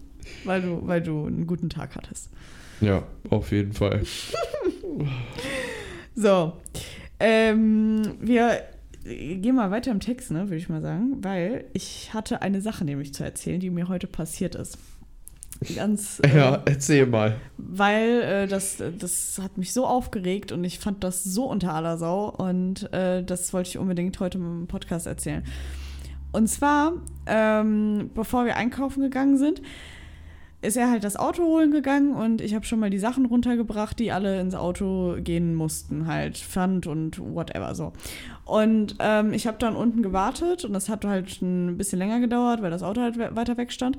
Weil 0.44 0.62
du, 0.62 0.80
weil 0.82 1.00
du 1.02 1.26
einen 1.26 1.46
guten 1.46 1.68
Tag 1.68 1.96
hattest. 1.96 2.30
Ja, 2.80 3.02
auf 3.30 3.50
jeden 3.52 3.72
Fall. 3.72 4.02
So. 6.14 6.52
Ähm, 7.20 8.02
wir 8.20 8.62
gehen 9.04 9.54
mal 9.54 9.70
weiter 9.70 9.90
im 9.90 10.00
Text, 10.00 10.30
ne, 10.30 10.44
würde 10.44 10.56
ich 10.56 10.68
mal 10.68 10.82
sagen, 10.82 11.18
weil 11.22 11.64
ich 11.72 12.12
hatte 12.14 12.42
eine 12.42 12.60
Sache 12.60 12.84
nämlich 12.84 13.14
zu 13.14 13.24
erzählen, 13.24 13.60
die 13.60 13.70
mir 13.70 13.88
heute 13.88 14.06
passiert 14.06 14.54
ist. 14.54 14.78
Ganz. 15.74 16.20
äh, 16.22 16.28
Ja, 16.36 16.62
erzähl 16.66 17.06
mal. 17.06 17.36
weil 17.56 18.22
äh, 18.22 18.46
das, 18.46 18.82
das 18.98 19.40
hat 19.42 19.58
mich 19.58 19.72
so 19.72 19.86
aufgeregt 19.86 20.52
und 20.52 20.62
ich 20.64 20.78
fand 20.78 21.02
das 21.02 21.24
so 21.24 21.46
unter 21.46 21.74
aller 21.74 21.98
Sau 21.98 22.28
und 22.28 22.92
äh, 22.92 23.24
das 23.24 23.52
wollte 23.52 23.70
ich 23.70 23.78
unbedingt 23.78 24.20
heute 24.20 24.38
im 24.38 24.66
Podcast 24.68 25.06
erzählen. 25.06 25.42
Und 26.30 26.48
zwar, 26.48 26.92
ähm, 27.26 28.10
bevor 28.14 28.44
wir 28.44 28.56
einkaufen 28.56 29.02
gegangen 29.02 29.38
sind, 29.38 29.62
ist 30.60 30.76
er 30.76 30.90
halt 30.90 31.04
das 31.04 31.16
Auto 31.16 31.44
holen 31.44 31.70
gegangen 31.70 32.14
und 32.14 32.40
ich 32.40 32.54
habe 32.54 32.64
schon 32.64 32.80
mal 32.80 32.90
die 32.90 32.98
Sachen 32.98 33.26
runtergebracht, 33.26 33.98
die 33.98 34.10
alle 34.10 34.40
ins 34.40 34.54
Auto 34.56 35.16
gehen 35.20 35.54
mussten, 35.54 36.06
halt 36.06 36.36
Pfand 36.36 36.86
und 36.86 37.18
whatever 37.20 37.74
so. 37.76 37.92
Und 38.44 38.96
ähm, 38.98 39.32
ich 39.32 39.46
habe 39.46 39.58
dann 39.58 39.76
unten 39.76 40.02
gewartet 40.02 40.64
und 40.64 40.72
das 40.72 40.88
hat 40.88 41.04
halt 41.04 41.40
ein 41.42 41.76
bisschen 41.78 41.98
länger 42.00 42.18
gedauert, 42.18 42.60
weil 42.60 42.70
das 42.72 42.82
Auto 42.82 43.00
halt 43.00 43.18
we- 43.18 43.30
weiter 43.36 43.56
weg 43.56 43.70
stand. 43.70 43.98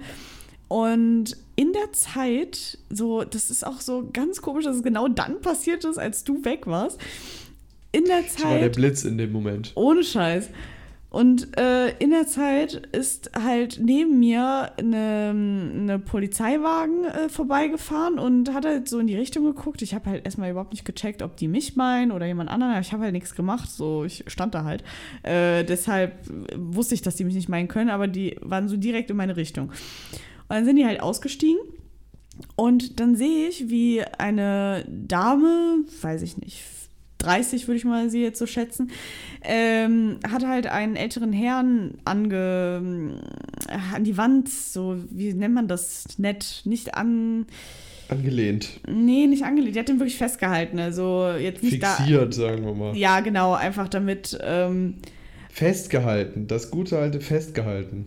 Und 0.67 1.37
in 1.55 1.73
der 1.73 1.91
Zeit, 1.93 2.77
so, 2.89 3.23
das 3.23 3.49
ist 3.49 3.65
auch 3.65 3.79
so 3.81 4.09
ganz 4.11 4.41
komisch, 4.41 4.65
dass 4.65 4.75
es 4.75 4.83
genau 4.83 5.07
dann 5.07 5.41
passiert 5.41 5.83
ist, 5.85 5.97
als 5.97 6.23
du 6.23 6.43
weg 6.45 6.67
warst. 6.67 6.99
In 7.91 8.05
der 8.05 8.19
Ich 8.19 8.43
war 8.43 8.51
der 8.51 8.61
Zeit, 8.63 8.75
Blitz 8.75 9.03
in 9.03 9.17
dem 9.17 9.31
Moment. 9.31 9.71
ohne 9.75 10.03
Scheiß. 10.03 10.49
Und 11.09 11.57
äh, 11.57 11.89
in 11.97 12.11
der 12.11 12.27
Zeit 12.27 12.75
ist 12.91 13.31
halt 13.33 13.79
neben 13.83 14.19
mir 14.19 14.71
eine, 14.77 15.29
eine 15.29 15.99
Polizeiwagen 15.99 17.05
äh, 17.05 17.29
vorbeigefahren 17.29 18.19
und 18.19 18.53
hat 18.53 18.65
halt 18.65 18.87
so 18.87 18.99
in 18.99 19.07
die 19.07 19.15
Richtung 19.15 19.43
geguckt. 19.43 19.81
Ich 19.81 19.95
habe 19.95 20.07
halt 20.07 20.25
erstmal 20.25 20.51
überhaupt 20.51 20.71
nicht 20.71 20.85
gecheckt, 20.85 21.23
ob 21.23 21.35
die 21.35 21.47
mich 21.47 21.75
meinen 21.75 22.11
oder 22.11 22.27
jemand 22.27 22.51
anderen. 22.51 22.79
Ich 22.79 22.91
habe 22.91 23.03
halt 23.03 23.13
nichts 23.13 23.33
gemacht. 23.33 23.71
So, 23.71 24.03
ich 24.03 24.23
stand 24.27 24.53
da 24.53 24.63
halt. 24.63 24.83
Äh, 25.23 25.63
deshalb 25.63 26.13
wusste 26.55 26.93
ich, 26.93 27.01
dass 27.01 27.15
die 27.15 27.23
mich 27.23 27.35
nicht 27.35 27.49
meinen 27.49 27.67
können, 27.67 27.89
aber 27.89 28.07
die 28.07 28.37
waren 28.41 28.67
so 28.67 28.77
direkt 28.77 29.09
in 29.09 29.17
meine 29.17 29.35
Richtung. 29.35 29.69
Und 29.69 30.55
dann 30.55 30.65
sind 30.65 30.75
die 30.75 30.85
halt 30.85 31.01
ausgestiegen. 31.01 31.59
Und 32.55 32.99
dann 32.99 33.15
sehe 33.15 33.49
ich, 33.49 33.69
wie 33.69 34.03
eine 34.03 34.85
Dame, 34.87 35.79
weiß 36.01 36.21
ich 36.21 36.37
nicht, 36.37 36.61
30 37.19 37.67
würde 37.67 37.77
ich 37.77 37.85
mal 37.85 38.09
sie 38.09 38.21
jetzt 38.21 38.39
so 38.39 38.47
schätzen, 38.47 38.91
ähm, 39.43 40.19
hat 40.29 40.45
halt 40.45 40.67
einen 40.67 40.95
älteren 40.95 41.31
Herrn 41.33 41.99
ange, 42.05 43.15
äh, 43.67 43.95
an 43.95 44.03
die 44.03 44.17
Wand, 44.17 44.49
so, 44.49 44.97
wie 45.11 45.33
nennt 45.33 45.53
man 45.53 45.67
das, 45.67 46.17
nett, 46.17 46.61
nicht 46.65 46.95
an, 46.95 47.45
Angelehnt. 48.09 48.79
nee, 48.87 49.27
nicht 49.27 49.43
angelegt, 49.43 49.75
die 49.75 49.79
hat 49.79 49.89
den 49.89 49.99
wirklich 49.99 50.17
festgehalten, 50.17 50.79
also 50.79 51.29
jetzt 51.39 51.61
nicht 51.61 51.83
Fixiert, 51.83 52.33
sagen 52.33 52.65
wir 52.65 52.73
mal. 52.73 52.93
da. 52.93 52.97
Ja, 52.97 53.19
genau, 53.19 53.53
einfach 53.53 53.87
damit, 53.87 54.37
ähm, 54.41 54.95
Festgehalten. 55.51 56.47
Das 56.47 56.71
gute 56.71 56.97
alte 56.97 57.19
Festgehalten. 57.19 58.05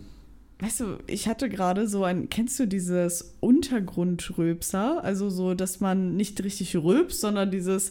Weißt 0.61 0.81
du, 0.81 0.99
ich 1.09 1.27
hatte 1.27 1.49
gerade 1.49 1.89
so 1.89 2.05
ein, 2.05 2.31
kennst 2.31 2.59
du 2.61 2.67
dieses 2.67 3.35
Untergrundröpser? 3.41 5.03
Also 5.03 5.29
so, 5.29 5.55
dass 5.55 5.81
man 5.81 6.17
nicht 6.17 6.43
richtig 6.45 6.77
rülpst, 6.77 7.21
sondern 7.21 7.51
dieses 7.51 7.91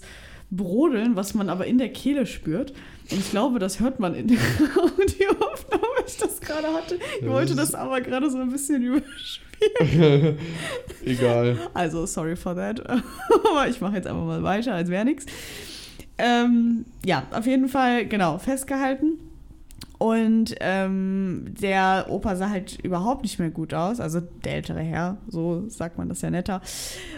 Brodeln, 0.51 1.15
was 1.15 1.33
man 1.33 1.49
aber 1.49 1.65
in 1.65 1.77
der 1.77 1.91
Kehle 1.91 2.25
spürt. 2.25 2.71
Und 3.09 3.19
ich 3.19 3.31
glaube, 3.31 3.57
das 3.59 3.79
hört 3.79 3.99
man 3.99 4.13
in 4.13 4.27
der 4.27 4.37
Audioaufnahme, 4.77 5.83
ich 6.05 6.17
das 6.17 6.39
gerade 6.41 6.67
hatte. 6.67 6.99
Ich 7.19 7.27
wollte 7.27 7.55
das 7.55 7.71
das 7.71 7.75
aber 7.75 8.01
gerade 8.01 8.29
so 8.29 8.37
ein 8.37 8.51
bisschen 8.51 8.83
überspielen. 8.83 10.37
Egal. 11.05 11.57
Also, 11.73 12.05
sorry 12.05 12.35
for 12.35 12.55
that. 12.55 12.81
aber 12.89 13.67
ich 13.69 13.79
mache 13.79 13.95
jetzt 13.95 14.07
einfach 14.07 14.25
mal 14.25 14.43
weiter, 14.43 14.73
als 14.73 14.89
wäre 14.89 15.05
nichts. 15.05 15.25
Ähm, 16.17 16.85
ja, 17.05 17.23
auf 17.31 17.45
jeden 17.47 17.67
Fall, 17.67 18.05
genau, 18.05 18.37
festgehalten. 18.37 19.30
Und 20.01 20.55
ähm, 20.61 21.53
der 21.61 22.07
Opa 22.09 22.35
sah 22.35 22.49
halt 22.49 22.79
überhaupt 22.83 23.21
nicht 23.21 23.37
mehr 23.37 23.51
gut 23.51 23.71
aus, 23.71 23.99
also 23.99 24.19
der 24.19 24.55
ältere 24.55 24.79
Herr, 24.79 25.17
so 25.27 25.69
sagt 25.69 25.99
man 25.99 26.09
das 26.09 26.23
ja 26.23 26.31
netter. 26.31 26.59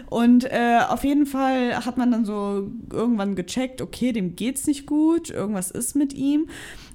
Und 0.10 0.44
äh, 0.52 0.82
auf 0.90 1.06
jeden 1.06 1.26
Fall 1.26 1.86
hat 1.86 1.98
man 1.98 2.12
dann 2.12 2.26
so 2.26 2.70
irgendwann 2.92 3.36
gecheckt, 3.36 3.82
okay, 3.82 4.12
dem 4.12 4.36
geht's 4.36 4.68
nicht 4.68 4.86
gut, 4.86 5.30
irgendwas 5.30 5.72
ist 5.72 5.96
mit 5.96 6.12
ihm. 6.12 6.50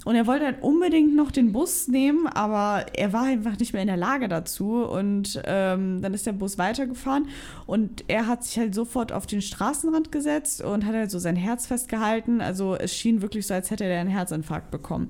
Und 0.05 0.15
er 0.15 0.27
wollte 0.27 0.45
halt 0.45 0.63
unbedingt 0.63 1.17
noch 1.17 1.31
den 1.31 1.53
Bus 1.53 1.89
nehmen, 1.89 2.27
aber 2.27 2.85
er 2.95 3.15
war 3.15 3.23
einfach 3.23 3.59
nicht 3.59 3.73
mehr 3.73 3.81
in 3.81 3.89
der 3.89 3.97
Lage 3.97 4.29
dazu. 4.29 4.85
Und 4.85 5.41
ähm, 5.47 6.03
dann 6.03 6.13
ist 6.13 6.27
der 6.27 6.33
Bus 6.33 6.59
weitergefahren 6.59 7.29
und 7.67 8.05
er 8.09 8.27
hat 8.27 8.45
sich 8.45 8.59
halt 8.59 8.75
sofort 8.75 9.11
auf 9.11 9.27
den 9.27 9.41
Straßenrand 9.41 10.13
gesetzt 10.13 10.61
und 10.63 10.85
hat 10.85 10.95
halt 10.95 11.11
so 11.11 11.19
sein 11.19 11.37
Herz 11.37 11.67
festgehalten. 11.67 12.43
Also 12.43 12.75
es 12.75 12.95
schien 12.95 13.23
wirklich 13.23 13.47
so, 13.47 13.55
als 13.55 13.71
hätte 13.71 13.85
er 13.85 14.01
einen 14.01 14.11
Herzinfarkt 14.11 14.71
bekommen. 14.71 15.09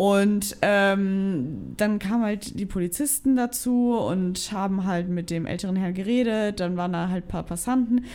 Und 0.00 0.56
ähm, 0.62 1.74
dann 1.76 1.98
kamen 1.98 2.24
halt 2.24 2.58
die 2.58 2.64
Polizisten 2.64 3.36
dazu 3.36 3.98
und 3.98 4.50
haben 4.50 4.86
halt 4.86 5.10
mit 5.10 5.28
dem 5.28 5.44
älteren 5.44 5.76
Herrn 5.76 5.92
geredet. 5.92 6.58
Dann 6.58 6.78
waren 6.78 6.94
da 6.94 7.10
halt 7.10 7.26
ein 7.26 7.28
paar 7.28 7.42
Passanten. 7.42 8.06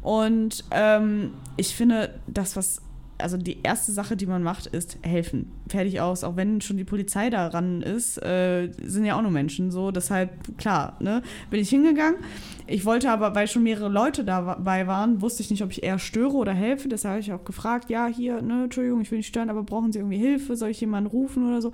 Und 0.00 0.64
ähm, 0.70 1.34
ich 1.58 1.76
finde, 1.76 2.18
das, 2.26 2.56
was, 2.56 2.80
also 3.18 3.36
die 3.36 3.58
erste 3.62 3.92
Sache, 3.92 4.16
die 4.16 4.26
man 4.26 4.42
macht, 4.42 4.66
ist 4.66 4.98
helfen. 5.02 5.50
Fertig 5.68 6.00
aus. 6.00 6.24
Auch 6.24 6.36
wenn 6.36 6.60
schon 6.60 6.76
die 6.76 6.84
Polizei 6.84 7.30
daran 7.30 7.82
ist, 7.82 8.18
äh, 8.22 8.70
sind 8.82 9.04
ja 9.04 9.16
auch 9.16 9.22
nur 9.22 9.30
Menschen. 9.30 9.70
So, 9.70 9.90
deshalb, 9.90 10.58
klar, 10.58 10.96
ne, 11.00 11.22
bin 11.50 11.60
ich 11.60 11.70
hingegangen. 11.70 12.20
Ich 12.66 12.84
wollte 12.84 13.10
aber, 13.10 13.34
weil 13.34 13.48
schon 13.48 13.62
mehrere 13.62 13.88
Leute 13.88 14.24
dabei 14.24 14.86
waren, 14.86 15.22
wusste 15.22 15.42
ich 15.42 15.50
nicht, 15.50 15.62
ob 15.62 15.70
ich 15.70 15.82
eher 15.82 15.98
störe 15.98 16.34
oder 16.34 16.52
helfe. 16.52 16.88
Deshalb 16.88 17.12
habe 17.12 17.20
ich 17.20 17.32
auch 17.32 17.44
gefragt, 17.44 17.90
ja, 17.90 18.06
hier, 18.06 18.42
ne, 18.42 18.64
Entschuldigung, 18.64 19.00
ich 19.00 19.10
will 19.10 19.18
nicht 19.18 19.28
stören, 19.28 19.50
aber 19.50 19.62
brauchen 19.62 19.92
Sie 19.92 19.98
irgendwie 19.98 20.18
Hilfe? 20.18 20.56
Soll 20.56 20.70
ich 20.70 20.80
jemanden 20.80 21.10
rufen 21.10 21.46
oder 21.48 21.62
so? 21.62 21.72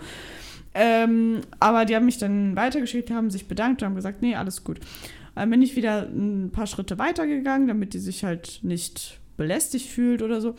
Ähm, 0.75 1.41
aber 1.61 1.85
die 1.85 1.95
haben 1.97 2.07
mich 2.07 2.19
dann 2.19 2.57
weitergeschickt, 2.57 3.11
haben 3.11 3.31
sich 3.31 3.47
bedankt 3.47 3.83
und 3.83 3.87
haben 3.87 3.95
gesagt, 3.95 4.23
nee, 4.23 4.35
alles 4.35 4.65
gut. 4.65 4.81
Dann 5.35 5.51
bin 5.51 5.63
ich 5.63 5.77
wieder 5.77 6.03
ein 6.03 6.51
paar 6.53 6.67
Schritte 6.67 6.99
weitergegangen, 6.99 7.69
damit 7.69 7.95
die 7.95 7.99
sich 7.99 8.25
halt 8.25 8.61
nicht 8.63 9.19
belästigt 9.37 9.89
fühlt 9.89 10.23
oder 10.23 10.41
so. 10.41 10.55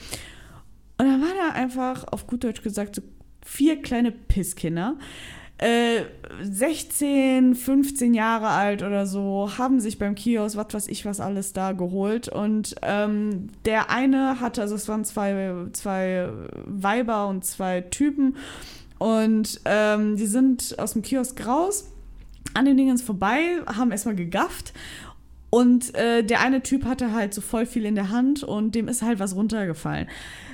Und 0.97 1.07
dann 1.07 1.21
war 1.21 1.33
da 1.35 1.53
einfach, 1.53 2.05
auf 2.11 2.27
gut 2.27 2.43
Deutsch 2.43 2.61
gesagt, 2.61 2.95
so 2.95 3.01
vier 3.45 3.81
kleine 3.81 4.11
Pisskinder. 4.11 4.97
Äh, 5.57 6.05
16, 6.41 7.55
15 7.55 8.13
Jahre 8.13 8.47
alt 8.47 8.83
oder 8.83 9.05
so, 9.05 9.49
haben 9.57 9.79
sich 9.79 9.97
beim 9.97 10.15
Kiosk, 10.15 10.57
was 10.57 10.73
weiß 10.73 10.87
ich, 10.87 11.05
was 11.05 11.19
alles 11.19 11.53
da 11.53 11.71
geholt. 11.71 12.27
Und 12.27 12.75
ähm, 12.81 13.49
der 13.65 13.89
eine 13.89 14.39
hatte, 14.39 14.61
also 14.61 14.75
es 14.75 14.87
waren 14.87 15.05
zwei, 15.05 15.53
zwei 15.73 16.29
Weiber 16.65 17.27
und 17.27 17.45
zwei 17.45 17.81
Typen. 17.81 18.35
Und 18.97 19.61
ähm, 19.65 20.15
die 20.15 20.25
sind 20.25 20.79
aus 20.79 20.93
dem 20.93 21.01
Kiosk 21.01 21.45
raus, 21.45 21.89
an 22.53 22.65
den 22.65 22.77
Dingens 22.77 23.01
vorbei, 23.01 23.61
haben 23.65 23.91
erstmal 23.91 24.15
gegafft. 24.15 24.73
Und 25.53 25.93
äh, 25.93 26.23
der 26.23 26.41
eine 26.41 26.63
Typ 26.63 26.83
hatte 26.83 27.13
halt 27.13 27.31
so 27.31 27.39
voll 27.39 27.67
viel 27.67 27.85
in 27.85 27.93
der 27.93 28.09
Hand 28.09 28.41
und 28.41 28.73
dem 28.73 28.87
ist 28.87 29.03
halt 29.03 29.19
was 29.19 29.35
runtergefallen. 29.35 30.07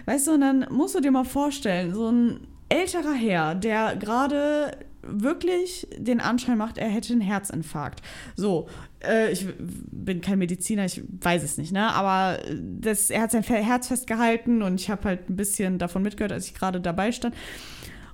Weißt 0.03 0.27
du, 0.27 0.33
und 0.33 0.41
dann 0.41 0.67
musst 0.71 0.93
du 0.93 0.99
dir 0.99 1.09
mal 1.09 1.23
vorstellen, 1.23 1.93
so 1.93 2.11
ein 2.11 2.41
älterer 2.67 3.13
Herr, 3.13 3.55
der 3.55 3.95
gerade 3.95 4.73
wirklich 5.01 5.87
den 5.97 6.19
Anschein 6.19 6.57
macht, 6.57 6.77
er 6.77 6.89
hätte 6.89 7.13
einen 7.13 7.21
Herzinfarkt. 7.21 8.01
So, 8.35 8.67
äh, 9.01 9.31
ich 9.31 9.47
bin 9.57 10.19
kein 10.19 10.37
Mediziner, 10.37 10.83
ich 10.83 11.01
weiß 11.21 11.43
es 11.43 11.57
nicht, 11.57 11.71
ne? 11.71 11.93
Aber 11.93 12.37
das, 12.59 13.09
er 13.09 13.21
hat 13.21 13.31
sein 13.31 13.43
Herz 13.43 13.87
festgehalten 13.87 14.61
und 14.61 14.81
ich 14.81 14.89
habe 14.89 15.05
halt 15.05 15.29
ein 15.29 15.37
bisschen 15.37 15.77
davon 15.77 16.01
mitgehört, 16.01 16.33
als 16.33 16.47
ich 16.47 16.55
gerade 16.55 16.81
dabei 16.81 17.13
stand. 17.13 17.33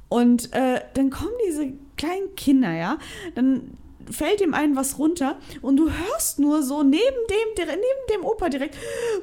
Und 0.07 0.53
äh, 0.53 0.81
dann 0.93 1.09
kommen 1.09 1.33
diese 1.49 1.73
kleinen 1.97 2.35
Kinder, 2.35 2.73
ja, 2.73 2.99
dann 3.33 3.71
fällt 4.11 4.41
ihm 4.41 4.53
ein 4.53 4.75
was 4.75 4.97
runter 4.97 5.37
und 5.61 5.77
du 5.77 5.89
hörst 5.89 6.39
nur 6.39 6.63
so 6.63 6.83
neben 6.83 7.01
dem, 7.29 7.65
neben 7.67 8.13
dem 8.13 8.25
Opa 8.25 8.49
direkt, 8.49 8.75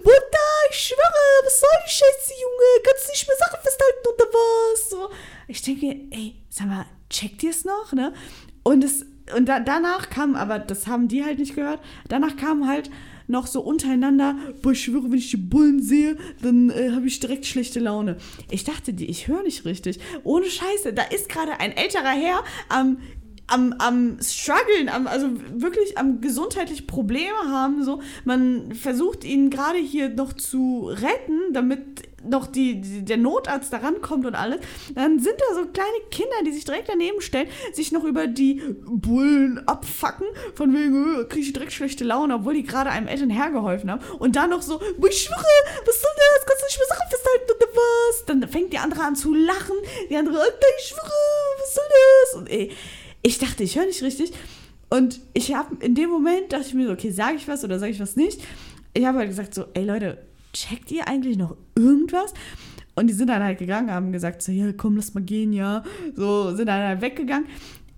Mutter, 0.02 0.48
ich 0.70 0.76
schwöre, 0.76 1.44
was 1.44 1.60
soll 1.60 1.68
die 1.86 1.90
Scheiße, 1.90 2.32
Junge? 2.40 2.82
Kannst 2.84 3.06
du 3.06 3.12
nicht 3.12 3.28
mehr 3.28 3.36
Sachen 3.38 3.62
festhalten 3.62 4.08
oder 4.08 4.24
was? 4.32 4.90
So. 4.90 5.10
Ich 5.48 5.62
denke 5.62 5.86
ey, 6.10 6.36
sag 6.48 6.66
mal, 6.66 6.86
checkt 7.10 7.42
ihr 7.42 7.50
es 7.50 7.64
noch, 7.64 7.92
ne? 7.92 8.12
Und 8.62 8.84
es, 8.84 9.04
und 9.36 9.46
da, 9.46 9.60
danach 9.60 10.10
kam, 10.10 10.36
aber 10.36 10.58
das 10.58 10.86
haben 10.86 11.08
die 11.08 11.24
halt 11.24 11.38
nicht 11.38 11.54
gehört, 11.54 11.80
danach 12.08 12.36
kam 12.36 12.68
halt 12.68 12.90
noch 13.28 13.46
so 13.46 13.60
untereinander, 13.60 14.36
boah, 14.62 14.72
ich 14.72 14.82
schwöre, 14.82 15.10
wenn 15.10 15.18
ich 15.18 15.30
die 15.30 15.36
Bullen 15.36 15.82
sehe, 15.82 16.16
dann 16.42 16.70
äh, 16.70 16.90
habe 16.92 17.06
ich 17.06 17.18
direkt 17.20 17.46
schlechte 17.46 17.80
Laune. 17.80 18.16
Ich 18.50 18.64
dachte, 18.64 18.92
die, 18.92 19.06
ich 19.06 19.28
höre 19.28 19.42
nicht 19.42 19.64
richtig. 19.64 19.98
Ohne 20.24 20.46
Scheiße, 20.46 20.92
da 20.92 21.02
ist 21.02 21.28
gerade 21.28 21.58
ein 21.58 21.76
älterer 21.76 22.10
Herr 22.10 22.44
am 22.68 22.98
am, 23.52 23.74
am 23.78 24.18
struggeln, 24.20 24.88
am, 24.88 25.06
also 25.06 25.28
wirklich 25.54 25.98
am 25.98 26.20
gesundheitlich 26.20 26.86
Probleme 26.86 27.36
haben. 27.48 27.84
So. 27.84 28.00
Man 28.24 28.74
versucht 28.74 29.24
ihn 29.24 29.50
gerade 29.50 29.78
hier 29.78 30.08
noch 30.08 30.32
zu 30.32 30.88
retten, 30.88 31.52
damit 31.52 32.08
noch 32.24 32.46
die, 32.46 32.80
die, 32.80 33.04
der 33.04 33.16
Notarzt 33.16 33.72
da 33.72 33.78
rankommt 33.78 34.26
und 34.26 34.34
alles. 34.34 34.60
Dann 34.94 35.18
sind 35.18 35.34
da 35.38 35.54
so 35.54 35.66
kleine 35.66 35.88
Kinder, 36.10 36.36
die 36.46 36.52
sich 36.52 36.64
direkt 36.64 36.88
daneben 36.88 37.20
stellen, 37.20 37.48
sich 37.72 37.92
noch 37.92 38.04
über 38.04 38.26
die 38.26 38.62
Bullen 38.86 39.66
abfacken, 39.66 40.26
von 40.54 40.72
wegen, 40.72 41.20
äh, 41.20 41.24
kriege 41.24 41.46
ich 41.46 41.52
direkt 41.52 41.72
schlechte 41.72 42.04
Laune, 42.04 42.34
obwohl 42.36 42.54
die 42.54 42.62
gerade 42.62 42.90
einem 42.90 43.08
Eltern 43.08 43.30
hergeholfen 43.30 43.90
haben. 43.90 44.02
Und 44.18 44.36
dann 44.36 44.50
noch 44.50 44.62
so, 44.62 44.80
ich 44.80 45.22
schwöre, 45.22 45.44
was 45.84 46.00
soll 46.00 46.10
das? 46.16 46.46
Kannst 46.46 46.62
du 46.62 46.66
nicht 46.66 46.78
mehr 46.78 46.88
Sachen 46.88 47.10
festhalten 47.10 47.52
oder 47.56 47.66
was? 47.74 48.24
Dann 48.26 48.48
fängt 48.48 48.72
die 48.72 48.78
andere 48.78 49.02
an 49.02 49.16
zu 49.16 49.34
lachen. 49.34 49.76
Die 50.08 50.16
andere, 50.16 50.38
ich 50.78 50.86
schwöre, 50.86 51.10
was 51.58 51.74
soll 51.74 51.84
das? 51.90 52.40
Und 52.40 52.50
ey, 52.50 52.70
ich 53.22 53.38
dachte, 53.38 53.62
ich 53.62 53.76
höre 53.76 53.86
nicht 53.86 54.02
richtig. 54.02 54.32
Und 54.90 55.20
ich 55.32 55.54
habe 55.54 55.76
in 55.84 55.94
dem 55.94 56.10
Moment 56.10 56.52
dachte 56.52 56.66
ich 56.68 56.74
mir 56.74 56.86
so, 56.86 56.92
okay, 56.92 57.10
sage 57.10 57.36
ich 57.36 57.48
was 57.48 57.64
oder 57.64 57.78
sage 57.78 57.92
ich 57.92 58.00
was 58.00 58.16
nicht? 58.16 58.42
Ich 58.94 59.06
habe 59.06 59.18
halt 59.18 59.28
gesagt 59.28 59.54
so, 59.54 59.64
ey 59.74 59.84
Leute, 59.84 60.18
checkt 60.52 60.90
ihr 60.92 61.08
eigentlich 61.08 61.38
noch 61.38 61.56
irgendwas? 61.74 62.34
Und 62.94 63.06
die 63.06 63.14
sind 63.14 63.28
dann 63.28 63.42
halt 63.42 63.58
gegangen, 63.58 63.90
haben 63.90 64.12
gesagt 64.12 64.42
so, 64.42 64.52
ja, 64.52 64.70
komm, 64.72 64.96
lass 64.96 65.14
mal 65.14 65.22
gehen, 65.22 65.52
ja. 65.52 65.82
So, 66.14 66.54
sind 66.54 66.66
dann 66.66 66.86
halt 66.86 67.00
weggegangen. 67.00 67.46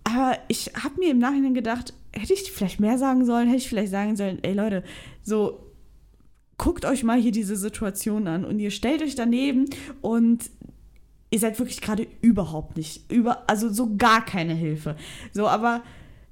Aber 0.04 0.38
ich 0.46 0.70
habe 0.80 1.00
mir 1.00 1.10
im 1.10 1.18
Nachhinein 1.18 1.54
gedacht, 1.54 1.94
hätte 2.12 2.32
ich 2.32 2.52
vielleicht 2.52 2.78
mehr 2.78 2.98
sagen 2.98 3.24
sollen, 3.24 3.48
hätte 3.48 3.58
ich 3.58 3.68
vielleicht 3.68 3.90
sagen 3.90 4.16
sollen, 4.16 4.38
ey 4.42 4.54
Leute, 4.54 4.84
so 5.22 5.72
guckt 6.58 6.84
euch 6.84 7.02
mal 7.02 7.20
hier 7.20 7.32
diese 7.32 7.56
Situation 7.56 8.28
an 8.28 8.44
und 8.44 8.60
ihr 8.60 8.70
stellt 8.70 9.02
euch 9.02 9.16
daneben 9.16 9.64
und 10.00 10.50
ihr 11.34 11.40
seid 11.40 11.58
wirklich 11.58 11.80
gerade 11.80 12.06
überhaupt 12.20 12.76
nicht, 12.76 13.10
über, 13.10 13.42
also 13.48 13.68
so 13.68 13.96
gar 13.96 14.24
keine 14.24 14.54
Hilfe. 14.54 14.94
So, 15.32 15.48
aber 15.48 15.82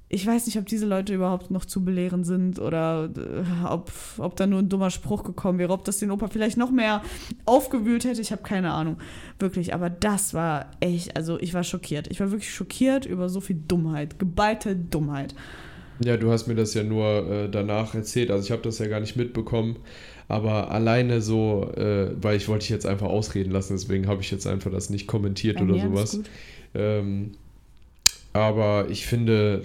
ich 0.07 0.25
weiß 0.25 0.45
nicht, 0.45 0.57
ob 0.57 0.65
diese 0.65 0.85
Leute 0.85 1.13
überhaupt 1.13 1.51
noch 1.51 1.65
zu 1.65 1.83
belehren 1.83 2.23
sind 2.23 2.57
oder 2.57 3.09
äh, 3.17 3.65
ob, 3.67 3.91
ob 4.17 4.37
da 4.37 4.47
nur 4.47 4.59
ein 4.59 4.69
dummer 4.69 4.91
Spruch 4.91 5.23
gekommen 5.23 5.59
wäre, 5.59 5.73
ob 5.73 5.83
das 5.83 5.97
den 5.97 6.09
Opa 6.09 6.27
vielleicht 6.27 6.55
noch 6.55 6.71
mehr 6.71 7.01
aufgewühlt 7.43 8.05
hätte. 8.05 8.21
Ich 8.21 8.31
habe 8.31 8.43
keine 8.43 8.71
Ahnung. 8.71 8.95
Wirklich, 9.39 9.73
aber 9.73 9.89
das 9.89 10.33
war 10.33 10.67
echt, 10.79 11.17
also 11.17 11.37
ich 11.37 11.53
war 11.53 11.65
schockiert. 11.65 12.07
Ich 12.09 12.21
war 12.21 12.31
wirklich 12.31 12.53
schockiert 12.53 13.05
über 13.05 13.27
so 13.27 13.41
viel 13.41 13.61
Dummheit, 13.67 14.19
geballte 14.19 14.73
Dummheit. 14.73 15.35
Ja, 16.03 16.17
du 16.17 16.31
hast 16.31 16.47
mir 16.47 16.55
das 16.55 16.73
ja 16.73 16.83
nur 16.83 17.29
äh, 17.29 17.49
danach 17.49 17.95
erzählt, 17.95 18.31
also 18.31 18.45
ich 18.45 18.51
habe 18.51 18.61
das 18.61 18.79
ja 18.79 18.87
gar 18.87 18.99
nicht 18.99 19.15
mitbekommen. 19.15 19.77
Aber 20.27 20.71
alleine 20.71 21.21
so, 21.21 21.69
äh, 21.75 22.11
weil 22.21 22.37
ich 22.37 22.47
wollte 22.47 22.63
dich 22.63 22.69
jetzt 22.69 22.85
einfach 22.85 23.07
ausreden 23.07 23.51
lassen, 23.51 23.73
deswegen 23.73 24.07
habe 24.07 24.21
ich 24.21 24.31
jetzt 24.31 24.47
einfach 24.47 24.71
das 24.71 24.89
nicht 24.89 25.07
kommentiert 25.07 25.57
Bei 25.57 25.63
oder 25.63 25.79
sowas. 25.79 26.19
Ähm, 26.73 27.31
aber 28.33 28.87
ich 28.89 29.05
finde, 29.05 29.61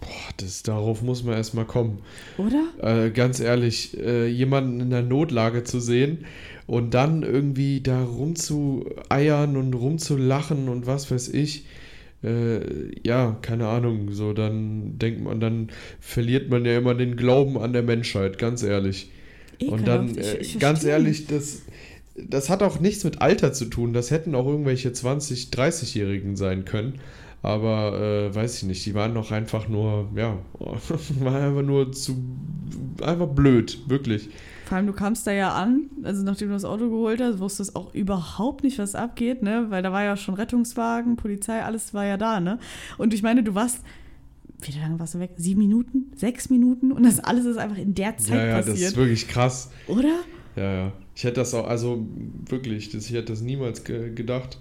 boah, 0.00 0.08
das, 0.38 0.64
darauf 0.64 1.02
muss 1.02 1.22
man 1.22 1.34
erstmal 1.34 1.66
kommen. 1.66 2.00
Oder? 2.36 3.06
Äh, 3.06 3.10
ganz 3.10 3.38
ehrlich, 3.38 3.96
äh, 3.96 4.26
jemanden 4.26 4.80
in 4.80 4.90
der 4.90 5.02
Notlage 5.02 5.62
zu 5.62 5.78
sehen 5.78 6.24
und 6.66 6.94
dann 6.94 7.22
irgendwie 7.22 7.80
da 7.80 8.02
rumzueiern 8.02 9.56
und 9.56 9.72
rumzulachen 9.72 10.68
und 10.68 10.86
was 10.86 11.10
weiß 11.12 11.28
ich. 11.28 11.64
Äh, 12.22 12.98
ja, 13.06 13.36
keine 13.42 13.68
Ahnung, 13.68 14.12
so 14.12 14.32
dann 14.32 14.98
denkt 14.98 15.22
man, 15.22 15.38
dann 15.40 15.68
verliert 16.00 16.50
man 16.50 16.64
ja 16.64 16.76
immer 16.78 16.94
den 16.94 17.16
Glauben 17.16 17.58
an 17.58 17.72
der 17.72 17.82
Menschheit, 17.82 18.38
ganz 18.38 18.62
ehrlich. 18.62 19.10
Ekelhaft. 19.58 19.80
Und 19.80 19.88
dann, 19.88 20.10
ich, 20.10 20.18
äh, 20.18 20.38
ich 20.38 20.58
ganz 20.58 20.84
ehrlich, 20.84 21.26
das, 21.26 21.62
das 22.16 22.50
hat 22.50 22.62
auch 22.62 22.80
nichts 22.80 23.04
mit 23.04 23.20
Alter 23.20 23.52
zu 23.52 23.66
tun. 23.66 23.92
Das 23.92 24.10
hätten 24.10 24.34
auch 24.34 24.46
irgendwelche 24.46 24.90
20-, 24.90 25.52
30-Jährigen 25.52 26.36
sein 26.36 26.64
können. 26.64 26.94
Aber 27.42 28.00
äh, 28.00 28.34
weiß 28.34 28.58
ich 28.58 28.62
nicht, 28.64 28.84
die 28.84 28.94
waren 28.94 29.14
doch 29.14 29.30
einfach 29.30 29.68
nur, 29.68 30.08
ja, 30.16 30.38
waren 31.20 31.42
einfach 31.42 31.62
nur 31.62 31.92
zu, 31.92 32.16
einfach 33.00 33.28
blöd, 33.28 33.78
wirklich. 33.86 34.28
Vor 34.68 34.76
allem, 34.76 34.86
du 34.86 34.92
kamst 34.92 35.26
da 35.26 35.32
ja 35.32 35.54
an, 35.54 35.88
also 36.02 36.22
nachdem 36.22 36.48
du 36.48 36.54
das 36.54 36.66
Auto 36.66 36.90
geholt 36.90 37.22
hast, 37.22 37.38
wusstest 37.38 37.74
auch 37.74 37.94
überhaupt 37.94 38.64
nicht, 38.64 38.78
was 38.78 38.94
abgeht, 38.94 39.42
ne? 39.42 39.64
Weil 39.70 39.82
da 39.82 39.92
war 39.92 40.04
ja 40.04 40.14
schon 40.14 40.34
Rettungswagen, 40.34 41.16
Polizei, 41.16 41.62
alles 41.62 41.94
war 41.94 42.04
ja 42.04 42.18
da, 42.18 42.38
ne? 42.38 42.58
Und 42.98 43.14
ich 43.14 43.22
meine, 43.22 43.42
du 43.42 43.54
warst 43.54 43.80
wie 44.60 44.78
lange 44.78 44.98
warst 44.98 45.14
du 45.14 45.20
weg? 45.20 45.30
Sieben 45.36 45.60
Minuten? 45.60 46.12
Sechs 46.16 46.50
Minuten? 46.50 46.92
Und 46.92 47.04
das 47.04 47.18
alles 47.20 47.46
ist 47.46 47.56
einfach 47.56 47.78
in 47.78 47.94
der 47.94 48.18
Zeit 48.18 48.36
ja, 48.36 48.46
ja, 48.46 48.56
passiert. 48.56 48.76
das 48.76 48.82
ist 48.82 48.96
wirklich 48.96 49.28
krass. 49.28 49.70
Oder? 49.86 50.18
Ja, 50.56 50.72
ja. 50.72 50.92
Ich 51.14 51.24
hätte 51.24 51.36
das 51.36 51.54
auch, 51.54 51.66
also 51.66 52.06
wirklich, 52.46 52.90
das, 52.90 53.06
ich 53.06 53.12
hätte 53.14 53.32
das 53.32 53.40
niemals 53.40 53.84
ge 53.84 54.12
gedacht, 54.12 54.58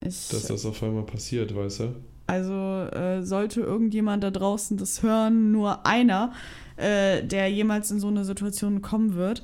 ich, 0.00 0.28
dass 0.28 0.46
das 0.46 0.64
auf 0.64 0.80
einmal 0.82 1.04
passiert, 1.06 1.56
weißt 1.56 1.80
du? 1.80 1.96
Also 2.26 2.52
äh, 2.52 3.22
sollte 3.22 3.62
irgendjemand 3.62 4.22
da 4.22 4.30
draußen 4.30 4.76
das 4.76 5.02
hören, 5.02 5.50
nur 5.50 5.86
einer, 5.86 6.32
äh, 6.82 7.22
der 7.24 7.48
jemals 7.48 7.90
in 7.90 8.00
so 8.00 8.08
eine 8.08 8.24
Situation 8.24 8.82
kommen 8.82 9.14
wird, 9.14 9.42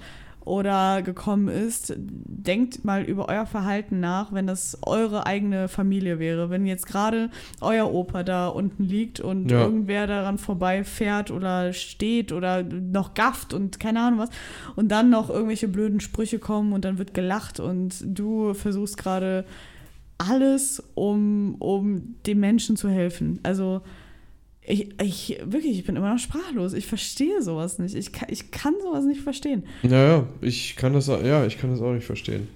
oder 0.48 1.02
gekommen 1.02 1.48
ist, 1.48 1.92
denkt 1.98 2.82
mal 2.82 3.02
über 3.02 3.28
euer 3.28 3.44
Verhalten 3.44 4.00
nach, 4.00 4.32
wenn 4.32 4.46
das 4.46 4.78
eure 4.80 5.26
eigene 5.26 5.68
Familie 5.68 6.18
wäre. 6.18 6.48
Wenn 6.48 6.64
jetzt 6.64 6.86
gerade 6.86 7.28
euer 7.60 7.92
Opa 7.92 8.22
da 8.22 8.48
unten 8.48 8.82
liegt 8.82 9.20
und 9.20 9.50
ja. 9.50 9.60
irgendwer 9.60 10.06
daran 10.06 10.38
vorbeifährt 10.38 11.30
oder 11.30 11.74
steht 11.74 12.32
oder 12.32 12.62
noch 12.62 13.12
gafft 13.12 13.52
und 13.52 13.78
keine 13.78 14.00
Ahnung 14.00 14.20
was 14.20 14.30
und 14.74 14.88
dann 14.88 15.10
noch 15.10 15.28
irgendwelche 15.28 15.68
blöden 15.68 16.00
Sprüche 16.00 16.38
kommen 16.38 16.72
und 16.72 16.86
dann 16.86 16.96
wird 16.96 17.12
gelacht 17.12 17.60
und 17.60 18.02
du 18.02 18.54
versuchst 18.54 18.96
gerade 18.96 19.44
alles, 20.16 20.82
um, 20.94 21.56
um 21.58 22.14
dem 22.26 22.40
Menschen 22.40 22.76
zu 22.76 22.88
helfen. 22.88 23.38
Also 23.42 23.82
ich, 24.68 25.00
ich, 25.00 25.40
wirklich, 25.44 25.78
ich 25.78 25.84
bin 25.84 25.96
immer 25.96 26.12
noch 26.12 26.18
sprachlos. 26.18 26.74
Ich 26.74 26.86
verstehe 26.86 27.40
sowas 27.42 27.78
nicht. 27.78 27.94
Ich 27.94 28.12
kann, 28.12 28.28
ich 28.30 28.50
kann 28.50 28.74
sowas 28.82 29.04
nicht 29.04 29.22
verstehen. 29.22 29.64
Naja, 29.82 30.26
ich 30.42 30.76
kann 30.76 30.92
das, 30.92 31.06
ja, 31.06 31.46
ich 31.46 31.58
kann 31.58 31.70
das 31.70 31.80
auch 31.80 31.92
nicht 31.92 32.04
verstehen. 32.04 32.48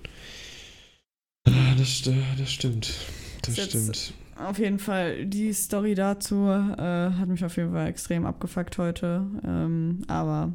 Das, 1.45 2.03
das 2.39 2.53
stimmt. 2.53 2.95
Das, 3.43 3.55
das 3.55 3.65
stimmt. 3.65 4.15
Auf 4.37 4.59
jeden 4.59 4.79
Fall, 4.79 5.25
die 5.25 5.53
Story 5.53 5.95
dazu 5.95 6.49
äh, 6.49 6.77
hat 6.77 7.29
mich 7.29 7.45
auf 7.45 7.57
jeden 7.57 7.73
Fall 7.73 7.89
extrem 7.89 8.27
abgefuckt 8.27 8.77
heute. 8.77 9.27
Ähm, 9.45 10.03
aber 10.07 10.53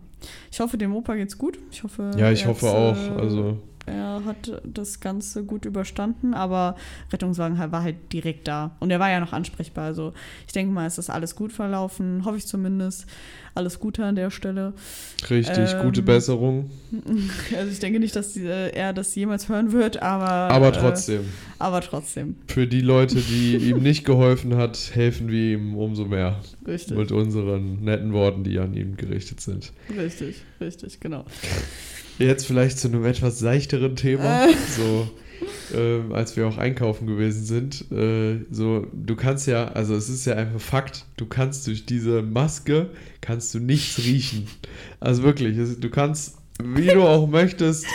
ich 0.52 0.60
hoffe, 0.60 0.78
dem 0.78 0.96
Opa 0.96 1.16
geht's 1.16 1.38
gut. 1.38 1.58
Ich 1.72 1.84
hoffe. 1.84 2.12
Ja, 2.18 2.32
ich 2.32 2.46
hoffe 2.46 2.68
auch. 2.68 2.96
Äh, 2.96 3.22
also 3.22 3.60
er 3.88 4.22
hat 4.26 4.62
das 4.66 5.00
Ganze 5.00 5.44
gut 5.44 5.64
überstanden, 5.66 6.34
aber 6.34 6.76
Rettungswagen 7.12 7.58
war 7.72 7.84
halt 7.84 8.12
direkt 8.12 8.48
da. 8.48 8.76
Und 8.80 8.92
er 8.92 9.00
war 9.00 9.10
ja 9.10 9.22
noch 9.22 9.32
ansprechbar. 9.32 9.86
Also 9.86 10.14
ich 10.46 10.52
denke 10.52 10.74
mal, 10.74 10.86
es 10.86 10.98
ist 10.98 11.10
alles 11.10 11.36
gut 11.36 11.54
verlaufen, 11.54 12.26
hoffe 12.26 12.38
ich 12.38 12.46
zumindest. 12.46 13.06
Alles 13.56 13.80
Gute 13.80 14.06
an 14.06 14.16
der 14.16 14.30
Stelle. 14.30 14.74
Richtig, 15.30 15.74
ähm, 15.74 15.82
gute 15.82 16.04
Besserung. 16.04 16.70
Also 17.58 17.72
ich 17.72 17.80
denke 17.80 18.00
nicht, 18.00 18.16
dass 18.16 18.34
die, 18.34 18.46
äh, 18.46 18.70
er 18.70 18.94
das 18.94 19.16
jemals 19.16 19.50
hören 19.50 19.72
wird, 19.72 20.02
aber. 20.02 20.54
Aber 20.54 20.72
trotzdem. 20.72 21.22
Äh, 21.22 21.58
aber 21.60 21.82
trotzdem. 21.82 22.36
Für 22.48 22.68
die 22.68 22.82
Leute, 22.82 23.16
die 23.16 23.56
ihm 23.70 23.82
nicht 23.82 24.06
geholfen 24.06 24.56
hat, 24.58 24.92
helfen 24.94 25.30
wir 25.30 25.54
ihm 25.56 25.76
umso 25.76 26.06
mehr. 26.06 26.40
Richtig. 26.68 26.98
Mit 26.98 27.12
unseren 27.12 27.84
netten 27.84 28.14
Worten, 28.14 28.44
die 28.44 28.60
an 28.60 28.74
ihm 28.74 28.96
gerichtet 28.96 29.42
sind. 29.42 29.72
Richtig, 29.90 30.44
richtig, 30.62 31.00
genau. 31.00 31.26
Jetzt 32.18 32.46
vielleicht 32.46 32.80
zu 32.80 32.88
einem 32.88 33.06
etwas 33.06 33.40
seichteren 33.40 33.96
Thema. 33.96 34.46
Äh. 34.46 34.54
So 34.76 35.08
äh, 35.74 36.14
als 36.14 36.36
wir 36.36 36.48
auch 36.48 36.58
einkaufen 36.58 37.08
gewesen 37.08 37.44
sind. 37.44 37.92
Äh, 37.92 38.46
so, 38.52 38.88
du 38.94 39.16
kannst 39.16 39.48
ja, 39.48 39.68
also 39.70 39.96
es 39.96 40.10
ist 40.10 40.26
ja 40.26 40.36
einfach 40.36 40.60
Fakt, 40.60 41.06
du 41.18 41.26
kannst 41.26 41.68
durch 41.68 41.86
diese 41.86 42.22
Maske, 42.22 42.90
kannst 43.22 43.54
du 43.54 43.60
nichts 43.60 44.00
riechen. 44.00 44.48
Also 45.00 45.24
wirklich, 45.24 45.58
du 45.80 45.90
kannst, 45.90 46.38
wie 46.64 46.88
du 46.88 47.02
auch 47.02 47.28
möchtest, 47.30 47.86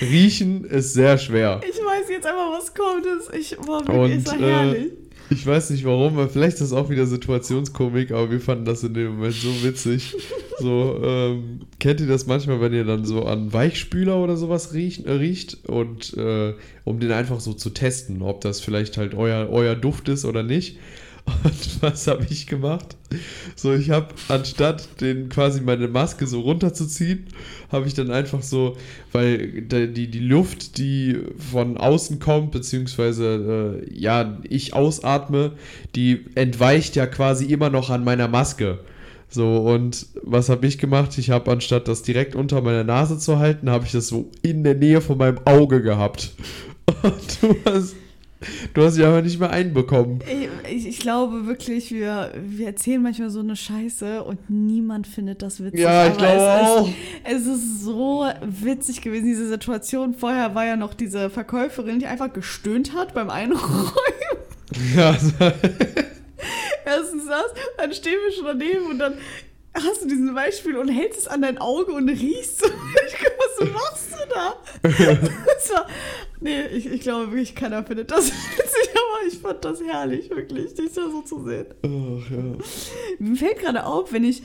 riechen 0.00 0.64
ist 0.64 0.94
sehr 0.94 1.18
schwer. 1.18 1.60
Ich 1.68 1.76
weiß 1.76 2.08
jetzt 2.10 2.26
einfach, 2.26 2.52
was 2.52 2.74
kommt. 2.74 3.06
Ich, 3.38 3.56
boah, 3.56 3.80
wirklich, 3.80 3.96
Und, 3.96 4.10
ist 4.12 4.32
ja 4.32 4.38
herrlich. 4.38 4.84
Äh, 4.84 4.90
ich 5.30 5.46
weiß 5.46 5.70
nicht 5.70 5.84
warum, 5.84 6.16
weil 6.16 6.28
vielleicht 6.28 6.54
ist 6.54 6.62
das 6.62 6.72
auch 6.72 6.88
wieder 6.88 7.04
Situationskomik, 7.06 8.12
aber 8.12 8.30
wir 8.30 8.40
fanden 8.40 8.64
das 8.64 8.82
in 8.82 8.94
dem 8.94 9.16
Moment 9.16 9.34
so 9.34 9.62
witzig. 9.62 10.16
So, 10.58 11.00
ähm, 11.02 11.60
kennt 11.78 12.00
ihr 12.00 12.06
das 12.06 12.26
manchmal, 12.26 12.60
wenn 12.60 12.72
ihr 12.72 12.84
dann 12.84 13.04
so 13.04 13.24
an 13.24 13.52
Weichspüler 13.52 14.16
oder 14.16 14.36
sowas 14.36 14.72
riecht, 14.74 15.06
äh, 15.06 15.12
riecht 15.12 15.68
und 15.68 16.16
äh, 16.16 16.54
um 16.84 16.98
den 16.98 17.12
einfach 17.12 17.40
so 17.40 17.52
zu 17.52 17.70
testen, 17.70 18.22
ob 18.22 18.40
das 18.40 18.60
vielleicht 18.60 18.96
halt 18.96 19.14
euer, 19.14 19.48
euer 19.50 19.76
Duft 19.76 20.08
ist 20.08 20.24
oder 20.24 20.42
nicht. 20.42 20.78
Und 21.44 21.82
was 21.82 22.06
habe 22.06 22.26
ich 22.30 22.46
gemacht? 22.46 22.96
So, 23.54 23.74
ich 23.74 23.90
habe 23.90 24.08
anstatt 24.28 25.00
den 25.02 25.28
quasi 25.28 25.60
meine 25.60 25.86
Maske 25.86 26.26
so 26.26 26.40
runterzuziehen, 26.40 27.26
habe 27.70 27.86
ich 27.86 27.92
dann 27.92 28.10
einfach 28.10 28.42
so, 28.42 28.76
weil 29.12 29.62
die, 29.62 30.10
die 30.10 30.18
Luft, 30.20 30.78
die 30.78 31.18
von 31.50 31.76
außen 31.76 32.18
kommt, 32.18 32.52
beziehungsweise 32.52 33.82
äh, 33.84 33.94
ja, 33.94 34.38
ich 34.48 34.72
ausatme, 34.72 35.52
die 35.94 36.24
entweicht 36.34 36.96
ja 36.96 37.06
quasi 37.06 37.44
immer 37.46 37.68
noch 37.70 37.90
an 37.90 38.04
meiner 38.04 38.28
Maske. 38.28 38.78
So, 39.30 39.58
und 39.58 40.06
was 40.22 40.48
habe 40.48 40.66
ich 40.66 40.78
gemacht? 40.78 41.16
Ich 41.18 41.30
habe 41.30 41.50
anstatt 41.50 41.86
das 41.86 42.02
direkt 42.02 42.34
unter 42.34 42.62
meiner 42.62 42.84
Nase 42.84 43.18
zu 43.18 43.38
halten, 43.38 43.70
habe 43.70 43.84
ich 43.84 43.92
das 43.92 44.08
so 44.08 44.30
in 44.42 44.64
der 44.64 44.74
Nähe 44.74 45.00
von 45.00 45.18
meinem 45.18 45.40
Auge 45.44 45.82
gehabt. 45.82 46.32
Und 47.02 47.42
du 47.42 47.54
hast 47.66 47.94
Du 48.72 48.84
hast 48.84 48.94
sie 48.94 49.04
aber 49.04 49.20
nicht 49.20 49.40
mehr 49.40 49.50
einbekommen. 49.50 50.20
Ich, 50.70 50.86
ich, 50.86 50.98
glaube 51.00 51.46
wirklich, 51.46 51.90
wir, 51.90 52.32
wir 52.40 52.66
erzählen 52.66 53.02
manchmal 53.02 53.30
so 53.30 53.40
eine 53.40 53.56
Scheiße 53.56 54.22
und 54.22 54.48
niemand 54.48 55.08
findet 55.08 55.42
das 55.42 55.62
witzig. 55.62 55.80
Ja, 55.80 56.06
ich 56.06 56.16
glaube 56.16 56.40
auch. 56.40 56.88
Es 57.24 57.46
ist 57.46 57.82
so 57.82 58.26
witzig 58.42 59.02
gewesen, 59.02 59.26
diese 59.26 59.48
Situation. 59.48 60.14
Vorher 60.14 60.54
war 60.54 60.64
ja 60.64 60.76
noch 60.76 60.94
diese 60.94 61.30
Verkäuferin, 61.30 61.98
die 61.98 62.06
einfach 62.06 62.32
gestöhnt 62.32 62.94
hat 62.94 63.14
beim 63.14 63.30
Einräumen. 63.30 63.90
Ja. 64.94 65.16
Erstens 66.88 67.26
das, 67.26 67.52
dann 67.76 67.92
stehen 67.92 68.18
wir 68.24 68.32
schon 68.32 68.46
daneben 68.46 68.86
und 68.86 68.98
dann 68.98 69.14
hast 69.74 70.02
du 70.02 70.08
diesen 70.08 70.34
Beispiel 70.34 70.76
und 70.76 70.88
hältst 70.88 71.20
es 71.20 71.28
an 71.28 71.42
dein 71.42 71.58
Auge 71.58 71.92
und 71.92 72.08
riechst. 72.08 72.62
was 73.58 73.68
machst 73.72 74.08
du 74.12 74.34
da? 74.34 74.56
Das 75.46 75.70
war, 75.72 75.86
nee, 76.40 76.66
ich, 76.68 76.86
ich 76.86 77.00
glaube 77.00 77.32
wirklich, 77.32 77.54
keiner 77.54 77.84
findet 77.84 78.10
das 78.10 78.26
witzig, 78.56 78.90
aber 78.92 79.26
ich 79.26 79.38
fand 79.38 79.64
das 79.64 79.82
herrlich, 79.82 80.30
wirklich, 80.30 80.74
dich 80.74 80.92
da 80.92 81.10
so 81.10 81.22
zu 81.22 81.44
sehen. 81.44 81.66
Ach, 81.82 82.30
ja. 82.30 82.56
Mir 83.18 83.36
fällt 83.36 83.58
gerade 83.58 83.84
auf, 83.84 84.12
wenn 84.12 84.24
ich, 84.24 84.42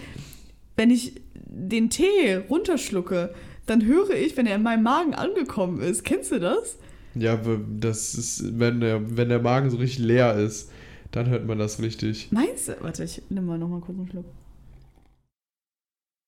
wenn 0.76 0.90
ich 0.90 1.22
den 1.36 1.90
Tee 1.90 2.36
runterschlucke, 2.50 3.34
dann 3.66 3.86
höre 3.86 4.12
ich, 4.12 4.36
wenn 4.36 4.48
er 4.48 4.56
in 4.56 4.64
meinem 4.64 4.84
Magen 4.84 5.14
angekommen 5.14 5.82
ist. 5.82 6.04
Kennst 6.04 6.32
du 6.32 6.40
das? 6.40 6.78
Ja, 7.16 7.40
das 7.80 8.16
ist, 8.16 8.60
wenn 8.60 8.82
der, 8.82 9.18
wenn 9.18 9.30
der 9.30 9.40
Magen 9.40 9.70
so 9.70 9.78
richtig 9.78 10.04
leer 10.04 10.36
ist, 10.36 10.72
dann 11.14 11.30
hört 11.30 11.46
man 11.46 11.60
das 11.60 11.80
richtig. 11.80 12.32
Meinst 12.32 12.68
du? 12.68 12.76
Warte, 12.82 13.04
ich 13.04 13.22
nehme 13.30 13.48
mal 13.48 13.58
nochmal 13.60 13.82
kurz 13.82 13.98
einen 13.98 14.10
Schluck. 14.10 14.26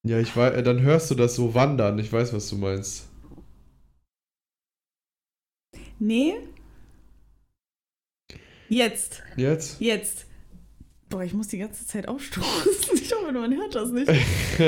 Ja, 0.04 0.20
ich 0.20 0.38
weiß, 0.38 0.64
dann 0.64 0.82
hörst 0.82 1.10
du 1.10 1.16
das 1.16 1.36
so 1.36 1.56
wandern. 1.56 1.98
Ich 1.98 2.14
weiß, 2.14 2.32
was 2.34 2.48
du 2.50 2.58
meinst. 2.58 3.08
Nee. 5.98 6.36
Jetzt. 8.70 9.24
Jetzt? 9.36 9.82
Jetzt. 9.82 10.28
Boah, 11.10 11.24
ich 11.24 11.34
muss 11.34 11.48
die 11.48 11.58
ganze 11.58 11.86
Zeit 11.88 12.08
aufstoßen. 12.08 12.72
Ich 12.94 13.14
hoffe, 13.14 13.32
man 13.32 13.56
hört 13.56 13.76
das 13.76 13.92
nicht. 13.92 14.08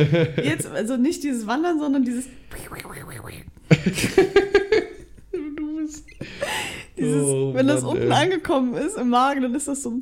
Jetzt, 0.43 0.67
also 0.67 0.95
nicht 0.97 1.23
dieses 1.23 1.47
Wandern, 1.47 1.79
sondern 1.79 2.03
dieses. 2.03 2.25
du 5.31 5.77
bist. 5.77 6.05
Dieses, 6.97 7.23
oh, 7.23 7.53
wenn 7.53 7.67
das 7.67 7.81
Mann, 7.83 7.91
unten 7.91 8.11
ey. 8.11 8.23
angekommen 8.23 8.73
ist 8.73 8.97
im 8.97 9.09
Magen, 9.09 9.41
dann 9.43 9.53
ist 9.55 9.67
das 9.67 9.83
so. 9.83 9.93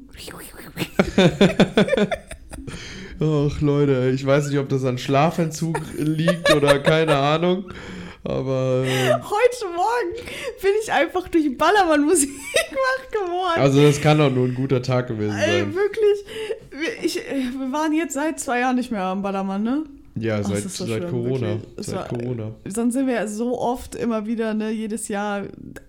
Ach 3.19 3.61
Leute, 3.61 4.11
ich 4.13 4.25
weiß 4.25 4.47
nicht, 4.47 4.57
ob 4.59 4.69
das 4.69 4.83
an 4.85 4.97
Schlafentzug 4.97 5.79
liegt 5.97 6.53
oder 6.53 6.79
keine 6.79 7.15
Ahnung. 7.15 7.71
Aber. 8.23 8.83
Äh, 8.85 9.13
Heute 9.13 9.65
Morgen 9.75 10.15
bin 10.61 10.71
ich 10.81 10.91
einfach 10.91 11.27
durch 11.27 11.57
Ballermann-Musik 11.57 12.29
wach 12.29 13.11
geworden. 13.11 13.61
Also, 13.61 13.81
das 13.83 14.01
kann 14.01 14.17
doch 14.17 14.31
nur 14.31 14.47
ein 14.47 14.55
guter 14.55 14.81
Tag 14.81 15.07
gewesen 15.07 15.31
sein. 15.31 15.49
Ey, 15.49 15.75
wirklich. 15.75 16.25
Ich, 17.03 17.15
wir 17.15 17.71
waren 17.71 17.93
jetzt 17.93 18.13
seit 18.13 18.39
zwei 18.39 18.61
Jahren 18.61 18.75
nicht 18.75 18.91
mehr 18.91 19.03
am 19.03 19.21
Ballermann, 19.21 19.63
ne? 19.63 19.83
Ja, 20.17 20.41
seit, 20.43 20.63
so 20.69 20.85
seit 20.85 21.09
Corona. 21.09 21.57
Seit 21.75 21.95
war, 21.95 22.07
Corona. 22.07 22.55
Sonst 22.65 22.93
sind 22.93 23.07
wir 23.07 23.15
ja 23.15 23.27
so 23.27 23.59
oft 23.59 23.95
immer 23.95 24.25
wieder, 24.25 24.53
ne, 24.53 24.71
jedes 24.71 25.09
Jahr. 25.09 25.43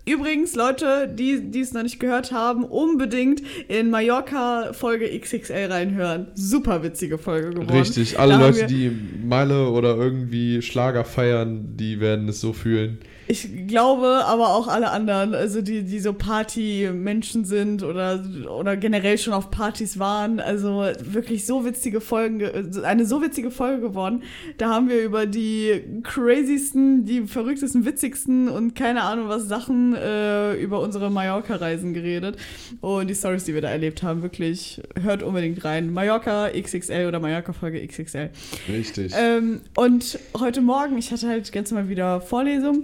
Übrigens, 0.05 0.53
Leute, 0.53 1.07
die, 1.07 1.49
die 1.49 1.61
es 1.61 1.71
noch 1.71 1.83
nicht 1.83 1.99
gehört 1.99 2.33
haben, 2.33 2.65
unbedingt 2.65 3.41
in 3.69 3.89
Mallorca 3.89 4.73
Folge 4.73 5.17
XXL 5.17 5.67
reinhören. 5.71 6.27
Super 6.35 6.83
witzige 6.83 7.17
Folge 7.17 7.51
geworden. 7.51 7.69
Richtig, 7.69 8.19
alle 8.19 8.37
Leute, 8.37 8.67
die 8.67 8.91
Meile 9.23 9.69
oder 9.69 9.95
irgendwie 9.95 10.61
Schlager 10.61 11.05
feiern, 11.05 11.77
die 11.77 12.01
werden 12.01 12.27
es 12.27 12.41
so 12.41 12.51
fühlen. 12.51 12.99
Ich 13.29 13.67
glaube 13.67 14.23
aber 14.25 14.55
auch 14.55 14.69
alle 14.69 14.91
anderen, 14.91 15.35
also 15.35 15.61
die, 15.61 15.83
die 15.83 15.99
so 15.99 16.13
Party-Menschen 16.13 17.43
sind 17.43 17.83
oder, 17.83 18.23
oder 18.49 18.77
generell 18.77 19.17
schon 19.17 19.33
auf 19.33 19.51
Partys 19.51 19.99
waren. 19.99 20.39
Also 20.39 20.85
wirklich 21.01 21.45
so 21.45 21.65
witzige 21.65 21.99
Folgen, 21.99 22.41
eine 22.83 23.05
so 23.05 23.21
witzige 23.21 23.51
Folge 23.51 23.81
geworden. 23.81 24.23
Da 24.57 24.69
haben 24.69 24.87
wir 24.87 25.03
über 25.03 25.25
die 25.25 25.81
crazysten, 26.03 27.03
die 27.03 27.27
verrücktesten, 27.27 27.85
witzigsten 27.85 28.47
und 28.47 28.75
keine 28.75 29.01
Ahnung 29.01 29.27
was 29.27 29.47
Sachen 29.47 29.93
äh, 29.93 30.53
über 30.53 30.79
unsere 30.79 31.09
Mallorca-Reisen 31.09 31.93
geredet. 31.93 32.37
Und 32.79 33.09
die 33.09 33.15
Stories, 33.15 33.43
die 33.43 33.53
wir 33.53 33.61
da 33.61 33.69
erlebt 33.69 34.03
haben, 34.03 34.21
wirklich 34.21 34.81
hört 35.01 35.21
unbedingt 35.21 35.65
rein. 35.65 35.91
Mallorca 35.91 36.49
XXL 36.49 37.07
oder 37.07 37.19
Mallorca-Folge 37.19 37.85
XXL. 37.85 38.29
Richtig. 38.69 39.11
Ähm, 39.17 39.61
und 39.75 40.17
heute 40.39 40.61
Morgen, 40.61 40.97
ich 40.97 41.11
hatte 41.11 41.27
halt 41.27 41.51
ganz 41.51 41.71
mal 41.71 41.89
wieder 41.89 42.21
Vorlesung 42.21 42.83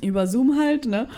über 0.00 0.26
Zoom 0.26 0.58
halt, 0.58 0.86
ne? 0.86 1.08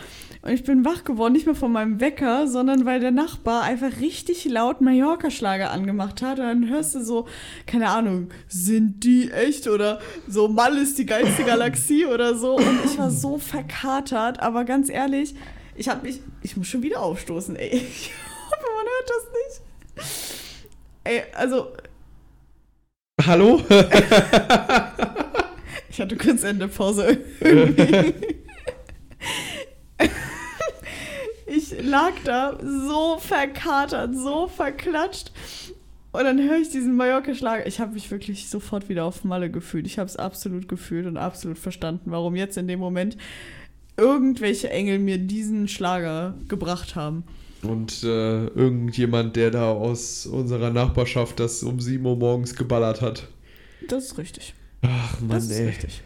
Und 0.42 0.52
ich 0.52 0.64
bin 0.64 0.84
wach 0.84 1.04
geworden, 1.04 1.32
nicht 1.32 1.46
mehr 1.46 1.54
von 1.54 1.72
meinem 1.72 2.00
Wecker, 2.00 2.46
sondern 2.48 2.84
weil 2.84 3.00
der 3.00 3.12
Nachbar 3.12 3.62
einfach 3.62 4.00
richtig 4.00 4.44
laut 4.44 4.82
Mallorca-Schlager 4.82 5.70
angemacht 5.70 6.20
hat. 6.20 6.38
Und 6.38 6.44
dann 6.44 6.68
hörst 6.68 6.94
du 6.94 7.02
so, 7.02 7.26
keine 7.66 7.88
Ahnung, 7.88 8.28
sind 8.46 9.04
die 9.04 9.30
echt? 9.30 9.68
Oder 9.68 10.00
so, 10.28 10.48
Mal 10.48 10.76
ist 10.76 10.98
die 10.98 11.06
geilste 11.06 11.44
Galaxie 11.46 12.04
oder 12.04 12.34
so. 12.34 12.56
Und 12.56 12.80
ich 12.84 12.98
war 12.98 13.10
so 13.10 13.38
verkatert, 13.38 14.40
aber 14.40 14.64
ganz 14.64 14.90
ehrlich, 14.90 15.34
ich 15.76 15.88
hab 15.88 16.02
mich, 16.02 16.20
ich 16.42 16.58
muss 16.58 16.66
schon 16.66 16.82
wieder 16.82 17.00
aufstoßen, 17.00 17.56
ey. 17.56 17.82
Ich 17.96 18.12
hoffe, 18.50 18.66
man 18.76 18.86
hört 18.86 19.08
das 19.08 19.24
nicht. 19.40 19.62
Ey, 21.04 21.22
also. 21.32 21.72
Hallo? 23.26 23.62
ich 25.88 26.00
hatte 26.00 26.16
kurz 26.16 26.42
Ende 26.44 26.68
Pause 26.68 27.16
irgendwie. 27.40 28.34
Ich 31.46 31.82
lag 31.82 32.12
da 32.24 32.58
so 32.62 33.18
verkatert, 33.18 34.14
so 34.14 34.48
verklatscht. 34.48 35.32
Und 36.12 36.22
dann 36.22 36.38
höre 36.38 36.58
ich 36.58 36.70
diesen 36.70 36.96
Mallorca-Schlager. 36.96 37.66
Ich 37.66 37.80
habe 37.80 37.94
mich 37.94 38.10
wirklich 38.10 38.48
sofort 38.48 38.88
wieder 38.88 39.04
auf 39.04 39.24
Malle 39.24 39.50
gefühlt. 39.50 39.86
Ich 39.86 39.98
habe 39.98 40.08
es 40.08 40.16
absolut 40.16 40.68
gefühlt 40.68 41.06
und 41.06 41.16
absolut 41.16 41.58
verstanden, 41.58 42.12
warum 42.12 42.36
jetzt 42.36 42.56
in 42.56 42.68
dem 42.68 42.78
Moment 42.78 43.16
irgendwelche 43.96 44.70
Engel 44.70 45.00
mir 45.00 45.18
diesen 45.18 45.66
Schlager 45.66 46.34
gebracht 46.46 46.94
haben. 46.94 47.24
Und 47.62 48.04
äh, 48.04 48.46
irgendjemand, 48.46 49.36
der 49.36 49.50
da 49.50 49.72
aus 49.72 50.26
unserer 50.26 50.70
Nachbarschaft 50.70 51.40
das 51.40 51.62
um 51.62 51.80
7 51.80 52.04
Uhr 52.04 52.16
morgens 52.16 52.54
geballert 52.54 53.00
hat. 53.00 53.28
Das 53.88 54.04
ist 54.04 54.18
richtig. 54.18 54.54
Ach 54.82 55.20
Mann, 55.20 55.30
das 55.30 55.44
ist 55.46 55.58
ey. 55.58 55.66
Richtig. 55.66 56.02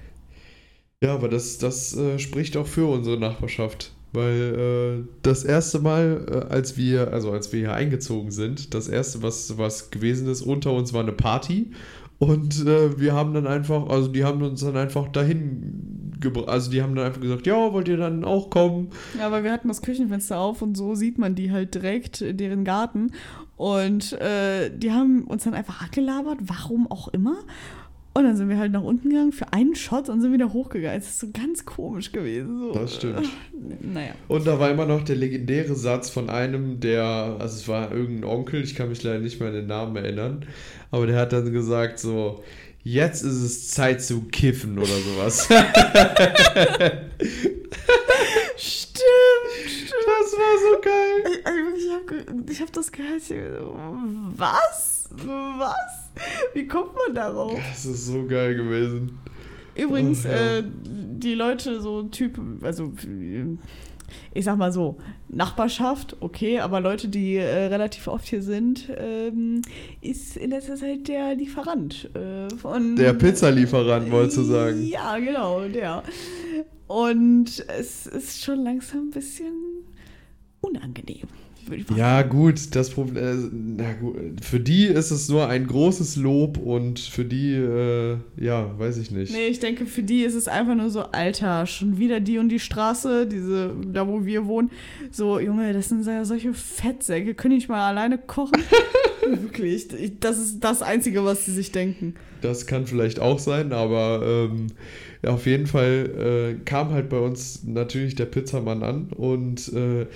Ja, 1.02 1.14
aber 1.14 1.28
das, 1.28 1.58
das 1.58 1.96
äh, 1.96 2.18
spricht 2.18 2.56
auch 2.56 2.66
für 2.66 2.86
unsere 2.86 3.18
Nachbarschaft. 3.18 3.92
Weil 4.12 5.04
äh, 5.04 5.08
das 5.22 5.44
erste 5.44 5.80
Mal, 5.80 6.26
äh, 6.28 6.52
als 6.52 6.76
wir, 6.76 7.12
also 7.12 7.30
als 7.30 7.52
wir 7.52 7.60
hier 7.60 7.74
eingezogen 7.74 8.30
sind, 8.30 8.74
das 8.74 8.88
erste, 8.88 9.22
was, 9.22 9.58
was 9.58 9.90
gewesen 9.90 10.28
ist, 10.28 10.42
unter 10.42 10.72
uns 10.72 10.92
war 10.92 11.02
eine 11.02 11.12
Party. 11.12 11.72
Und 12.18 12.66
äh, 12.66 12.98
wir 12.98 13.12
haben 13.12 13.32
dann 13.32 13.46
einfach, 13.46 13.88
also 13.88 14.08
die 14.08 14.24
haben 14.24 14.42
uns 14.42 14.60
dann 14.60 14.76
einfach 14.76 15.08
dahin 15.08 16.10
gebracht. 16.18 16.48
Also 16.48 16.70
die 16.70 16.82
haben 16.82 16.96
dann 16.96 17.06
einfach 17.06 17.20
gesagt, 17.20 17.46
ja, 17.46 17.72
wollt 17.72 17.86
ihr 17.86 17.96
dann 17.96 18.24
auch 18.24 18.50
kommen? 18.50 18.88
Ja, 19.16 19.26
aber 19.26 19.44
wir 19.44 19.52
hatten 19.52 19.68
das 19.68 19.82
Küchenfenster 19.82 20.40
auf 20.40 20.62
und 20.62 20.76
so 20.76 20.96
sieht 20.96 21.18
man 21.18 21.36
die 21.36 21.52
halt 21.52 21.74
direkt 21.74 22.22
in 22.22 22.36
deren 22.36 22.64
Garten. 22.64 23.12
Und 23.56 24.14
äh, 24.14 24.76
die 24.76 24.90
haben 24.90 25.24
uns 25.24 25.44
dann 25.44 25.54
einfach 25.54 25.82
angelabert, 25.82 26.38
warum 26.42 26.90
auch 26.90 27.08
immer. 27.08 27.36
Und 28.18 28.24
dann 28.24 28.36
sind 28.36 28.48
wir 28.48 28.58
halt 28.58 28.72
nach 28.72 28.82
unten 28.82 29.10
gegangen 29.10 29.30
für 29.30 29.52
einen 29.52 29.76
Shot 29.76 30.08
und 30.08 30.20
sind 30.20 30.32
wieder 30.32 30.52
hochgegangen. 30.52 30.98
Es 30.98 31.08
ist 31.08 31.20
so 31.20 31.28
ganz 31.32 31.64
komisch 31.64 32.10
gewesen. 32.10 32.58
So. 32.58 32.72
Das 32.72 32.96
stimmt. 32.96 33.28
Naja. 33.80 34.10
Und 34.26 34.44
da 34.44 34.58
war 34.58 34.72
immer 34.72 34.86
noch 34.86 35.04
der 35.04 35.14
legendäre 35.14 35.76
Satz 35.76 36.10
von 36.10 36.28
einem, 36.28 36.80
der, 36.80 37.04
also 37.38 37.54
es 37.54 37.68
war 37.68 37.92
irgendein 37.92 38.28
Onkel, 38.28 38.64
ich 38.64 38.74
kann 38.74 38.88
mich 38.88 39.04
leider 39.04 39.20
nicht 39.20 39.38
mehr 39.38 39.50
an 39.50 39.54
den 39.54 39.68
Namen 39.68 39.94
erinnern, 39.94 40.44
aber 40.90 41.06
der 41.06 41.16
hat 41.16 41.32
dann 41.32 41.52
gesagt 41.52 42.00
so, 42.00 42.42
jetzt 42.82 43.22
ist 43.22 43.40
es 43.40 43.68
Zeit 43.68 44.02
zu 44.02 44.22
kiffen 44.22 44.80
oder 44.80 44.88
sowas. 44.88 45.48
Stimmt, 48.56 49.04
stimmt. 49.64 49.94
Das 50.06 50.32
war 50.32 50.58
so 50.58 50.80
geil. 50.80 51.22
Ich, 51.30 51.38
ich 51.84 52.60
habe 52.60 52.66
hab 52.66 52.72
das 52.72 52.90
gehört. 52.90 53.22
Was? 54.36 54.97
Was? 55.10 56.10
Wie 56.54 56.66
kommt 56.66 56.94
man 57.06 57.14
darauf? 57.14 57.58
Das 57.70 57.86
ist 57.86 58.06
so 58.06 58.24
geil 58.26 58.54
gewesen. 58.54 59.18
Übrigens, 59.76 60.24
Oh, 60.26 60.28
ja. 60.28 60.58
äh, 60.58 60.64
die 60.64 61.34
Leute, 61.34 61.80
so 61.80 62.02
Typ, 62.04 62.38
also 62.62 62.92
ich 64.34 64.44
sag 64.44 64.56
mal 64.56 64.72
so, 64.72 64.96
Nachbarschaft, 65.28 66.16
okay, 66.20 66.60
aber 66.60 66.80
Leute, 66.80 67.08
die 67.08 67.36
äh, 67.36 67.66
relativ 67.66 68.08
oft 68.08 68.26
hier 68.26 68.42
sind, 68.42 68.88
ähm, 68.96 69.60
ist 70.00 70.36
in 70.36 70.50
letzter 70.50 70.76
Zeit 70.76 71.06
der 71.08 71.34
Lieferant 71.34 72.08
äh, 72.16 72.48
von. 72.56 72.96
Der 72.96 73.12
Pizzalieferant, 73.12 74.10
wolltest 74.10 74.38
du 74.38 74.42
sagen. 74.44 74.82
Ja, 74.86 75.18
genau, 75.18 75.68
der. 75.68 76.02
Und 76.86 77.64
es 77.68 78.06
ist 78.06 78.42
schon 78.42 78.64
langsam 78.64 79.08
ein 79.08 79.10
bisschen 79.10 79.52
unangenehm, 80.62 81.28
Ja, 81.96 82.22
gut, 82.22 82.74
das 82.74 82.90
Problem, 82.90 83.78
äh, 83.78 83.94
gut, 84.00 84.16
für 84.42 84.60
die 84.60 84.84
ist 84.84 85.10
es 85.10 85.28
nur 85.28 85.48
ein 85.48 85.66
großes 85.66 86.16
Lob 86.16 86.56
und 86.58 86.98
für 86.98 87.24
die, 87.24 87.52
äh, 87.54 88.16
ja, 88.36 88.78
weiß 88.78 88.98
ich 88.98 89.10
nicht. 89.10 89.32
Nee, 89.32 89.46
ich 89.48 89.58
denke, 89.60 89.86
für 89.86 90.02
die 90.02 90.22
ist 90.22 90.34
es 90.34 90.48
einfach 90.48 90.74
nur 90.74 90.90
so, 90.90 91.02
Alter, 91.02 91.66
schon 91.66 91.98
wieder 91.98 92.20
die 92.20 92.38
und 92.38 92.48
die 92.48 92.60
Straße, 92.60 93.26
diese, 93.26 93.72
da 93.92 94.06
wo 94.08 94.24
wir 94.24 94.46
wohnen. 94.46 94.70
So, 95.10 95.38
Junge, 95.38 95.72
das 95.72 95.88
sind 95.88 96.06
ja 96.06 96.24
solche 96.24 96.54
Fettsäcke, 96.54 97.34
können 97.34 97.56
ich 97.56 97.68
mal 97.68 97.88
alleine 97.88 98.18
kochen? 98.18 98.62
Wirklich, 99.28 99.92
ich- 99.92 100.20
das 100.20 100.38
ist 100.38 100.60
das 100.60 100.80
Einzige, 100.82 101.24
was 101.24 101.44
sie 101.44 101.52
sich 101.52 101.72
denken. 101.72 102.14
Das 102.40 102.66
kann 102.66 102.86
vielleicht 102.86 103.18
auch 103.20 103.38
sein, 103.38 103.72
aber 103.72 104.48
ähm, 104.50 104.68
ja, 105.22 105.30
auf 105.30 105.44
jeden 105.46 105.66
Fall 105.66 106.56
äh, 106.60 106.64
kam 106.64 106.90
halt 106.92 107.08
bei 107.08 107.18
uns 107.18 107.64
natürlich 107.64 108.14
der 108.14 108.26
Pizzamann 108.26 108.82
an 108.84 109.08
und 109.16 109.72
äh, 109.74 110.06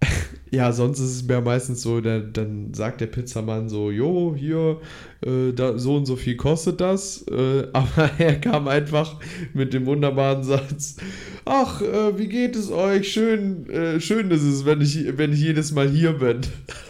ja, 0.54 0.72
sonst 0.72 1.00
ist 1.00 1.16
es 1.16 1.22
mir 1.24 1.40
meistens 1.40 1.82
so, 1.82 2.00
der, 2.00 2.20
dann 2.20 2.72
sagt 2.72 3.00
der 3.00 3.06
Pizzamann 3.06 3.68
so, 3.68 3.90
jo, 3.90 4.34
hier, 4.36 4.80
äh, 5.24 5.52
da, 5.52 5.78
so 5.78 5.96
und 5.96 6.06
so 6.06 6.16
viel 6.16 6.36
kostet 6.36 6.80
das, 6.80 7.24
äh, 7.30 7.66
aber 7.72 8.10
er 8.18 8.40
kam 8.40 8.68
einfach 8.68 9.20
mit 9.52 9.74
dem 9.74 9.86
wunderbaren 9.86 10.44
Satz, 10.44 10.96
ach, 11.44 11.82
äh, 11.82 12.18
wie 12.18 12.28
geht 12.28 12.56
es 12.56 12.70
euch? 12.70 13.12
Schön, 13.12 13.68
äh, 13.68 14.00
schön 14.00 14.30
ist 14.30 14.42
es, 14.42 14.64
wenn 14.64 14.80
ich, 14.80 15.18
wenn 15.18 15.32
ich 15.32 15.40
jedes 15.40 15.72
Mal 15.72 15.88
hier 15.88 16.12
bin. 16.12 16.40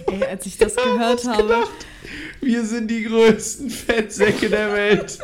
Ey, 0.06 0.22
als 0.24 0.46
ich 0.46 0.58
das 0.58 0.76
gehört 0.76 1.26
habe, 1.26 1.64
Wir 2.40 2.64
sind 2.64 2.90
die 2.90 3.04
größten 3.04 3.70
Fettsäcke 3.70 4.50
der 4.50 4.72
Welt. 4.72 5.18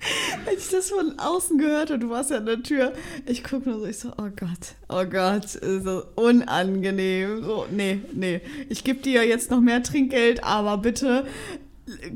als 0.46 0.66
ich 0.66 0.70
das 0.70 0.90
von 0.90 1.18
außen 1.18 1.58
gehört 1.58 1.90
habe, 1.90 1.98
du 1.98 2.10
warst 2.10 2.30
ja 2.30 2.38
an 2.38 2.46
der 2.46 2.62
Tür, 2.62 2.92
ich 3.26 3.44
gucke 3.44 3.68
nur 3.68 3.80
so, 3.80 3.86
ich 3.86 3.98
so, 3.98 4.10
oh 4.10 4.30
Gott, 4.34 4.74
oh 4.88 5.04
Gott, 5.04 5.48
so 5.48 6.04
unangenehm. 6.16 7.42
So, 7.44 7.66
nee, 7.70 8.00
nee, 8.12 8.40
ich 8.68 8.84
gebe 8.84 9.00
dir 9.00 9.26
jetzt 9.26 9.50
noch 9.50 9.60
mehr 9.60 9.82
Trinkgeld, 9.82 10.44
aber 10.44 10.78
bitte 10.78 11.26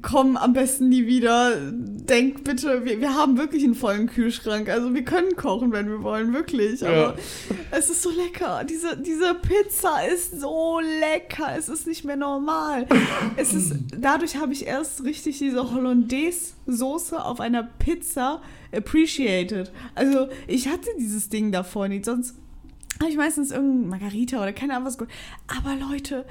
komm 0.03 0.37
am 0.37 0.53
besten 0.53 0.89
nie 0.89 1.07
wieder. 1.07 1.57
Denk 1.73 2.45
bitte, 2.45 2.85
wir, 2.85 3.01
wir 3.01 3.15
haben 3.15 3.37
wirklich 3.39 3.65
einen 3.65 3.75
vollen 3.75 4.07
Kühlschrank. 4.07 4.69
Also 4.69 4.93
wir 4.95 5.05
können 5.05 5.37
kochen, 5.37 5.73
wenn 5.73 5.89
wir 5.89 6.03
wollen, 6.03 6.33
wirklich. 6.33 6.85
Aber 6.87 6.97
Ja. 6.97 7.15
es 7.71 7.91
ist 7.91 8.03
so 8.03 8.11
lecker. 8.11 8.65
Diese, 8.69 8.97
diese 8.97 9.35
Pizza 9.35 10.07
ist 10.13 10.41
so 10.41 10.81
lecker. 10.81 11.55
Es 11.57 11.69
ist 11.69 11.87
nicht 11.87 12.05
mehr 12.05 12.17
normal. 12.17 12.87
Es 13.37 13.55
ist, 13.55 13.75
dadurch 13.99 14.37
habe 14.37 14.53
ich 14.53 14.67
erst 14.67 15.05
richtig 15.05 15.39
diese 15.39 15.73
Hollandaise-Soße 15.73 17.25
auf 17.25 17.41
einer 17.41 17.63
Pizza 17.63 18.41
appreciated. 18.75 19.73
Also 19.95 20.29
ich 20.47 20.69
hatte 20.69 20.89
dieses 20.99 21.29
Ding 21.29 21.53
davor 21.53 21.89
nicht. 21.89 22.05
Sonst 22.05 22.35
habe 23.01 23.11
ich 23.11 23.17
meistens 23.17 23.51
irgendein 23.51 23.89
Margarita 23.89 24.39
oder 24.43 24.53
keine 24.53 24.75
Ahnung 24.75 24.87
was. 24.87 24.99
gut. 24.99 25.09
Aber 25.47 25.75
Leute, 25.75 26.25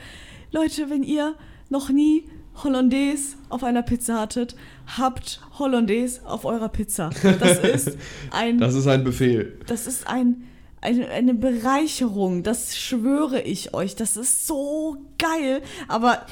Leute, 0.51 0.89
wenn 0.89 1.03
ihr 1.03 1.35
noch 1.69 1.89
nie 1.89 2.25
Hollandaise 2.63 3.35
auf 3.49 3.63
einer 3.63 3.81
Pizza 3.81 4.19
hattet, 4.19 4.55
habt 4.97 5.41
Hollandaise 5.57 6.21
auf 6.25 6.45
eurer 6.45 6.69
Pizza. 6.69 7.09
Das 7.39 7.59
ist 7.59 7.97
ein, 8.31 8.57
Das 8.59 8.75
ist 8.75 8.87
ein 8.87 9.03
Befehl. 9.03 9.59
das 9.67 9.87
ist 9.87 10.07
ein, 10.07 10.43
eine, 10.81 11.07
eine 11.09 11.33
Bereicherung. 11.33 12.43
Das 12.43 12.77
schwöre 12.77 13.41
ich 13.41 13.73
euch. 13.73 13.95
Das 13.95 14.17
ist 14.17 14.45
so 14.45 14.97
geil. 15.17 15.61
Aber 15.87 16.25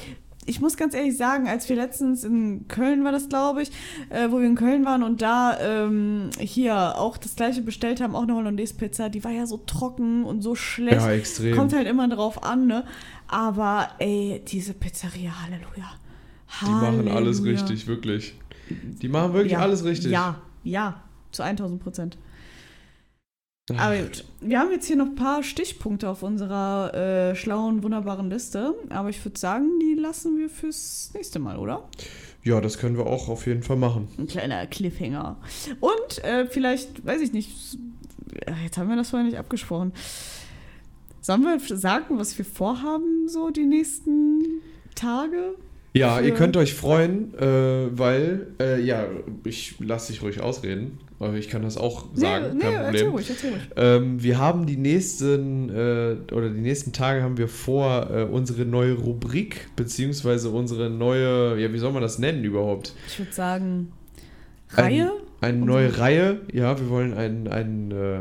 ich 0.44 0.60
muss 0.60 0.76
ganz 0.76 0.94
ehrlich 0.94 1.16
sagen, 1.16 1.46
als 1.48 1.68
wir 1.68 1.76
letztens 1.76 2.24
in 2.24 2.66
Köln 2.66 3.04
war 3.04 3.12
das, 3.12 3.28
glaube 3.28 3.62
ich, 3.62 3.70
äh, 4.10 4.30
wo 4.30 4.38
wir 4.40 4.46
in 4.46 4.56
Köln 4.56 4.84
waren 4.84 5.02
und 5.04 5.22
da 5.22 5.56
ähm, 5.60 6.30
hier 6.38 6.98
auch 6.98 7.16
das 7.16 7.36
gleiche 7.36 7.62
bestellt 7.62 8.00
haben, 8.00 8.16
auch 8.16 8.22
eine 8.24 8.34
Hollandaise-Pizza, 8.34 9.08
die 9.08 9.22
war 9.22 9.30
ja 9.30 9.46
so 9.46 9.58
trocken 9.58 10.24
und 10.24 10.42
so 10.42 10.54
schlecht. 10.56 11.00
Ja, 11.00 11.12
extrem. 11.12 11.56
Kommt 11.56 11.72
halt 11.72 11.86
immer 11.86 12.08
drauf 12.08 12.42
an, 12.42 12.66
ne? 12.66 12.84
Aber 13.28 13.88
ey, 13.98 14.42
diese 14.46 14.74
Pizzeria, 14.74 15.30
Halleluja. 15.44 15.92
Die 16.60 16.70
machen 16.70 17.08
alles 17.08 17.38
Halleluja. 17.38 17.60
richtig, 17.60 17.86
wirklich. 17.86 18.34
Die 18.68 19.08
machen 19.08 19.32
wirklich 19.32 19.52
ja, 19.52 19.60
alles 19.60 19.84
richtig. 19.84 20.12
Ja, 20.12 20.40
ja, 20.62 21.02
zu 21.30 21.42
1000 21.42 21.82
Prozent. 21.82 22.18
Aber 23.70 23.96
gut, 23.96 24.24
wir 24.40 24.58
haben 24.58 24.72
jetzt 24.72 24.86
hier 24.86 24.96
noch 24.96 25.06
ein 25.06 25.14
paar 25.14 25.42
Stichpunkte 25.42 26.08
auf 26.08 26.22
unserer 26.22 26.94
äh, 26.94 27.36
schlauen, 27.36 27.82
wunderbaren 27.82 28.28
Liste. 28.28 28.74
Aber 28.90 29.08
ich 29.08 29.24
würde 29.24 29.38
sagen, 29.38 29.78
die 29.80 29.94
lassen 29.94 30.36
wir 30.36 30.50
fürs 30.50 31.12
nächste 31.14 31.38
Mal, 31.38 31.58
oder? 31.58 31.88
Ja, 32.42 32.60
das 32.60 32.78
können 32.78 32.96
wir 32.96 33.06
auch 33.06 33.28
auf 33.28 33.46
jeden 33.46 33.62
Fall 33.62 33.76
machen. 33.76 34.08
Ein 34.18 34.26
kleiner 34.26 34.66
Cliffhanger. 34.66 35.36
Und 35.80 36.24
äh, 36.24 36.46
vielleicht, 36.46 37.06
weiß 37.06 37.20
ich 37.22 37.32
nicht, 37.32 37.78
äh, 38.46 38.52
jetzt 38.64 38.78
haben 38.78 38.88
wir 38.88 38.96
das 38.96 39.10
vorher 39.10 39.26
nicht 39.26 39.38
abgesprochen. 39.38 39.92
Sollen 41.20 41.42
wir 41.42 41.60
sagen, 41.78 42.18
was 42.18 42.36
wir 42.36 42.44
vorhaben, 42.44 43.28
so 43.28 43.50
die 43.50 43.66
nächsten 43.66 44.60
Tage? 44.96 45.54
Ja, 45.94 46.20
ihr 46.20 46.32
könnt 46.32 46.56
euch 46.56 46.72
freuen, 46.74 47.34
äh, 47.38 47.98
weil, 47.98 48.46
äh, 48.60 48.80
ja, 48.80 49.04
ich 49.44 49.74
lasse 49.78 50.12
dich 50.12 50.22
ruhig 50.22 50.40
ausreden. 50.40 50.98
Aber 51.18 51.34
ich 51.34 51.48
kann 51.48 51.62
das 51.62 51.76
auch 51.76 52.06
sagen, 52.14 52.56
nee, 52.56 52.64
nee, 52.64 52.72
kein 52.72 52.72
erzähl 52.72 52.84
Problem. 52.90 53.10
ruhig, 53.12 53.30
erzähl 53.30 53.50
ruhig. 53.50 53.62
Ähm, 53.76 54.22
wir 54.22 54.38
haben 54.38 54.66
die 54.66 54.76
nächsten 54.76 55.68
äh, 55.68 56.16
oder 56.32 56.48
die 56.50 56.60
nächsten 56.60 56.92
Tage 56.92 57.22
haben 57.22 57.36
wir 57.38 57.46
vor, 57.46 58.10
äh, 58.10 58.24
unsere 58.24 58.64
neue 58.64 58.94
Rubrik, 58.94 59.68
beziehungsweise 59.76 60.48
unsere 60.50 60.90
neue, 60.90 61.60
ja, 61.60 61.72
wie 61.72 61.78
soll 61.78 61.92
man 61.92 62.02
das 62.02 62.18
nennen 62.18 62.42
überhaupt? 62.42 62.94
Ich 63.06 63.18
würde 63.20 63.32
sagen, 63.32 63.92
Reihe? 64.70 65.12
Eine 65.42 65.58
Unsere- 65.58 65.66
neue 65.66 65.98
Reihe, 65.98 66.40
ja, 66.52 66.78
wir 66.80 66.88
wollen 66.88 67.14
einen, 67.14 67.46
einen 67.48 67.90
äh, 67.92 68.18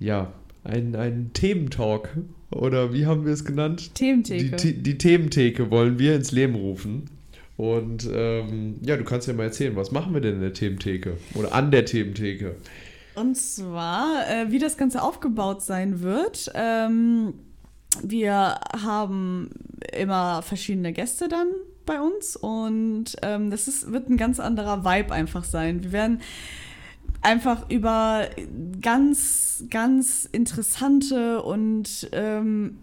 ja, 0.00 0.32
einen, 0.64 0.96
einen 0.96 1.32
Thementalk. 1.32 2.10
Oder 2.54 2.92
wie 2.92 3.06
haben 3.06 3.24
wir 3.26 3.32
es 3.32 3.44
genannt? 3.44 3.90
Die, 3.90 3.94
Thementheke. 3.94 4.58
The- 4.58 4.74
die 4.82 4.98
Thementheke 4.98 5.70
wollen 5.70 5.98
wir 5.98 6.14
ins 6.16 6.32
Leben 6.32 6.54
rufen. 6.54 7.10
Und 7.56 8.08
ähm, 8.12 8.76
ja, 8.82 8.96
du 8.96 9.04
kannst 9.04 9.28
ja 9.28 9.34
mal 9.34 9.44
erzählen, 9.44 9.76
was 9.76 9.92
machen 9.92 10.12
wir 10.14 10.20
denn 10.20 10.34
in 10.36 10.40
der 10.40 10.52
Thementheke? 10.52 11.16
Oder 11.34 11.52
an 11.54 11.70
der 11.70 11.84
Thementheke? 11.84 12.56
Und 13.14 13.36
zwar, 13.36 14.28
äh, 14.28 14.50
wie 14.50 14.58
das 14.58 14.76
Ganze 14.76 15.02
aufgebaut 15.02 15.62
sein 15.62 16.00
wird. 16.00 16.50
Ähm, 16.54 17.34
wir 18.02 18.58
haben 18.82 19.50
immer 19.96 20.42
verschiedene 20.42 20.92
Gäste 20.92 21.28
dann 21.28 21.46
bei 21.86 22.00
uns 22.00 22.34
und 22.34 23.14
ähm, 23.22 23.50
das 23.50 23.68
ist, 23.68 23.92
wird 23.92 24.08
ein 24.10 24.16
ganz 24.16 24.40
anderer 24.40 24.84
Vibe 24.84 25.12
einfach 25.12 25.44
sein. 25.44 25.84
Wir 25.84 25.92
werden 25.92 26.20
einfach 27.24 27.70
über 27.70 28.26
ganz, 28.82 29.64
ganz 29.70 30.28
interessante 30.30 31.42
und 31.42 32.08
ähm, 32.12 32.78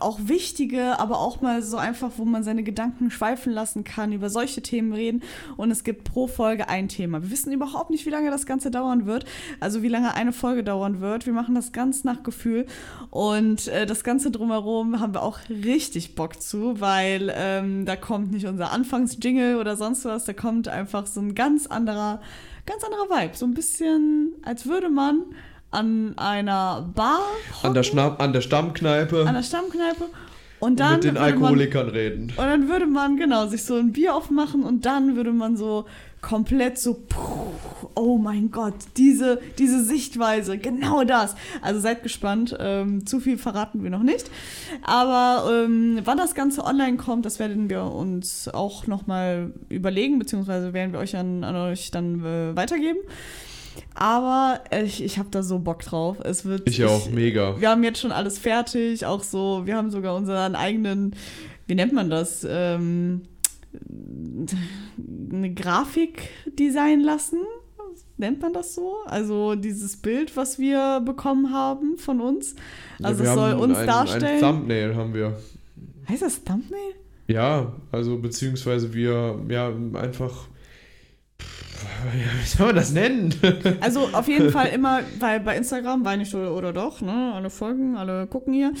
auch 0.00 0.18
wichtige, 0.24 0.98
aber 0.98 1.20
auch 1.20 1.40
mal 1.40 1.62
so 1.62 1.76
einfach, 1.76 2.12
wo 2.16 2.24
man 2.24 2.42
seine 2.42 2.64
Gedanken 2.64 3.10
schweifen 3.10 3.52
lassen 3.52 3.84
kann, 3.84 4.12
über 4.12 4.30
solche 4.30 4.62
Themen 4.62 4.92
reden. 4.92 5.22
Und 5.56 5.70
es 5.70 5.84
gibt 5.84 6.04
pro 6.04 6.26
Folge 6.26 6.68
ein 6.68 6.88
Thema. 6.88 7.22
Wir 7.22 7.30
wissen 7.30 7.52
überhaupt 7.52 7.90
nicht, 7.90 8.04
wie 8.04 8.10
lange 8.10 8.30
das 8.30 8.46
Ganze 8.46 8.70
dauern 8.72 9.06
wird. 9.06 9.26
Also 9.60 9.82
wie 9.82 9.88
lange 9.88 10.14
eine 10.14 10.32
Folge 10.32 10.64
dauern 10.64 11.00
wird. 11.00 11.26
Wir 11.26 11.32
machen 11.32 11.54
das 11.54 11.72
ganz 11.72 12.02
nach 12.02 12.24
Gefühl. 12.24 12.66
Und 13.10 13.68
äh, 13.68 13.86
das 13.86 14.02
Ganze 14.02 14.32
drumherum 14.32 14.98
haben 14.98 15.14
wir 15.14 15.22
auch 15.22 15.38
richtig 15.48 16.16
Bock 16.16 16.42
zu, 16.42 16.80
weil 16.80 17.32
ähm, 17.36 17.86
da 17.86 17.94
kommt 17.94 18.32
nicht 18.32 18.46
unser 18.46 18.72
Anfangsjingle 18.72 19.60
oder 19.60 19.76
sonst 19.76 20.04
was. 20.04 20.24
Da 20.24 20.32
kommt 20.32 20.66
einfach 20.66 21.06
so 21.06 21.20
ein 21.20 21.36
ganz 21.36 21.68
anderer 21.68 22.20
ganz 22.66 22.84
anderer 22.84 23.08
Vibe. 23.08 23.36
So 23.36 23.46
ein 23.46 23.54
bisschen, 23.54 24.34
als 24.42 24.66
würde 24.66 24.88
man 24.88 25.24
an 25.70 26.16
einer 26.16 26.90
Bar. 26.94 27.20
An 27.62 27.74
der, 27.74 27.82
Schna 27.82 28.16
an 28.16 28.32
der 28.32 28.40
Stammkneipe. 28.40 29.26
An 29.26 29.34
der 29.34 29.42
Stammkneipe. 29.42 30.04
Und 30.60 30.80
dann. 30.80 30.94
Mit 30.94 31.04
den 31.04 31.16
Alkoholikern 31.18 31.86
man, 31.86 31.94
reden. 31.94 32.22
Und 32.36 32.38
dann 32.38 32.68
würde 32.68 32.86
man, 32.86 33.16
genau, 33.16 33.46
sich 33.46 33.64
so 33.64 33.76
ein 33.76 33.92
Bier 33.92 34.14
aufmachen 34.14 34.62
und 34.62 34.86
dann 34.86 35.16
würde 35.16 35.32
man 35.32 35.56
so 35.56 35.86
komplett 36.24 36.78
so, 36.78 37.04
oh 37.94 38.16
mein 38.16 38.50
Gott, 38.50 38.74
diese, 38.96 39.40
diese 39.58 39.84
Sichtweise, 39.84 40.56
genau 40.56 41.04
das. 41.04 41.36
Also 41.60 41.80
seid 41.80 42.02
gespannt, 42.02 42.56
ähm, 42.58 43.04
zu 43.06 43.20
viel 43.20 43.36
verraten 43.36 43.82
wir 43.82 43.90
noch 43.90 44.02
nicht. 44.02 44.30
Aber 44.82 45.50
ähm, 45.50 46.00
wann 46.04 46.16
das 46.16 46.34
Ganze 46.34 46.64
online 46.64 46.96
kommt, 46.96 47.26
das 47.26 47.38
werden 47.38 47.68
wir 47.68 47.84
uns 47.84 48.48
auch 48.48 48.86
nochmal 48.86 49.52
überlegen, 49.68 50.18
beziehungsweise 50.18 50.72
werden 50.72 50.92
wir 50.92 50.98
euch 50.98 51.14
an, 51.14 51.44
an 51.44 51.56
euch 51.56 51.90
dann 51.90 52.24
äh, 52.24 52.56
weitergeben. 52.56 53.00
Aber 53.94 54.60
ich, 54.82 55.04
ich 55.04 55.18
habe 55.18 55.28
da 55.30 55.42
so 55.42 55.58
Bock 55.58 55.80
drauf. 55.80 56.16
Es 56.22 56.44
wird. 56.46 56.68
Ich 56.68 56.82
auch, 56.84 57.06
ich, 57.06 57.12
mega. 57.12 57.60
Wir 57.60 57.68
haben 57.68 57.84
jetzt 57.84 58.00
schon 58.00 58.12
alles 58.12 58.38
fertig, 58.38 59.04
auch 59.04 59.22
so, 59.22 59.66
wir 59.66 59.76
haben 59.76 59.90
sogar 59.90 60.16
unseren 60.16 60.54
eigenen, 60.54 61.14
wie 61.66 61.74
nennt 61.74 61.92
man 61.92 62.08
das? 62.08 62.46
Ähm, 62.48 63.22
eine 65.32 65.54
Grafik 65.54 66.30
designen 66.58 67.04
lassen. 67.04 67.38
Nennt 68.16 68.40
man 68.40 68.52
das 68.52 68.74
so? 68.74 68.96
Also 69.06 69.56
dieses 69.56 69.96
Bild, 69.96 70.36
was 70.36 70.58
wir 70.58 71.00
bekommen 71.04 71.52
haben 71.52 71.98
von 71.98 72.20
uns. 72.20 72.54
Also 73.02 73.24
ja, 73.24 73.30
es 73.30 73.34
soll 73.34 73.52
uns 73.54 73.76
ein, 73.76 73.86
darstellen. 73.86 74.44
Ein 74.44 74.56
Thumbnail 74.56 74.94
haben 74.94 75.14
wir. 75.14 75.36
Heißt 76.08 76.22
das 76.22 76.42
Thumbnail? 76.44 76.94
Ja, 77.26 77.72
also 77.90 78.18
beziehungsweise 78.18 78.92
wir 78.94 79.40
ja 79.48 79.72
einfach 79.94 80.48
wie 82.42 82.46
soll 82.46 82.66
man 82.66 82.76
das 82.76 82.92
nennen? 82.92 83.34
Also 83.80 84.08
auf 84.12 84.28
jeden 84.28 84.50
Fall 84.50 84.68
immer, 84.68 85.00
weil 85.18 85.40
bei 85.40 85.56
Instagram, 85.56 86.04
weil 86.04 86.18
nicht 86.18 86.34
oder, 86.34 86.72
doch, 86.72 87.00
ne? 87.00 87.32
Alle 87.34 87.50
folgen, 87.50 87.96
alle 87.96 88.26
gucken 88.26 88.52
hier. 88.52 88.72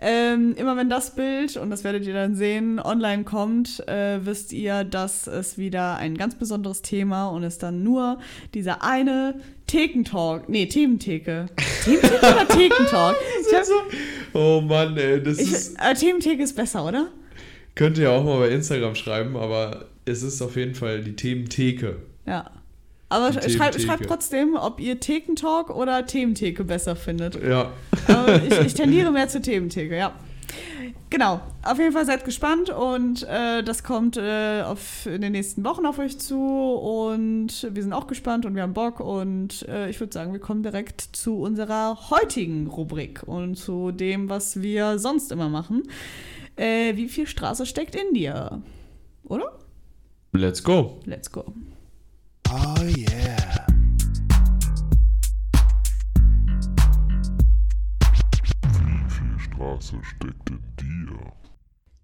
Ähm, 0.00 0.54
immer 0.56 0.76
wenn 0.76 0.88
das 0.88 1.14
Bild, 1.14 1.56
und 1.56 1.70
das 1.70 1.84
werdet 1.84 2.06
ihr 2.06 2.14
dann 2.14 2.34
sehen, 2.34 2.80
online 2.80 3.24
kommt, 3.24 3.86
äh, 3.88 4.24
wisst 4.24 4.52
ihr, 4.52 4.84
dass 4.84 5.26
es 5.26 5.58
wieder 5.58 5.96
ein 5.96 6.16
ganz 6.16 6.34
besonderes 6.34 6.82
Thema 6.82 7.28
und 7.28 7.42
es 7.44 7.58
dann 7.58 7.82
nur 7.82 8.18
dieser 8.54 8.82
eine 8.82 9.40
Thekentalk, 9.66 10.48
nee, 10.48 10.66
Thementheke. 10.66 11.46
Thementheke 11.84 12.18
oder 12.18 12.48
Thekentalk? 12.48 13.16
so, 13.64 14.38
oh 14.38 14.60
Mann, 14.60 14.96
ey, 14.96 15.22
das 15.22 15.38
ich, 15.38 15.52
ist. 15.52 15.76
Äh, 15.80 15.94
Thementheke 15.94 16.42
ist 16.42 16.54
besser, 16.54 16.84
oder? 16.86 17.08
Könnt 17.74 17.98
ihr 17.98 18.10
auch 18.10 18.24
mal 18.24 18.38
bei 18.38 18.50
Instagram 18.50 18.94
schreiben, 18.94 19.36
aber 19.36 19.86
es 20.04 20.22
ist 20.22 20.40
auf 20.42 20.56
jeden 20.56 20.74
Fall 20.74 21.02
die 21.02 21.16
Thementheke. 21.16 21.96
Ja. 22.26 22.50
Aber 23.08 23.32
schreibt 23.32 23.80
schreib 23.80 24.06
trotzdem, 24.06 24.56
ob 24.56 24.80
ihr 24.80 24.98
Thekentalk 24.98 25.70
oder 25.70 26.04
Thementheke 26.06 26.64
besser 26.64 26.96
findet. 26.96 27.40
Ja. 27.40 27.70
Ich, 28.48 28.58
ich 28.60 28.74
tendiere 28.74 29.12
mehr 29.12 29.28
zur 29.28 29.42
Thementheke, 29.42 29.96
ja. 29.96 30.14
Genau, 31.10 31.40
auf 31.62 31.78
jeden 31.78 31.92
Fall 31.92 32.06
seid 32.06 32.24
gespannt 32.24 32.70
und 32.70 33.22
äh, 33.24 33.62
das 33.62 33.84
kommt 33.84 34.16
äh, 34.16 34.62
auf, 34.62 35.06
in 35.06 35.20
den 35.20 35.32
nächsten 35.32 35.64
Wochen 35.64 35.86
auf 35.86 36.00
euch 36.00 36.18
zu 36.18 36.36
und 36.40 37.68
wir 37.70 37.82
sind 37.82 37.92
auch 37.92 38.08
gespannt 38.08 38.46
und 38.46 38.56
wir 38.56 38.62
haben 38.62 38.74
Bock 38.74 38.98
und 38.98 39.62
äh, 39.68 39.88
ich 39.88 40.00
würde 40.00 40.12
sagen, 40.12 40.32
wir 40.32 40.40
kommen 40.40 40.64
direkt 40.64 41.00
zu 41.00 41.40
unserer 41.40 42.10
heutigen 42.10 42.66
Rubrik 42.66 43.22
und 43.26 43.54
zu 43.54 43.92
dem, 43.92 44.28
was 44.28 44.60
wir 44.60 44.98
sonst 44.98 45.30
immer 45.30 45.48
machen. 45.48 45.84
Äh, 46.56 46.96
wie 46.96 47.08
viel 47.08 47.28
Straße 47.28 47.64
steckt 47.64 47.94
in 47.94 48.14
dir? 48.14 48.60
Oder? 49.22 49.52
Let's 50.32 50.64
go. 50.64 51.00
Let's 51.04 51.30
go. 51.30 51.44
Oh 52.56 52.84
yeah. 52.84 53.66
Wie 58.62 59.10
viel 59.10 59.38
Straße 59.40 59.96
steckt 60.04 60.50
in 60.50 60.62
dir? 60.78 61.32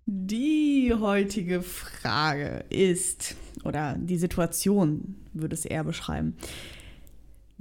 Die 0.07 0.93
heutige 0.93 1.63
Frage 1.63 2.65
ist, 2.69 3.37
oder 3.63 3.97
die 3.97 4.19
Situation 4.19 5.25
würde 5.33 5.55
es 5.55 5.65
eher 5.65 5.85
beschreiben. 5.85 6.37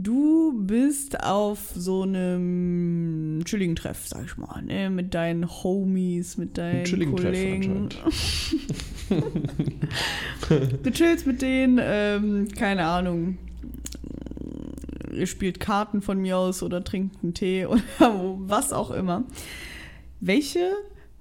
Du 0.01 0.53
bist 0.53 1.21
auf 1.25 1.73
so 1.75 2.03
einem 2.03 3.41
chilligen 3.43 3.75
Treff, 3.75 4.07
sag 4.07 4.23
ich 4.27 4.37
mal, 4.37 4.61
ne? 4.61 4.89
mit 4.89 5.13
deinen 5.13 5.45
Homies, 5.45 6.37
mit 6.37 6.57
deinen 6.57 6.85
Kollegen. 7.13 7.89
du 10.83 10.91
chillst 10.91 11.27
mit 11.27 11.41
denen, 11.41 11.81
ähm, 11.83 12.47
keine 12.57 12.85
Ahnung. 12.85 13.39
Ihr 15.13 15.27
spielt 15.27 15.59
Karten 15.59 16.01
von 16.01 16.21
mir 16.21 16.37
aus 16.37 16.63
oder 16.63 16.81
trinkt 16.81 17.21
einen 17.21 17.33
Tee 17.33 17.65
oder 17.65 17.81
was 17.99 18.71
auch 18.71 18.91
immer. 18.91 19.25
Welche 20.21 20.71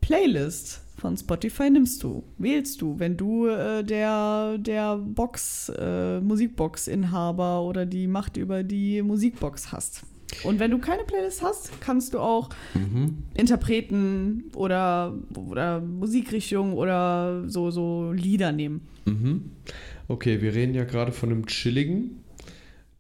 Playlist 0.01 0.83
von 0.99 1.17
Spotify 1.17 1.71
nimmst 1.71 2.03
du, 2.03 2.25
wählst 2.39 2.83
du, 2.83 2.99
wenn 2.99 3.17
du 3.17 3.47
äh, 3.47 3.85
der, 3.85 4.59
der 4.59 4.97
Box, 4.97 5.71
äh, 5.79 6.21
Musikbox-Inhaber 6.21 7.63
oder 7.63 7.87
die 7.87 8.09
Macht 8.09 8.37
über 8.37 8.63
die 8.63 9.01
Musikbox 9.03 9.73
hast. 9.73 10.03
Und 10.45 10.59
wenn 10.59 10.71
du 10.71 10.79
keine 10.79 11.05
Playlist 11.05 11.43
hast, 11.43 11.81
kannst 11.81 12.15
du 12.15 12.19
auch 12.19 12.51
mhm. 12.75 13.19
Interpreten 13.35 14.51
oder, 14.55 15.17
oder 15.35 15.81
Musikrichtung 15.81 16.75
oder 16.75 17.49
so, 17.49 17.71
so 17.71 18.13
Lieder 18.13 18.53
nehmen. 18.53 18.83
Mhm. 19.07 19.53
Okay, 20.09 20.43
wir 20.43 20.55
reden 20.55 20.75
ja 20.75 20.85
gerade 20.85 21.13
von 21.13 21.31
einem 21.31 21.47
chilligen. 21.47 22.25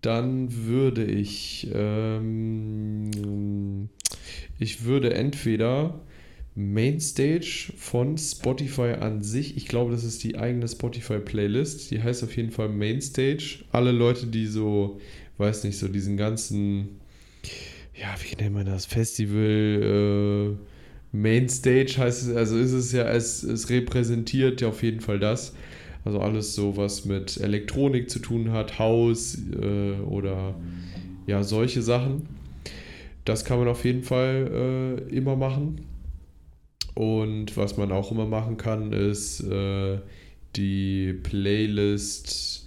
Dann 0.01 0.55
würde 0.67 1.05
ich, 1.05 1.69
ähm, 1.75 3.11
ich 4.59 4.85
würde 4.85 5.13
entweder 5.15 6.01
Mainstage 6.59 7.73
von 7.77 8.19
Spotify 8.19 8.95
an 8.99 9.23
sich. 9.23 9.57
Ich 9.57 9.69
glaube, 9.69 9.93
das 9.93 10.03
ist 10.03 10.25
die 10.25 10.37
eigene 10.37 10.67
Spotify-Playlist. 10.67 11.93
Die 11.93 12.03
heißt 12.03 12.25
auf 12.25 12.37
jeden 12.37 12.51
Fall 12.51 12.69
Mainstage. 12.69 13.61
Alle 13.71 13.93
Leute, 13.93 14.27
die 14.27 14.47
so, 14.47 14.99
weiß 15.37 15.63
nicht, 15.63 15.79
so 15.79 15.87
diesen 15.87 16.17
ganzen, 16.17 16.99
ja, 17.95 18.13
wie 18.21 18.35
nennt 18.43 18.57
man 18.57 18.67
das? 18.67 18.87
Festival, 18.87 20.57
äh, 20.59 21.17
Mainstage 21.17 21.95
heißt 21.97 22.23
es, 22.25 22.35
also 22.35 22.59
ist 22.59 22.73
es 22.73 22.91
ja, 22.91 23.05
es, 23.05 23.45
es 23.45 23.71
repräsentiert 23.71 24.61
ja 24.61 24.67
auf 24.67 24.83
jeden 24.83 25.01
Fall 25.01 25.21
das. 25.21 25.55
Also 26.05 26.19
alles 26.19 26.57
so, 26.57 26.77
was 26.77 27.05
mit 27.05 27.37
Elektronik 27.37 28.11
zu 28.11 28.19
tun 28.19 28.51
hat, 28.51 28.81
Haus 28.81 29.39
äh, 29.53 29.93
oder 30.01 30.57
ja, 31.29 31.45
solche 31.45 31.83
Sachen. 31.83 32.27
Das 33.25 33.45
kann 33.45 33.61
man 33.61 33.69
auf 33.69 33.85
jeden 33.85 34.03
Fall 34.03 34.99
äh, 35.09 35.15
immer 35.15 35.37
machen. 35.37 35.85
Und 36.99 37.57
was 37.57 37.77
man 37.77 37.93
auch 37.93 38.11
immer 38.11 38.27
machen 38.27 38.57
kann, 38.57 38.93
ist 38.93 39.41
äh, 39.45 40.01
die 40.57 41.13
Playlist 41.13 42.67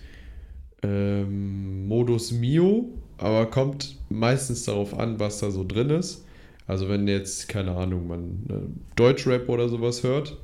ähm, 0.83 1.85
Modus 1.89 2.31
Mio, 2.31 2.93
aber 3.17 3.47
kommt 3.47 3.97
meistens 4.07 4.63
darauf 4.63 4.97
an, 4.97 5.19
was 5.19 5.39
da 5.39 5.51
so 5.51 5.65
drin 5.65 5.89
ist. 5.89 6.23
Also 6.65 6.87
wenn 6.87 7.09
jetzt, 7.09 7.49
keine 7.49 7.75
Ahnung, 7.75 8.07
man 8.07 8.45
äh, 8.49 8.95
Deutschrap 8.95 9.49
oder 9.49 9.67
sowas 9.67 10.01
hört. 10.01 10.37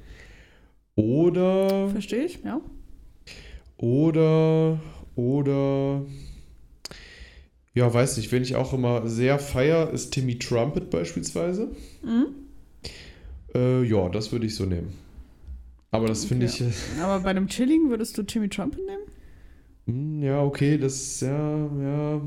Oder. 0.95 1.87
Verstehe 1.87 2.25
ich, 2.25 2.39
ja. 2.43 2.59
Oder, 3.77 4.81
oder. 5.15 6.01
Ja, 7.73 7.93
weiß 7.93 8.17
nicht, 8.17 8.33
wenn 8.33 8.43
ich 8.43 8.57
auch 8.57 8.73
immer 8.73 9.07
sehr 9.07 9.39
feier, 9.39 9.91
ist 9.91 10.11
Timmy 10.11 10.37
Trumpet 10.37 10.89
beispielsweise. 10.89 11.69
Mhm. 12.03 12.46
Äh, 13.57 13.83
ja, 13.83 14.09
das 14.09 14.31
würde 14.31 14.45
ich 14.45 14.55
so 14.55 14.65
nehmen. 14.65 14.93
Aber 15.91 16.07
das 16.07 16.25
finde 16.25 16.45
ich. 16.45 16.63
Aber 17.01 17.21
bei 17.21 17.31
einem 17.31 17.47
Chilling 17.47 17.89
würdest 17.89 18.17
du 18.17 18.23
Timmy 18.23 18.49
Trumpet 18.49 18.85
nehmen? 18.85 19.03
Hm, 19.87 20.21
ja, 20.21 20.41
okay, 20.43 20.77
das, 20.77 21.21
ja, 21.21 21.69
ja. 21.81 22.21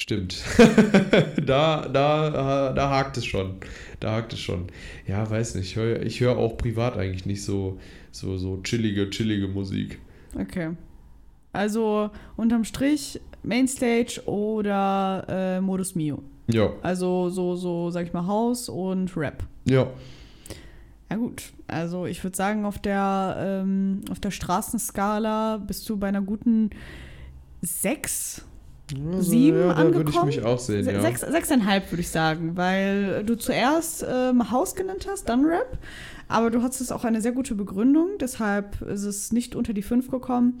Stimmt. 0.00 0.44
da, 1.46 1.88
da, 1.88 2.72
da 2.72 2.90
hakt 2.90 3.16
es 3.16 3.26
schon. 3.26 3.56
Da 3.98 4.12
hakt 4.12 4.32
es 4.32 4.40
schon. 4.40 4.66
Ja, 5.06 5.28
weiß 5.28 5.56
nicht. 5.56 5.70
Ich 5.70 5.76
höre 5.76 6.02
ich 6.02 6.20
hör 6.20 6.38
auch 6.38 6.56
privat 6.56 6.96
eigentlich 6.96 7.26
nicht 7.26 7.42
so, 7.42 7.80
so, 8.12 8.36
so 8.36 8.60
chillige, 8.62 9.10
chillige 9.10 9.48
Musik. 9.48 9.98
Okay. 10.38 10.70
Also 11.52 12.10
unterm 12.36 12.64
Strich 12.64 13.20
Mainstage 13.42 14.22
oder 14.26 15.24
äh, 15.28 15.60
Modus 15.60 15.94
Mio. 15.94 16.22
Ja, 16.50 16.70
Also 16.82 17.28
so, 17.28 17.56
so, 17.56 17.90
sag 17.90 18.06
ich 18.06 18.12
mal, 18.12 18.26
House 18.26 18.68
und 18.68 19.16
Rap. 19.16 19.44
ja. 19.64 19.86
Ja 21.10 21.16
gut, 21.16 21.54
also 21.68 22.04
ich 22.04 22.22
würde 22.22 22.36
sagen, 22.36 22.66
auf 22.66 22.78
der, 22.78 23.34
ähm, 23.38 24.02
auf 24.10 24.20
der 24.20 24.30
Straßenskala 24.30 25.56
bist 25.56 25.88
du 25.88 25.96
bei 25.96 26.08
einer 26.08 26.20
guten 26.20 26.68
6, 27.62 28.42
Also, 28.42 28.47
Sieben 29.18 29.58
ja, 29.58 29.74
da 29.74 29.84
würde 29.84 29.90
ich 29.90 29.96
angekommen? 29.98 30.26
mich 30.26 30.42
auch 30.42 30.58
sehen, 30.58 30.86
ja. 30.86 31.00
sechs, 31.00 31.20
sechseinhalb 31.20 31.90
würde 31.90 32.00
ich 32.00 32.10
sagen, 32.10 32.56
weil 32.56 33.22
du 33.24 33.36
zuerst 33.36 34.06
ähm, 34.08 34.50
House 34.50 34.74
genannt 34.74 35.06
hast, 35.10 35.28
dann 35.28 35.44
Rap, 35.44 35.78
aber 36.28 36.50
du 36.50 36.62
hattest 36.62 36.92
auch 36.92 37.04
eine 37.04 37.20
sehr 37.20 37.32
gute 37.32 37.54
Begründung, 37.54 38.10
deshalb 38.20 38.80
ist 38.82 39.04
es 39.04 39.32
nicht 39.32 39.54
unter 39.54 39.72
die 39.72 39.82
5 39.82 40.10
gekommen. 40.10 40.58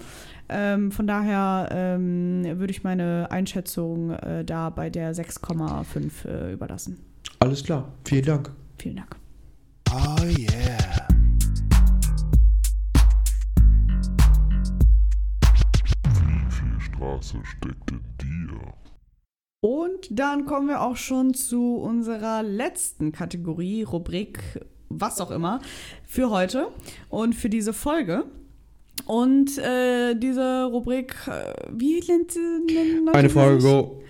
Ähm, 0.48 0.90
von 0.92 1.06
daher 1.06 1.68
ähm, 1.70 2.42
würde 2.58 2.70
ich 2.70 2.84
meine 2.84 3.28
Einschätzung 3.30 4.10
äh, 4.10 4.44
da 4.44 4.70
bei 4.70 4.90
der 4.90 5.14
6,5 5.14 6.26
äh, 6.26 6.52
überlassen. 6.52 6.98
Alles 7.40 7.64
klar, 7.64 7.92
vielen 8.04 8.24
Dank. 8.24 8.50
Vielen 8.78 8.96
Dank. 8.96 9.16
Oh 9.90 10.24
yeah. 10.24 10.97
Straße 17.18 17.38
steckt 17.44 17.90
in 17.90 18.00
dir? 18.20 18.74
Und 19.60 20.08
dann 20.10 20.46
kommen 20.46 20.68
wir 20.68 20.82
auch 20.82 20.96
schon 20.96 21.34
zu 21.34 21.76
unserer 21.76 22.42
letzten 22.42 23.10
Kategorie, 23.10 23.82
Rubrik, 23.82 24.64
was 24.88 25.20
auch 25.20 25.30
immer, 25.30 25.60
für 26.04 26.30
heute 26.30 26.68
und 27.08 27.34
für 27.34 27.50
diese 27.50 27.72
Folge. 27.72 28.24
Und 29.06 29.58
äh, 29.58 30.14
diese 30.14 30.64
Rubrik, 30.64 31.16
äh, 31.26 31.54
wie 31.72 32.00
nennt 32.00 32.30
sie? 32.30 33.08
Eine 33.12 33.30
Frage, 33.30 33.58
go. 33.58 34.02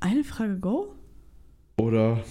Eine 0.00 0.24
Frage, 0.24 0.58
go? 0.58 0.94
Oder 1.76 2.22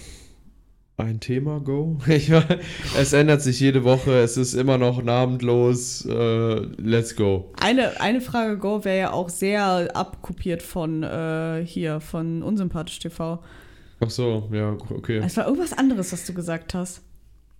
ein 0.96 1.18
Thema, 1.20 1.60
go. 1.60 1.98
Es 2.96 3.12
ändert 3.12 3.42
sich 3.42 3.58
jede 3.58 3.82
Woche, 3.82 4.12
es 4.20 4.36
ist 4.36 4.54
immer 4.54 4.78
noch 4.78 5.02
namentlich. 5.02 6.06
Äh, 6.08 6.54
let's 6.76 7.16
go. 7.16 7.52
Eine, 7.60 8.00
eine 8.00 8.20
Frage, 8.20 8.58
go 8.58 8.84
wäre 8.84 8.98
ja 8.98 9.12
auch 9.12 9.28
sehr 9.28 9.96
abkopiert 9.96 10.62
von 10.62 11.02
äh, 11.02 11.64
hier, 11.66 12.00
von 12.00 12.42
Unsympathisch 12.42 13.00
TV. 13.00 13.42
Ach 14.00 14.10
so, 14.10 14.48
ja, 14.52 14.76
okay. 14.90 15.20
Es 15.24 15.36
war 15.36 15.46
irgendwas 15.46 15.72
anderes, 15.72 16.12
was 16.12 16.26
du 16.26 16.34
gesagt 16.34 16.74
hast. 16.74 17.02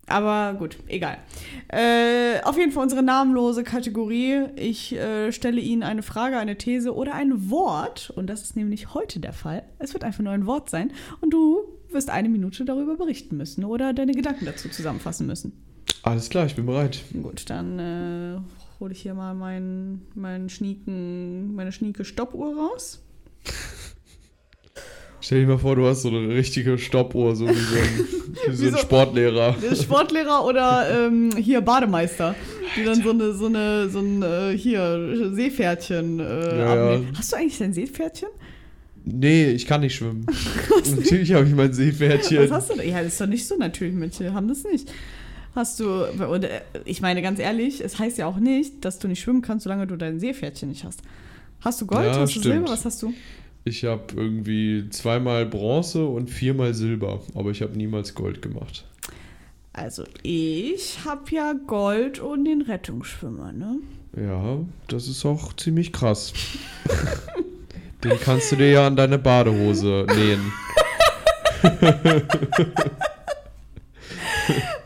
Aber 0.06 0.54
gut, 0.58 0.76
egal. 0.88 1.16
Äh, 1.68 2.42
auf 2.42 2.58
jeden 2.58 2.72
Fall 2.72 2.82
unsere 2.82 3.02
namenlose 3.02 3.64
Kategorie. 3.64 4.44
Ich 4.56 4.94
äh, 4.94 5.32
stelle 5.32 5.60
Ihnen 5.60 5.82
eine 5.82 6.02
Frage, 6.02 6.36
eine 6.36 6.58
These 6.58 6.94
oder 6.94 7.14
ein 7.14 7.50
Wort. 7.50 8.12
Und 8.14 8.28
das 8.28 8.42
ist 8.42 8.54
nämlich 8.54 8.92
heute 8.92 9.18
der 9.18 9.32
Fall. 9.32 9.62
Es 9.78 9.94
wird 9.94 10.04
einfach 10.04 10.22
nur 10.22 10.32
ein 10.32 10.46
Wort 10.46 10.68
sein. 10.68 10.92
Und 11.22 11.30
du 11.32 11.62
wirst 11.94 12.10
eine 12.10 12.28
Minute 12.28 12.64
darüber 12.64 12.96
berichten 12.96 13.36
müssen 13.36 13.64
oder 13.64 13.92
deine 13.92 14.12
Gedanken 14.12 14.44
dazu 14.44 14.68
zusammenfassen 14.68 15.26
müssen. 15.26 15.52
Alles 16.02 16.28
klar, 16.28 16.46
ich 16.46 16.54
bin 16.54 16.66
bereit. 16.66 17.00
Gut, 17.22 17.48
dann 17.48 17.78
äh, 17.78 18.38
hole 18.80 18.92
ich 18.92 19.00
hier 19.00 19.14
mal 19.14 19.34
mein, 19.34 20.02
mein 20.14 20.50
Schnieken, 20.50 21.54
meine 21.54 21.72
schnieke 21.72 22.04
Stoppuhr 22.04 22.54
raus. 22.56 23.02
Stell 25.20 25.40
dir 25.40 25.46
mal 25.46 25.58
vor, 25.58 25.74
du 25.74 25.86
hast 25.86 26.02
so 26.02 26.08
eine 26.08 26.28
richtige 26.34 26.76
Stoppuhr, 26.76 27.34
so 27.34 27.48
wie 27.48 27.54
so 27.54 27.76
ein, 27.76 28.06
wie 28.48 28.68
so 28.68 28.76
ein 28.76 28.82
Sportlehrer. 28.82 29.56
Sportlehrer 29.74 30.44
oder 30.44 31.06
ähm, 31.06 31.30
hier 31.38 31.62
Bademeister, 31.62 32.34
die 32.76 32.84
dann 32.84 33.02
so 33.02 33.08
eine, 33.08 33.32
so 33.32 33.46
eine, 33.46 33.88
so 33.88 34.00
ein 34.00 34.22
äh, 34.22 34.58
hier 34.58 35.30
Seepferdchen 35.32 36.20
äh, 36.20 36.58
Ja, 36.58 36.92
ja. 36.92 37.00
Hast 37.16 37.32
du 37.32 37.36
eigentlich 37.36 37.56
dein 37.56 37.72
Seepferdchen? 37.72 38.28
Nee, 39.04 39.50
ich 39.50 39.66
kann 39.66 39.82
nicht 39.82 39.94
schwimmen. 39.94 40.26
Natürlich 40.96 41.32
habe 41.32 41.46
ich 41.46 41.54
mein 41.54 41.72
Seepferdchen. 41.72 42.44
Was 42.44 42.50
hast 42.50 42.70
du 42.70 42.76
denn? 42.76 42.88
Ja, 42.88 43.02
das 43.02 43.12
ist 43.12 43.20
doch 43.20 43.26
nicht 43.26 43.46
so 43.46 43.56
natürlich, 43.56 43.94
manche 43.94 44.32
haben 44.32 44.48
das 44.48 44.64
nicht. 44.64 44.90
Hast 45.54 45.78
du, 45.78 46.04
und 46.04 46.44
äh, 46.44 46.62
ich 46.84 47.00
meine 47.00 47.22
ganz 47.22 47.38
ehrlich, 47.38 47.80
es 47.80 47.98
heißt 47.98 48.18
ja 48.18 48.26
auch 48.26 48.38
nicht, 48.38 48.84
dass 48.84 48.98
du 48.98 49.06
nicht 49.06 49.20
schwimmen 49.20 49.42
kannst, 49.42 49.64
solange 49.64 49.86
du 49.86 49.96
dein 49.96 50.18
Seepferdchen 50.18 50.70
nicht 50.70 50.84
hast. 50.84 51.00
Hast 51.60 51.80
du 51.80 51.86
Gold? 51.86 52.06
Ja, 52.06 52.20
hast 52.20 52.34
du 52.34 52.40
stimmt. 52.40 52.54
Silber? 52.54 52.70
Was 52.70 52.84
hast 52.84 53.02
du? 53.02 53.14
Ich 53.64 53.84
habe 53.84 54.02
irgendwie 54.14 54.88
zweimal 54.90 55.46
Bronze 55.46 56.04
und 56.04 56.28
viermal 56.28 56.74
Silber, 56.74 57.22
aber 57.34 57.50
ich 57.50 57.62
habe 57.62 57.76
niemals 57.76 58.14
Gold 58.14 58.42
gemacht. 58.42 58.84
Also 59.72 60.04
ich 60.22 61.04
habe 61.04 61.22
ja 61.30 61.54
Gold 61.66 62.20
und 62.20 62.44
den 62.44 62.62
Rettungsschwimmer, 62.62 63.52
ne? 63.52 63.78
Ja, 64.16 64.58
das 64.88 65.08
ist 65.08 65.24
auch 65.24 65.52
ziemlich 65.54 65.92
krass. 65.92 66.32
Den 68.04 68.20
kannst 68.20 68.52
du 68.52 68.56
dir 68.56 68.70
ja 68.70 68.86
an 68.86 68.96
deine 68.96 69.18
Badehose 69.18 70.06
nähen. 70.14 70.52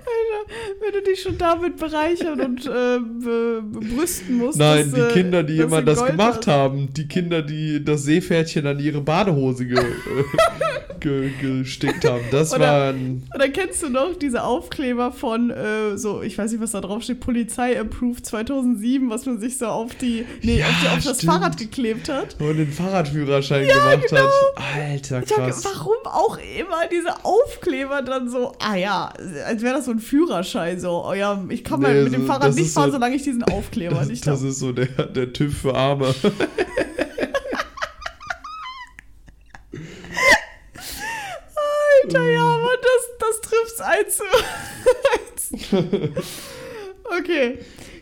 Wenn 0.91 1.05
du 1.05 1.11
dich 1.11 1.21
schon 1.21 1.37
damit 1.37 1.77
bereichern 1.77 2.41
und 2.41 2.65
äh, 2.65 2.99
be 2.99 3.63
bebrüsten 3.63 4.39
musst. 4.39 4.59
Nein, 4.59 4.91
dass, 4.91 4.95
die 4.95 5.01
äh, 5.01 5.13
Kinder, 5.13 5.43
die 5.43 5.59
immer 5.59 5.83
das 5.83 6.03
gemacht 6.03 6.47
hast. 6.47 6.47
haben, 6.47 6.89
die 6.95 7.07
Kinder, 7.07 7.43
die 7.43 7.85
das 7.85 8.05
Seepferdchen 8.05 8.67
an 8.67 8.79
ihre 8.79 9.03
Badehose 9.03 9.67
ge 9.67 9.79
ge 11.01 11.31
gestickt 11.41 12.05
haben, 12.05 12.25
das 12.31 12.53
Oder- 12.55 12.61
waren. 12.67 13.23
Oder 13.35 13.49
kennst 13.49 13.83
du 13.83 13.89
noch 13.89 14.17
diese 14.17 14.43
Aufkleber 14.43 15.13
von, 15.13 15.51
äh, 15.51 15.97
so, 15.97 16.23
ich 16.23 16.37
weiß 16.39 16.53
nicht, 16.53 16.61
was 16.61 16.73
da 16.73 16.81
drauf 16.81 17.03
steht, 17.03 17.21
Polizei 17.21 17.79
Approved 17.79 18.25
2007, 18.25 19.11
was 19.11 19.27
man 19.27 19.39
sich 19.39 19.59
so 19.59 19.67
auf 19.67 19.95
die, 19.95 20.25
nee, 20.43 20.59
Ja, 20.59 20.67
auf, 20.67 20.75
die, 20.83 20.89
auf 20.89 21.05
das. 21.05 21.25
Fahrrad 21.25 21.57
geklebt 21.59 22.09
hat? 22.09 22.37
Und 22.41 22.57
den 22.57 22.73
Fahrradführerschein 22.73 23.67
gemacht 23.67 24.07
genau. 24.09 24.23
hat. 24.23 24.65
Alter, 24.77 25.23
krass. 25.23 25.65
warum 25.65 25.97
auch 26.05 26.39
immer 26.59 26.87
diese 26.91 27.25
Aufkleber 27.25 28.03
dann 28.03 28.29
so, 28.29 28.53
ah 28.59 28.75
ja, 28.75 29.13
als 29.47 29.63
wäre 29.63 29.75
das 29.77 29.85
so 29.85 29.91
ein 29.93 29.99
Führerschein, 29.99 30.78
so, 30.79 31.05
oh 31.07 31.13
ja, 31.15 31.43
ich 31.49 31.65
kann 31.65 31.81
mal 31.81 31.95
Nee, 31.95 32.03
mit 32.05 32.13
dem 32.13 32.27
Fahrrad 32.27 32.45
das 32.49 32.55
nicht 32.57 32.73
fahren, 32.73 32.87
so- 32.91 32.97
solange 32.97 33.17
ich 33.17 33.23
diesen 33.23 33.43
Aufkleber 33.45 33.97
Das, 33.97 34.09
nicht 34.09 34.27
das 34.27 34.41
habe. 34.41 34.49
ist 34.51 34.59
so 34.59 34.73
der, 34.73 34.87
der 34.87 35.33
TÜV 35.33 35.57
für 35.57 35.75
Arme. 35.75 36.15
Alter, 42.05 42.29
ja, 42.29 42.43
aber 42.43 42.71
das, 42.83 43.19
das 43.19 43.41
trifft's 43.41 43.81
eins 43.81 44.17
zu 44.17 44.25
eins. 45.75 46.13
Okay, 47.21 47.59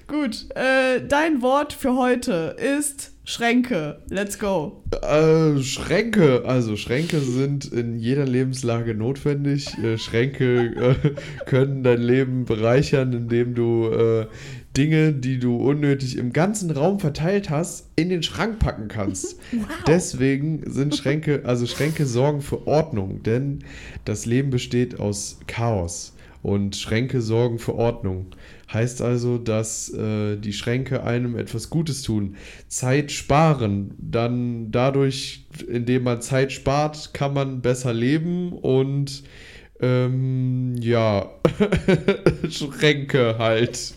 gut. 0.08 0.46
Äh, 0.56 1.00
dein 1.06 1.40
Wort 1.40 1.72
für 1.72 1.94
heute 1.96 2.56
ist 2.58 3.12
Schränke. 3.28 4.02
Let's 4.08 4.38
go. 4.38 4.84
Äh, 5.02 5.60
Schränke. 5.60 6.44
Also 6.46 6.76
Schränke 6.76 7.18
sind 7.18 7.64
in 7.64 7.98
jeder 7.98 8.24
Lebenslage 8.24 8.94
notwendig. 8.94 9.76
Äh, 9.78 9.98
Schränke 9.98 10.94
äh, 11.04 11.44
können 11.44 11.82
dein 11.82 12.00
Leben 12.00 12.44
bereichern, 12.44 13.12
indem 13.12 13.56
du 13.56 13.88
äh, 13.88 14.26
Dinge, 14.76 15.12
die 15.12 15.40
du 15.40 15.56
unnötig 15.56 16.16
im 16.18 16.32
ganzen 16.32 16.70
Raum 16.70 17.00
verteilt 17.00 17.50
hast, 17.50 17.90
in 17.96 18.10
den 18.10 18.22
Schrank 18.22 18.60
packen 18.60 18.86
kannst. 18.86 19.40
Deswegen 19.88 20.62
sind 20.70 20.94
Schränke, 20.94 21.42
also 21.44 21.66
Schränke 21.66 22.06
sorgen 22.06 22.42
für 22.42 22.68
Ordnung, 22.68 23.24
denn 23.24 23.64
das 24.04 24.24
Leben 24.24 24.50
besteht 24.50 25.00
aus 25.00 25.40
Chaos. 25.48 26.15
Und 26.46 26.76
Schränke 26.76 27.22
sorgen 27.22 27.58
für 27.58 27.74
Ordnung. 27.74 28.26
Heißt 28.72 29.02
also, 29.02 29.36
dass 29.36 29.92
äh, 29.92 30.36
die 30.36 30.52
Schränke 30.52 31.02
einem 31.02 31.36
etwas 31.36 31.70
Gutes 31.70 32.02
tun. 32.02 32.36
Zeit 32.68 33.10
sparen. 33.10 33.96
Dann 33.98 34.70
dadurch, 34.70 35.48
indem 35.66 36.04
man 36.04 36.22
Zeit 36.22 36.52
spart, 36.52 37.12
kann 37.14 37.34
man 37.34 37.62
besser 37.62 37.92
leben 37.92 38.52
und 38.52 39.24
ähm, 39.80 40.76
ja, 40.78 41.32
Schränke 42.48 43.38
halt. 43.38 43.94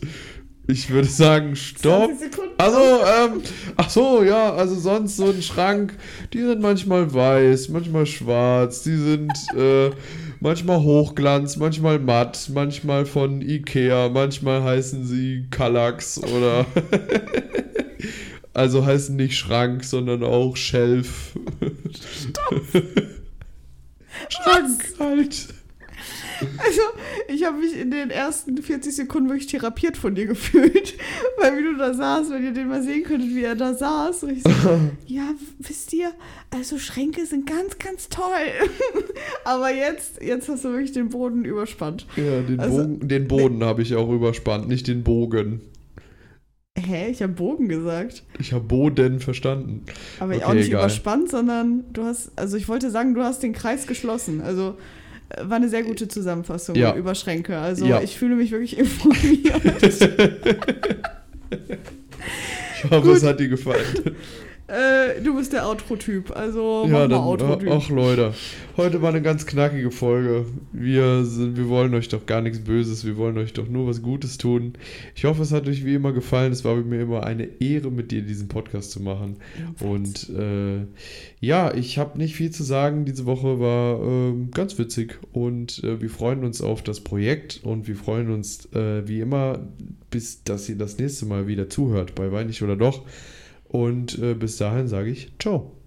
Ich 0.66 0.90
würde 0.90 1.08
sagen, 1.08 1.56
stopp. 1.56 2.06
20 2.06 2.32
Sekunden. 2.32 2.54
Also, 2.58 2.80
ähm, 2.80 3.42
ach 3.78 3.92
so, 3.92 4.24
ja, 4.24 4.54
also 4.56 4.74
sonst 4.74 5.18
so 5.18 5.28
ein 5.28 5.44
Schrank, 5.44 5.94
die 6.34 6.42
sind 6.42 6.62
manchmal 6.62 7.14
weiß, 7.14 7.70
manchmal 7.70 8.08
schwarz, 8.08 8.82
die 8.82 8.96
sind 8.96 9.32
äh, 9.56 9.92
manchmal 10.40 10.82
Hochglanz, 10.82 11.58
manchmal 11.58 12.00
matt, 12.00 12.50
manchmal 12.54 13.06
von 13.06 13.42
Ikea, 13.42 14.10
manchmal 14.10 14.64
heißen 14.64 15.06
sie 15.06 15.48
Kallax 15.50 16.22
oder 16.24 16.66
also 18.54 18.86
heißen 18.86 19.16
nicht 19.16 19.38
Schrank, 19.38 19.84
sondern 19.84 20.24
auch 20.24 20.56
Shelf. 20.56 21.38
Schrank 24.30 24.82
halt. 25.00 25.48
Also, 26.58 26.82
ich 27.28 27.44
habe 27.46 27.58
mich 27.58 27.76
in 27.78 27.92
den 27.92 28.10
ersten 28.10 28.58
40 28.62 28.96
Sekunden 28.96 29.30
wirklich 29.30 29.48
therapiert 29.48 29.98
von 29.98 30.16
dir 30.16 30.26
gefühlt. 30.26 30.96
Weil 31.38 31.58
wie 31.58 31.64
du 31.64 31.78
da 31.78 31.94
saßt, 31.94 32.32
wenn 32.32 32.44
ihr 32.44 32.52
den 32.54 32.68
mal 32.68 32.82
sehen 32.84 33.04
könntet, 33.04 33.30
wie 33.36 33.44
er 33.44 33.56
da 33.56 33.74
saß. 33.74 34.24
Und 34.24 34.32
ich 34.38 34.44
so, 34.44 34.50
ja, 35.08 35.34
wisst 35.60 35.94
ihr, 35.94 36.12
also 36.52 36.78
Schränke 36.78 37.26
sind 37.26 37.46
ganz, 37.48 37.78
ganz 37.78 38.10
toll. 38.10 38.24
Aber 39.44 39.74
jetzt, 39.74 40.22
jetzt 40.22 40.48
hast 40.50 40.64
du 40.66 40.70
wirklich 40.70 40.92
den 40.94 41.10
Boden 41.10 41.46
überspannt. 41.46 42.06
Ja, 42.16 42.42
den, 42.42 42.60
Also- 42.60 42.78
Bogen, 42.78 43.08
den 43.08 43.28
Boden 43.28 43.64
habe 43.64 43.82
ich 43.82 43.96
auch 43.96 44.10
überspannt, 44.12 44.68
nicht 44.68 44.88
den 44.88 45.04
Bogen. 45.04 45.62
Hä? 46.78 47.10
Ich 47.10 47.22
habe 47.22 47.34
Bogen 47.34 47.68
gesagt. 47.68 48.24
Ich 48.40 48.54
habe 48.54 48.64
Boden 48.64 49.20
verstanden. 49.20 49.84
Aber 50.20 50.34
Okay, 50.36 50.44
auch 50.46 50.54
nicht 50.54 50.68
egal. 50.68 50.82
überspannt, 50.82 51.30
sondern 51.30 51.84
du 51.92 52.04
hast, 52.06 52.32
also 52.38 52.56
ich 52.56 52.70
wollte 52.70 52.90
sagen, 52.90 53.16
du 53.16 53.22
hast 53.24 53.44
den 53.44 53.52
Kreis 53.54 53.86
geschlossen. 53.86 54.40
Also 54.42 54.76
war 55.42 55.58
eine 55.58 55.70
sehr 55.70 55.84
gute 55.84 56.08
Zusammenfassung 56.08 56.76
Ja. 56.76 56.96
über 56.96 57.14
Schränke. 57.16 57.58
Also 57.58 57.86
Ja. 57.86 58.02
ich 58.02 58.18
fühle 58.18 58.36
mich 58.36 58.52
wirklich 58.52 58.78
informiert. 58.78 59.62
Ich 62.82 62.84
hoffe, 62.90 63.02
Gut. 63.08 63.18
es 63.18 63.24
hat 63.24 63.40
dir 63.40 63.50
gefallen. 63.50 64.16
Äh, 64.70 65.22
du 65.22 65.36
bist 65.36 65.52
der 65.54 65.68
Outro-Typ, 65.68 66.36
also 66.36 66.84
mach 66.86 66.92
ja, 66.92 67.00
mal 67.00 67.10
dann, 67.10 67.22
Outro-Typ. 67.22 67.70
ach 67.72 67.90
Leute, 67.90 68.34
heute 68.78 69.02
war 69.02 69.10
eine 69.10 69.22
ganz 69.22 69.46
knackige 69.46 69.90
Folge. 69.90 70.46
Wir, 70.72 71.26
sind, 71.26 71.58
wir 71.58 71.68
wollen 71.70 71.94
euch 71.96 72.08
doch 72.08 72.26
gar 72.26 72.42
nichts 72.42 72.60
Böses, 72.60 73.04
wir 73.06 73.18
wollen 73.18 73.38
euch 73.40 73.54
doch 73.54 73.68
nur 73.68 73.88
was 73.88 74.02
Gutes 74.02 74.38
tun. 74.38 74.74
Ich 75.16 75.26
hoffe, 75.26 75.42
es 75.42 75.52
hat 75.52 75.68
euch 75.68 75.86
wie 75.86 75.96
immer 75.96 76.14
gefallen. 76.14 76.52
Es 76.52 76.64
war 76.64 76.76
mir 76.76 77.02
immer 77.02 77.24
eine 77.24 77.46
Ehre, 77.60 77.90
mit 77.90 78.12
dir 78.12 78.22
diesen 78.22 78.48
Podcast 78.48 78.92
zu 78.92 79.02
machen. 79.02 79.38
Und 79.80 80.30
äh, 80.30 80.86
ja, 81.40 81.74
ich 81.74 81.98
habe 81.98 82.18
nicht 82.18 82.36
viel 82.36 82.52
zu 82.52 82.64
sagen. 82.64 83.06
Diese 83.06 83.26
Woche 83.26 83.60
war 83.60 84.02
ähm, 84.02 84.52
ganz 84.52 84.78
witzig 84.78 85.18
und 85.34 85.84
äh, 85.84 86.00
wir 86.02 86.10
freuen 86.10 86.44
uns 86.44 86.62
auf 86.62 86.84
das 86.84 87.00
Projekt 87.00 87.62
und 87.64 87.88
wir 87.88 87.96
freuen 87.96 88.30
uns 88.32 88.72
äh, 88.74 89.08
wie 89.08 89.20
immer, 89.20 89.68
bis 90.12 90.44
dass 90.44 90.70
ihr 90.70 90.78
das 90.78 90.98
nächste 90.98 91.26
Mal 91.26 91.48
wieder 91.48 91.70
zuhört 91.70 92.14
bei 92.14 92.32
Weinig 92.32 92.62
oder 92.62 92.76
Doch. 92.76 93.04
Und 93.70 94.18
äh, 94.20 94.34
bis 94.34 94.58
dahin 94.58 94.88
sage 94.88 95.12
ich 95.12 95.32
Ciao. 95.40 95.78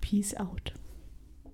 Peace 0.00 0.34
out. 0.36 0.72